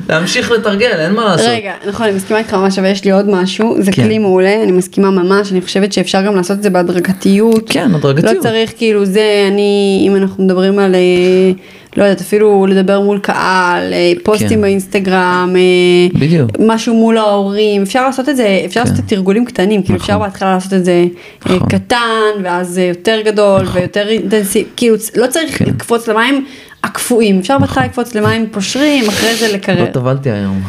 להמשיך 0.08 0.50
לתרגל, 0.50 0.92
אין 0.98 1.12
מה 1.12 1.24
לעשות. 1.24 1.46
רגע, 1.48 1.72
נכון, 1.88 2.06
אני 2.06 2.16
מסכימה 2.16 2.38
איתך 2.38 2.54
ממש, 2.54 2.78
אבל 2.78 2.90
יש 2.90 3.04
לי 3.04 3.10
עוד 3.10 3.28
משהו, 3.28 3.76
זה 3.82 3.92
כן. 3.92 4.02
כלי 4.04 4.18
מעולה, 4.18 4.62
אני 4.62 4.72
מסכימה 4.72 5.10
ממש, 5.10 5.52
אני 5.52 5.60
חושבת 5.60 5.92
שאפשר 5.92 6.22
גם 6.22 6.36
לעשות 6.36 6.58
את 6.58 6.62
זה 6.62 6.70
בהדרגתיות. 6.70 7.70
כן, 7.70 7.94
הדרגתיות. 7.94 8.36
לא 8.36 8.40
צריך 8.40 8.72
כאילו 8.76 9.04
זה, 9.04 9.48
אני, 9.52 10.04
אם 10.08 10.16
אנחנו 10.16 10.44
מדברים 10.44 10.78
על, 10.78 10.94
אה, 10.94 11.52
לא 11.96 12.04
יודעת, 12.04 12.20
אפילו 12.20 12.66
לדבר 12.66 13.00
מול 13.00 13.18
קהל, 13.18 13.92
אה, 13.92 14.12
פוסטים 14.22 14.48
כן. 14.48 14.60
באינסטגרם, 14.60 15.54
אה, 15.56 16.20
בדיוק. 16.20 16.50
משהו 16.58 16.94
מול 16.94 17.18
ההורים, 17.18 17.82
אפשר 17.82 18.06
לעשות 18.06 18.28
את 18.28 18.36
זה, 18.36 18.62
אפשר 18.64 18.80
לעשות 18.80 18.96
כן. 18.96 19.02
את 19.02 19.08
תרגולים 19.08 19.44
קטנים, 19.44 19.82
כאילו 19.82 19.96
נכון. 19.96 20.14
אפשר 20.14 20.18
בהתחלה 20.18 20.54
לעשות 20.54 20.72
את 20.72 20.84
זה 20.84 21.04
נכון. 21.46 21.68
קטן, 21.68 22.42
ואז 22.42 22.78
יותר 22.78 23.20
גדול, 23.24 23.66
ויותר 23.72 24.08
אינטנסיבי, 24.08 24.68
כאילו 24.76 24.96
לא 25.16 25.26
צריך 25.26 25.58
כן. 25.58 25.64
לקפוץ 25.64 26.08
למים 26.08 26.44
הקפואים, 26.88 27.38
אפשר 27.38 27.58
בהתחלה 27.58 27.84
לקפוץ 27.84 28.14
למים 28.14 28.46
פושרים, 28.52 29.08
אחרי 29.08 29.34
זה 29.36 29.48
לא 29.48 29.54
לקרר. 29.54 29.86
טבלתי 29.92 30.30
היום. 30.30 30.62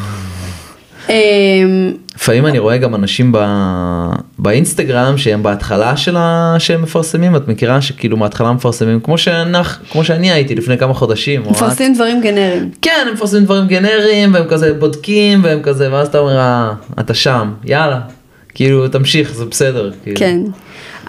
אמ, 1.09 1.93
לפעמים 2.15 2.45
אני 2.45 2.59
רואה 2.59 2.78
גם 2.78 2.95
אנשים. 2.95 3.34
באינסטגרם 4.39 5.17
שהם 5.17 5.43
בהתחלה 5.43 5.97
של 5.97 6.17
ה... 6.17 6.55
שהם 6.59 6.82
מפרסמים, 6.82 7.36
את 7.36 7.47
מכירה 7.47 7.82
שכאילו 7.82 8.17
מההתחלה 8.17 8.53
מפרסמים 8.53 8.99
כמו, 8.99 9.17
שאנח... 9.17 9.82
כמו 9.91 10.03
שאני 10.03 10.32
הייתי 10.32 10.55
לפני 10.55 10.78
כמה 10.78 10.93
חודשים. 10.93 11.41
מפרסמים 11.49 11.93
דברים 11.93 12.22
גנריים. 12.22 12.70
כן, 12.82 13.05
הם 13.07 13.13
מפרסמים 13.13 13.43
דברים 13.45 13.67
גנריים 13.67 14.34
והם 14.34 14.45
כזה 14.49 14.74
בודקים 14.74 15.43
והם 15.43 15.61
כזה, 15.63 15.93
ואז 15.93 16.07
אתה 16.07 16.20
אומר, 16.20 16.38
"אה, 16.38 16.72
אתה 16.99 17.13
שם, 17.13 17.51
יאללה, 17.65 17.99
כאילו 18.55 18.88
תמשיך, 18.88 19.34
זה 19.34 19.45
בסדר. 19.45 19.91
כאילו. 20.03 20.17
כן. 20.20 20.39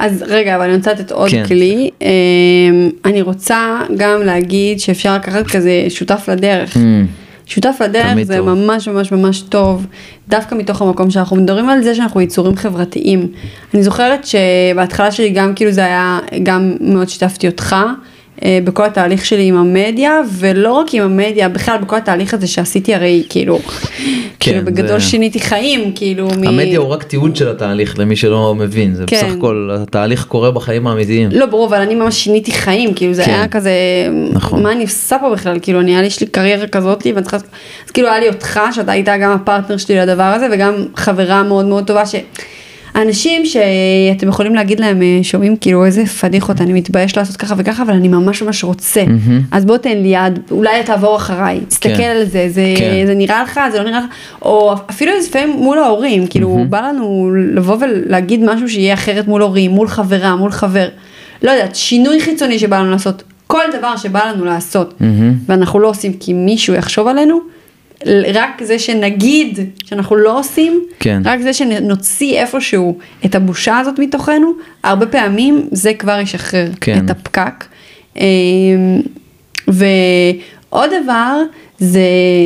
אז 0.00 0.24
רגע, 0.28 0.56
אבל 0.56 0.64
אני 0.64 0.76
רוצה 0.76 0.92
לתת 0.92 1.12
עוד 1.12 1.30
כן. 1.30 1.44
כלי. 1.46 1.90
אמ, 2.02 2.90
אני 3.04 3.22
רוצה 3.22 3.80
גם 3.96 4.22
להגיד 4.22 4.80
שאפשר 4.80 5.14
לקחת 5.14 5.46
כזה 5.46 5.86
שותף 5.88 6.28
לדרך. 6.28 6.76
Mm, 6.76 6.80
שותף 7.46 7.76
לדרך 7.84 8.22
זה 8.22 8.36
טוב. 8.36 8.48
ממש 8.54 8.88
ממש 8.88 9.12
ממש 9.12 9.40
טוב, 9.40 9.86
דווקא 10.28 10.54
מתוך 10.54 10.82
המקום 10.82 11.10
שאנחנו 11.10 11.36
מדברים 11.36 11.68
על 11.68 11.82
זה 11.82 11.94
שאנחנו 11.94 12.20
יצורים 12.20 12.56
חברתיים. 12.56 13.28
אני 13.74 13.82
זוכרת 13.82 14.26
שבהתחלה 14.26 15.10
שלי 15.10 15.30
גם 15.30 15.54
כאילו 15.54 15.72
זה 15.72 15.84
היה, 15.84 16.18
גם 16.42 16.72
מאוד 16.80 17.08
שיתפתי 17.08 17.46
אותך. 17.48 17.76
אה, 18.44 18.58
בכל 18.64 18.84
התהליך 18.84 19.24
שלי 19.26 19.44
עם 19.44 19.56
המדיה, 19.56 20.12
ולא 20.38 20.72
רק 20.72 20.94
עם 20.94 21.02
המדיה, 21.02 21.48
בכלל 21.48 21.78
בכל 21.78 21.96
התהליך 21.96 22.34
הזה 22.34 22.46
שעשיתי 22.46 22.94
הרי 22.94 23.22
כאילו, 23.28 23.58
כאילו 24.40 24.64
בגדול 24.64 24.98
זה- 25.00 25.06
שיניתי 25.06 25.40
חיים, 25.40 25.92
כאילו 25.94 26.28
מ... 26.28 26.48
המדיה 26.48 26.78
הוא 26.78 26.88
רק 26.88 27.02
תיעוד 27.02 27.36
של 27.36 27.48
התהליך 27.48 27.98
למי 27.98 28.16
שלא 28.16 28.54
מבין, 28.54 28.94
זה 28.94 29.04
כן. 29.06 29.16
בסך 29.16 29.36
הכל 29.38 29.70
התהליך 29.72 30.24
קורה 30.24 30.50
בחיים 30.50 30.86
האמיתיים. 30.86 31.28
לא 31.32 31.46
ברור, 31.46 31.66
אבל 31.66 31.80
אני 31.80 31.94
ממש 31.94 32.14
שיניתי 32.24 32.52
חיים, 32.52 32.94
כאילו 32.94 33.14
זה 33.14 33.24
כן. 33.24 33.30
היה 33.30 33.48
כזה, 33.48 33.70
נכון. 34.32 34.62
מה 34.62 34.72
אני 34.72 34.82
עושה 34.82 35.16
פה 35.20 35.30
בכלל, 35.30 35.58
כאילו 35.62 35.80
אני, 35.80 35.96
לי, 35.96 36.06
יש 36.06 36.20
לי 36.20 36.26
קריירה 36.26 36.66
כזאת, 36.66 37.06
ואני 37.14 37.22
צריכה, 37.22 37.36
אז 37.36 37.90
כאילו 37.94 38.08
היה 38.08 38.20
לי 38.20 38.28
אותך, 38.28 38.60
שאתה 38.72 38.92
היית 38.92 39.08
גם 39.20 39.30
הפרטנר 39.32 39.76
שלי 39.76 39.96
לדבר 39.96 40.22
הזה, 40.22 40.46
וגם 40.52 40.74
חברה 40.96 41.42
מאוד 41.42 41.64
מאוד 41.66 41.86
טובה, 41.86 42.02
שאנשים 43.00 43.46
שאתם 43.46 44.28
יכולים 44.28 44.54
להגיד 44.54 44.80
להם, 44.80 45.02
אה, 45.02 45.18
שומעים 45.22 45.56
כאילו 45.56 45.84
איזה 45.84 46.06
פדיחות, 46.06 46.60
אני 46.60 46.72
מתבייש 46.72 47.16
לעשות 47.16 47.36
ככה 47.36 47.54
וככה, 47.58 47.82
אבל 47.82 47.94
אני 47.94 48.08
ממש 48.08 48.42
ממש 48.42 48.64
רוצה, 48.64 49.04
אז 49.50 49.64
בוא 49.64 49.76
תן 49.76 49.98
לי 49.98 50.08
יד, 50.08 50.38
אולי 50.50 50.82
תעבור 50.84 51.16
אחריי, 51.16 51.60
תסתכל 51.68 51.96
כן. 51.96 52.10
על 52.16 52.24
זה, 52.24 52.46
זה, 52.48 52.74
כן. 52.76 53.06
זה 53.06 53.14
נראה 53.14 53.42
לך, 53.42 53.60
זה 53.72 53.78
לא 53.78 53.84
נראה 53.84 53.98
לך, 53.98 54.04
או 54.42 54.74
אפילו 54.90 55.12
לפעמים 55.18 55.50
מול 55.50 55.78
ההורים, 55.78 56.26
כאילו 56.26 56.64
בא 56.68 56.80
לנו 56.80 57.30
לבוא 57.54 57.76
ולהגיד 57.80 58.44
משהו 58.44 58.68
שיהיה 58.68 58.94
אחרת 58.94 59.28
מול 59.28 59.42
הורים, 59.42 59.70
מול 59.70 59.88
חברה, 59.88 60.36
מול 60.36 60.52
חבר, 60.52 60.88
לא 61.42 61.50
יודעת, 61.50 61.76
שינוי 61.76 62.20
חיצוני 62.20 62.58
שבא 62.58 62.78
לנו 62.78 62.90
לעשות, 62.90 63.22
כל 63.46 63.64
דבר 63.78 63.96
שבא 63.96 64.24
לנו 64.24 64.44
לעשות, 64.44 64.94
ואנחנו 65.46 65.78
לא 65.78 65.88
עושים 65.88 66.12
כי 66.12 66.32
מישהו 66.32 66.74
יחשוב 66.74 67.06
עלינו, 67.06 67.40
רק 68.06 68.62
זה 68.62 68.78
שנגיד 68.78 69.58
שאנחנו 69.84 70.16
לא 70.16 70.38
עושים, 70.38 70.84
כן. 71.00 71.22
רק 71.24 71.40
זה 71.40 71.52
שנוציא 71.52 72.40
איפשהו 72.40 72.98
את 73.24 73.34
הבושה 73.34 73.78
הזאת 73.78 73.98
מתוכנו, 73.98 74.52
הרבה 74.84 75.06
פעמים 75.06 75.68
זה 75.72 75.94
כבר 75.94 76.20
ישחרר 76.20 76.68
כן. 76.80 77.04
את 77.04 77.10
הפקק. 77.10 77.64
אמ, 78.16 78.22
ועוד 79.68 80.90
דבר, 81.02 81.42
זה 81.78 82.00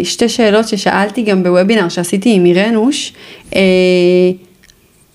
שתי 0.05 0.29
שאלות 0.29 0.69
ששאלתי 0.69 1.23
גם 1.23 1.43
בוובינר 1.43 1.89
שעשיתי 1.89 2.35
עם 2.35 2.45
אירנוש. 2.45 3.13
אה, 3.55 3.61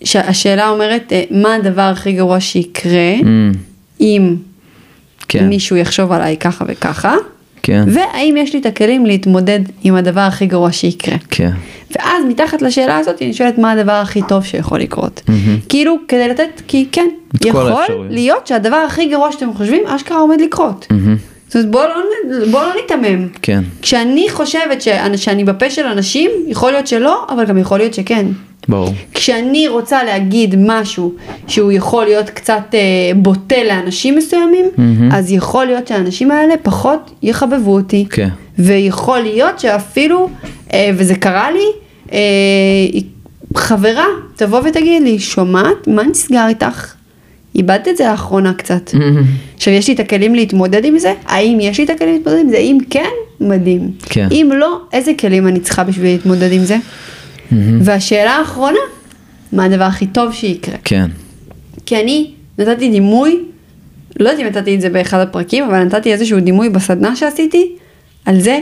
שהשאלה 0.04 0.70
אומרת, 0.70 1.14
אה, 1.14 1.24
מה 1.32 1.56
הדבר 1.56 1.82
הכי 1.82 2.12
גרוע 2.12 2.40
שיקרה 2.40 3.16
Mm, 3.22 3.58
אם 4.02 4.36
כן, 5.28 5.48
מישהו 5.48 5.76
יחשוב 5.76 6.12
עליי 6.12 6.38
ככה 6.38 6.66
וככה, 6.68 7.16
כן, 7.64 7.84
והאם 7.88 8.36
יש 8.38 8.54
לי 8.54 8.60
את 8.60 8.66
הכלים 8.66 9.06
להתמודד 9.06 9.60
עם 9.84 9.96
הדבר 9.96 10.22
הכי 10.22 10.46
גרוע 10.46 10.72
שיקרה. 10.72 11.16
כן, 11.30 11.52
ואז 11.96 12.26
מתחת 12.30 12.62
לשאלה 12.62 12.98
הזאת 12.98 13.22
אני 13.22 13.34
שואלת 13.34 13.58
מה 13.58 13.72
הדבר 13.72 13.92
הכי 13.92 14.22
טוב 14.28 14.44
שיכול 14.44 14.80
לקרות. 14.80 15.22
כאילו 15.70 15.96
כדי 16.08 16.28
לתת, 16.28 16.62
כי 16.68 16.88
כן, 16.92 17.08
יכול 17.46 17.68
האפשרויות. 17.68 18.06
להיות 18.10 18.48
שהדבר 18.48 18.76
הכי 18.76 19.06
גרוע 19.06 19.32
שאתם 19.32 19.54
חושבים 19.54 19.88
אשכרה 19.88 20.18
עומד 20.18 20.42
לקרות. 20.42 20.88
זאת 21.48 21.56
אומרת 21.56 21.72
בואו 21.72 21.84
לא, 21.88 22.46
בוא 22.52 22.62
לא 22.64 22.74
ניתמם. 22.82 23.28
כן, 23.42 23.64
כשאני 23.82 24.28
חושבת 24.30 24.82
שאני, 24.82 25.18
שאני 25.18 25.44
בפה 25.44 25.70
של 25.70 25.86
אנשים, 25.86 26.32
יכול 26.48 26.72
להיות 26.72 26.88
שלא, 26.88 27.26
אבל 27.30 27.46
גם 27.46 27.58
יכול 27.58 27.78
להיות 27.78 27.94
שכן. 27.94 28.26
ברור. 28.70 28.94
כשאני 29.14 29.68
רוצה 29.68 30.04
להגיד 30.04 30.56
משהו 30.58 31.14
שהוא 31.48 31.72
יכול 31.72 32.06
להיות 32.06 32.30
קצת 32.30 32.64
אה, 32.74 32.80
בוטה 33.16 33.64
לאנשים 33.68 34.16
מסוימים, 34.16 34.66
אז 35.12 35.32
יכול 35.32 35.66
להיות 35.66 35.88
שהאנשים 35.88 36.32
האלה 36.32 36.54
פחות 36.62 37.12
יחבבו 37.24 37.74
אותי. 37.74 38.06
כן. 38.10 38.30
ויכול 38.60 39.20
להיות 39.20 39.60
שאפילו, 39.60 40.30
אה, 40.74 40.90
וזה 40.94 41.16
קרה 41.16 41.52
לי, 41.52 41.66
אה, 42.12 42.18
חברה 43.56 44.06
תבוא 44.36 44.60
ותגיד 44.66 45.04
לי, 45.04 45.20
שומעת, 45.20 45.88
מה 45.88 46.04
נסגר 46.04 46.48
איתך? 46.48 46.94
איבדת 47.56 47.88
את 47.88 47.98
זה 47.98 48.08
לאחרונה 48.12 48.54
קצת. 48.54 48.92
עכשיו 49.56 49.74
יש 49.74 49.88
לי 49.88 49.94
את 49.94 50.00
הכלים 50.00 50.36
להתמודד 50.36 50.86
עם 50.86 51.00
זה? 51.00 51.14
האם 51.26 51.58
יש 51.62 51.78
לי 51.78 51.84
את 51.84 51.90
הכלים 51.90 52.14
להתמודד 52.14 52.40
עם 52.42 52.50
זה? 52.50 52.58
אם 52.58 52.78
כן, 52.90 53.10
מדהים. 53.42 53.92
כן. 54.02 54.28
אם 54.32 54.52
לא, 54.56 54.80
איזה 54.94 55.12
כלים 55.20 55.48
אני 55.48 55.60
צריכה 55.60 55.84
בשביל 55.84 56.12
להתמודד 56.12 56.52
עם 56.52 56.64
זה? 56.64 56.78
והשאלה 57.82 58.32
האחרונה, 58.32 58.80
מה 59.54 59.64
הדבר 59.64 59.84
הכי 59.84 60.08
טוב 60.08 60.34
שיקרה? 60.34 60.76
כן, 60.84 61.10
כי 61.86 62.02
אני 62.02 62.32
נתתי 62.58 62.90
דימוי, 62.90 63.40
לא 64.20 64.30
יודעת 64.30 64.46
אם 64.46 64.52
נתתי 64.52 64.76
את 64.76 64.82
זה 64.82 64.90
באחד 64.90 65.20
הפרקים, 65.20 65.64
אבל 65.64 65.84
נתתי 65.84 66.14
איזשהו 66.14 66.40
דימוי 66.40 66.70
בסדנה 66.70 67.16
שעשיתי, 67.16 67.72
על 68.26 68.40
זה 68.40 68.60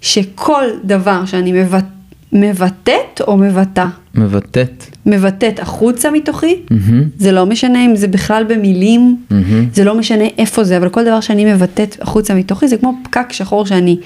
שכל 0.00 0.64
דבר 0.84 1.24
שאני 1.26 1.52
מבט... 1.52 1.84
מבטאת 2.32 3.20
או 3.26 3.36
מבטא, 3.36 3.86
מבטאת. 4.14 4.84
מבטאת 5.06 5.58
החוצה 5.58 6.10
מתוכי, 6.10 6.62
מהמם. 6.70 7.04
זה 7.18 7.32
לא 7.32 7.46
משנה 7.46 7.84
אם 7.84 7.96
זה 7.96 8.08
בכלל 8.08 8.44
במילים, 8.48 9.16
מהמם. 9.30 9.68
זה 9.72 9.84
לא 9.84 9.94
משנה 9.94 10.24
איפה 10.38 10.64
זה, 10.64 10.76
אבל 10.76 10.88
כל 10.88 11.04
דבר 11.04 11.20
שאני 11.20 11.52
מבטאת 11.52 11.96
החוצה 12.00 12.34
מתוכי 12.34 12.68
זה 12.68 12.76
כמו 12.76 12.94
פקק 13.04 13.32
שחור 13.32 13.66
שאני 13.66 13.96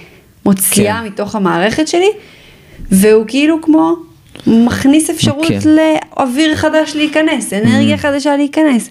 מוציאה 0.46 1.00
כן. 1.00 1.07
מתוך 1.07 1.34
המערכת 1.34 1.88
שלי, 1.88 2.09
והוא 2.91 3.25
כאילו 3.29 3.62
כמו 3.62 3.97
מכניס 4.47 5.11
אפשרות 5.11 5.47
כן. 5.49 5.59
לאוויר 5.64 6.57
חדש 6.57 6.97
להיכנס, 6.97 7.53
אנרגיה 7.53 7.99
חדשה 7.99 8.37
להיכנס. 8.37 8.91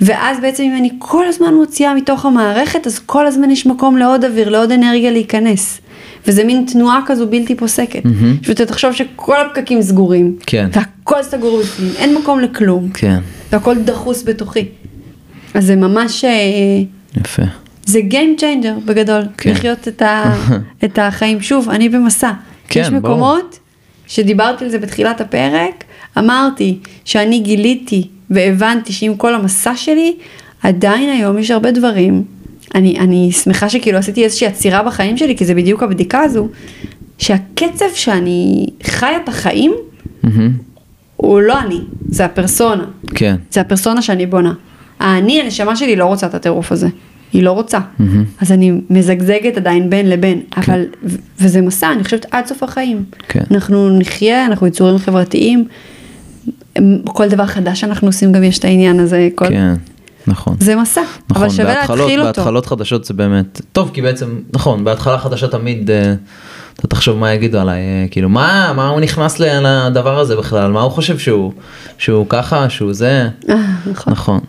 ואז 0.00 0.40
בעצם 0.40 0.62
אם 0.62 0.76
אני 0.76 0.90
כל 0.98 1.26
הזמן 1.26 1.54
מוציאה 1.54 1.94
מתוך 1.94 2.26
המערכת, 2.26 2.86
אז 2.86 2.98
כל 2.98 3.26
הזמן 3.26 3.50
יש 3.50 3.66
מקום 3.66 3.96
לעוד 3.96 4.24
אוויר, 4.24 4.48
לעוד 4.48 4.72
אנרגיה 4.72 5.10
להיכנס. 5.10 5.80
וזה 6.26 6.44
מין 6.44 6.64
תנועה 6.72 7.00
כזו 7.06 7.26
בלתי 7.26 7.54
פוסקת. 7.54 8.02
פשוט 8.42 8.60
תחשוב 8.60 8.92
שכל 8.92 9.40
הפקקים 9.40 9.82
סגורים, 9.82 10.36
כן. 10.46 10.68
והכל 10.72 11.22
סגור 11.22 11.60
בפנים, 11.60 11.92
אין 11.96 12.14
מקום 12.14 12.40
לכלום. 12.40 12.88
כן, 12.94 13.18
והכל 13.52 13.78
דחוס 13.78 14.22
בתוכי. 14.24 14.64
אז 15.54 15.66
זה 15.66 15.76
ממש, 15.76 16.24
אה, 16.24 16.30
יפה. 17.20 17.42
זה 17.84 18.00
Game 18.10 18.40
Changer 18.40 18.84
בגדול, 18.84 19.22
כן. 19.38 19.50
לחיות 19.50 19.88
את, 19.88 20.02
ה, 20.02 20.34
את 20.84 20.98
החיים. 21.02 21.40
שוב, 21.40 21.68
אני 21.70 21.88
במסע. 21.88 22.32
כן, 22.68 22.80
יש 22.80 22.88
ברור. 22.88 23.00
מקומות 23.00 23.58
שדיברתי 24.06 24.64
על 24.64 24.70
זה 24.70 24.78
בתחילת 24.78 25.20
הפרק, 25.20 25.84
אמרתי 26.18 26.78
שאני 27.04 27.40
גיליתי 27.40 28.08
והבנתי 28.30 28.92
שעם 28.92 29.16
כל 29.16 29.34
המסע 29.34 29.76
שלי, 29.76 30.16
עדיין 30.62 31.10
היום 31.10 31.38
יש 31.38 31.50
הרבה 31.50 31.70
דברים. 31.70 32.24
אני, 32.74 32.98
אני 32.98 33.32
שמחה 33.32 33.68
שכאילו 33.68 33.98
עשיתי 33.98 34.24
איזושהי 34.24 34.46
עצירה 34.46 34.82
בחיים 34.82 35.16
שלי, 35.16 35.36
כי 35.36 35.44
זה 35.44 35.54
בדיוק 35.54 35.82
הבדיקה 35.82 36.20
הזו, 36.20 36.48
שהקצב 37.18 37.84
שאני 37.94 38.66
חיה 38.82 39.16
את 39.16 39.28
החיים, 39.28 39.72
מהמם. 40.22 40.52
הוא 41.16 41.40
לא 41.40 41.60
אני, 41.60 41.80
זה 42.08 42.24
הפרסונה. 42.24 42.84
כן, 43.14 43.36
זה 43.50 43.60
הפרסונה 43.60 44.02
שאני 44.02 44.26
בונה. 44.26 44.52
האני, 45.00 45.40
הנשמה 45.40 45.76
שלי 45.76 45.96
לא 45.96 46.04
רוצה 46.04 46.26
את 46.26 46.34
הטירוף 46.34 46.72
הזה. 46.72 46.88
היא 47.32 47.42
לא 47.42 47.52
רוצה. 47.52 47.78
אז 48.40 48.52
אני 48.52 48.80
מזגזגת 48.90 49.56
עדיין 49.56 49.90
בין 49.90 50.10
לבין. 50.10 50.40
אבל, 50.56 50.84
ו- 51.04 51.16
וזה 51.40 51.60
מסע, 51.60 51.92
אני 51.92 52.04
חושבת 52.04 52.26
עד 52.30 52.46
סוף 52.46 52.62
החיים. 52.62 53.04
כן. 53.28 53.42
אנחנו 53.50 53.98
נחיה, 53.98 54.46
אנחנו 54.46 54.66
יצורים 54.66 54.98
חברתיים. 54.98 55.64
כל 57.04 57.28
דבר 57.28 57.46
חדש 57.46 57.80
שאנחנו 57.80 58.06
עושים 58.06 58.32
גם 58.32 58.44
יש 58.44 58.58
את 58.58 58.64
העניין 58.64 59.00
הזה. 59.00 59.28
כל... 59.34 59.48
כן, 59.48 59.74
נכון. 60.26 60.56
זה 60.60 60.76
מסע, 60.76 61.00
אבל 61.00 61.46
נכון, 61.46 61.50
שווה 61.50 61.74
בהתחלות, 61.74 61.98
להתחיל 61.98 62.20
אותו. 62.20 62.32
בהתחלות 62.32 62.66
חדשות 62.66 63.04
זה 63.04 63.14
באמת, 63.14 63.60
טוב 63.72 63.90
כי 63.94 64.02
בעצם, 64.02 64.40
נכון, 64.52 64.84
בהתחלה 64.84 65.18
חדשה 65.18 65.48
תמיד, 65.48 65.90
אה, 65.90 66.14
אתה 66.76 66.86
תחשוב 66.86 67.18
מה 67.18 67.32
יגידו 67.32 67.58
עליי, 67.58 67.80
אה, 67.80 68.06
כאילו 68.10 68.28
מה, 68.28 68.72
מה 68.76 68.88
הוא 68.88 69.00
נכנס 69.00 69.40
לדבר 69.40 70.18
הזה 70.18 70.36
בכלל, 70.36 70.70
מה 70.70 70.80
הוא 70.80 70.90
חושב 70.90 71.18
שהוא, 71.18 71.52
שהוא 71.98 72.26
ככה, 72.28 72.70
שהוא 72.70 72.92
זה, 72.92 73.28
אה, 73.48 73.54
נכון. 73.90 74.12
נכון. 74.12 74.40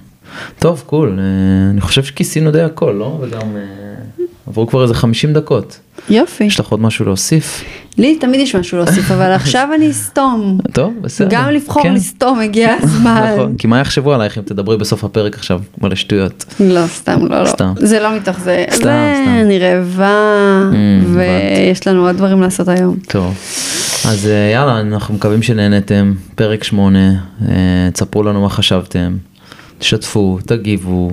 טוב, 0.60 0.84
קול, 0.86 1.20
אה, 1.20 1.24
אני 1.72 1.82
חושב 1.82 2.04
שכיסינו 2.04 2.52
די 2.52 2.62
הכל, 2.62 2.96
לא? 3.00 3.20
וגם, 3.22 3.40
אה, 3.42 4.24
עברו 4.48 4.68
כבר 4.68 4.84
איזה 4.84 4.94
50 4.94 5.34
דקות. 5.34 5.80
יופי. 6.10 6.44
יש 6.44 6.60
לך 6.60 6.68
עוד 6.68 6.82
משהו 6.82 7.06
להוסיף? 7.06 7.64
לי 7.98 8.16
תמיד 8.16 8.40
יש 8.40 8.56
משהו 8.56 8.78
להוסיף, 8.78 9.12
אבל 9.16 9.32
עכשיו 9.32 9.70
אני 9.76 9.92
אסתום. 9.92 10.58
טוב, 10.74 10.94
בסדר. 11.02 11.28
גם 11.32 11.50
לבחור 11.50 11.84
כן. 11.84 11.94
לסתום 11.94 12.40
הגיע 12.40 12.76
הזמן. 12.82 13.32
נכון, 13.34 13.56
כי 13.58 13.68
מה 13.68 13.80
יחשבו 13.80 14.14
עלייך 14.14 14.38
אם 14.38 14.44
תדברי 14.44 14.78
בסוף 14.78 15.04
הפרק 15.04 15.36
עכשיו 15.36 15.62
מלא 15.82 15.96
שטויות? 15.96 16.46
לא, 16.60 16.88
סתם, 16.88 17.26
לא, 17.26 17.40
לא. 17.44 17.46
סתם. 17.48 17.74
זה 17.78 18.00
לא 18.00 18.16
מתוך 18.16 18.40
זה. 18.40 18.66
סתם, 18.70 18.78
סתם. 18.78 19.30
אני 19.42 19.60
רעבה, 19.60 20.16
Mm, 20.72 20.76
ויש 21.18 21.88
לנו 21.88 22.08
עוד 22.08 22.16
דברים 22.18 22.42
לעשות 22.42 22.68
היום. 22.68 22.96
טוב, 23.08 23.34
אז 24.06 24.28
אה, 24.28 24.52
יאללה, 24.54 24.80
אנחנו 24.80 25.14
מקווים 25.14 25.42
שנהנתם, 25.42 26.14
פרק 26.36 26.64
שמונה, 26.64 27.10
אה, 27.48 27.56
תספרו 27.94 28.24
לנו 28.24 28.42
מה 28.42 28.50
חשבתם, 28.50 29.18
תשתפו, 29.80 30.40
תגיבו, 30.46 31.12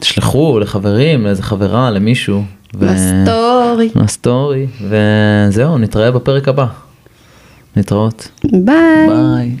תשלחו 0.00 0.58
לחברים, 0.58 1.24
לאיזה 1.24 1.42
חברה, 1.42 1.90
למישהו. 1.90 2.42
ו- 2.74 2.86
בסטורי. 2.86 3.90
לסטורי, 3.94 4.66
וזהו, 4.88 5.78
נתראה 5.78 6.10
בפרק 6.10 6.48
הבא. 6.48 6.66
נתראות. 7.76 8.28
ביי. 8.44 9.08
ביי. 9.08 9.56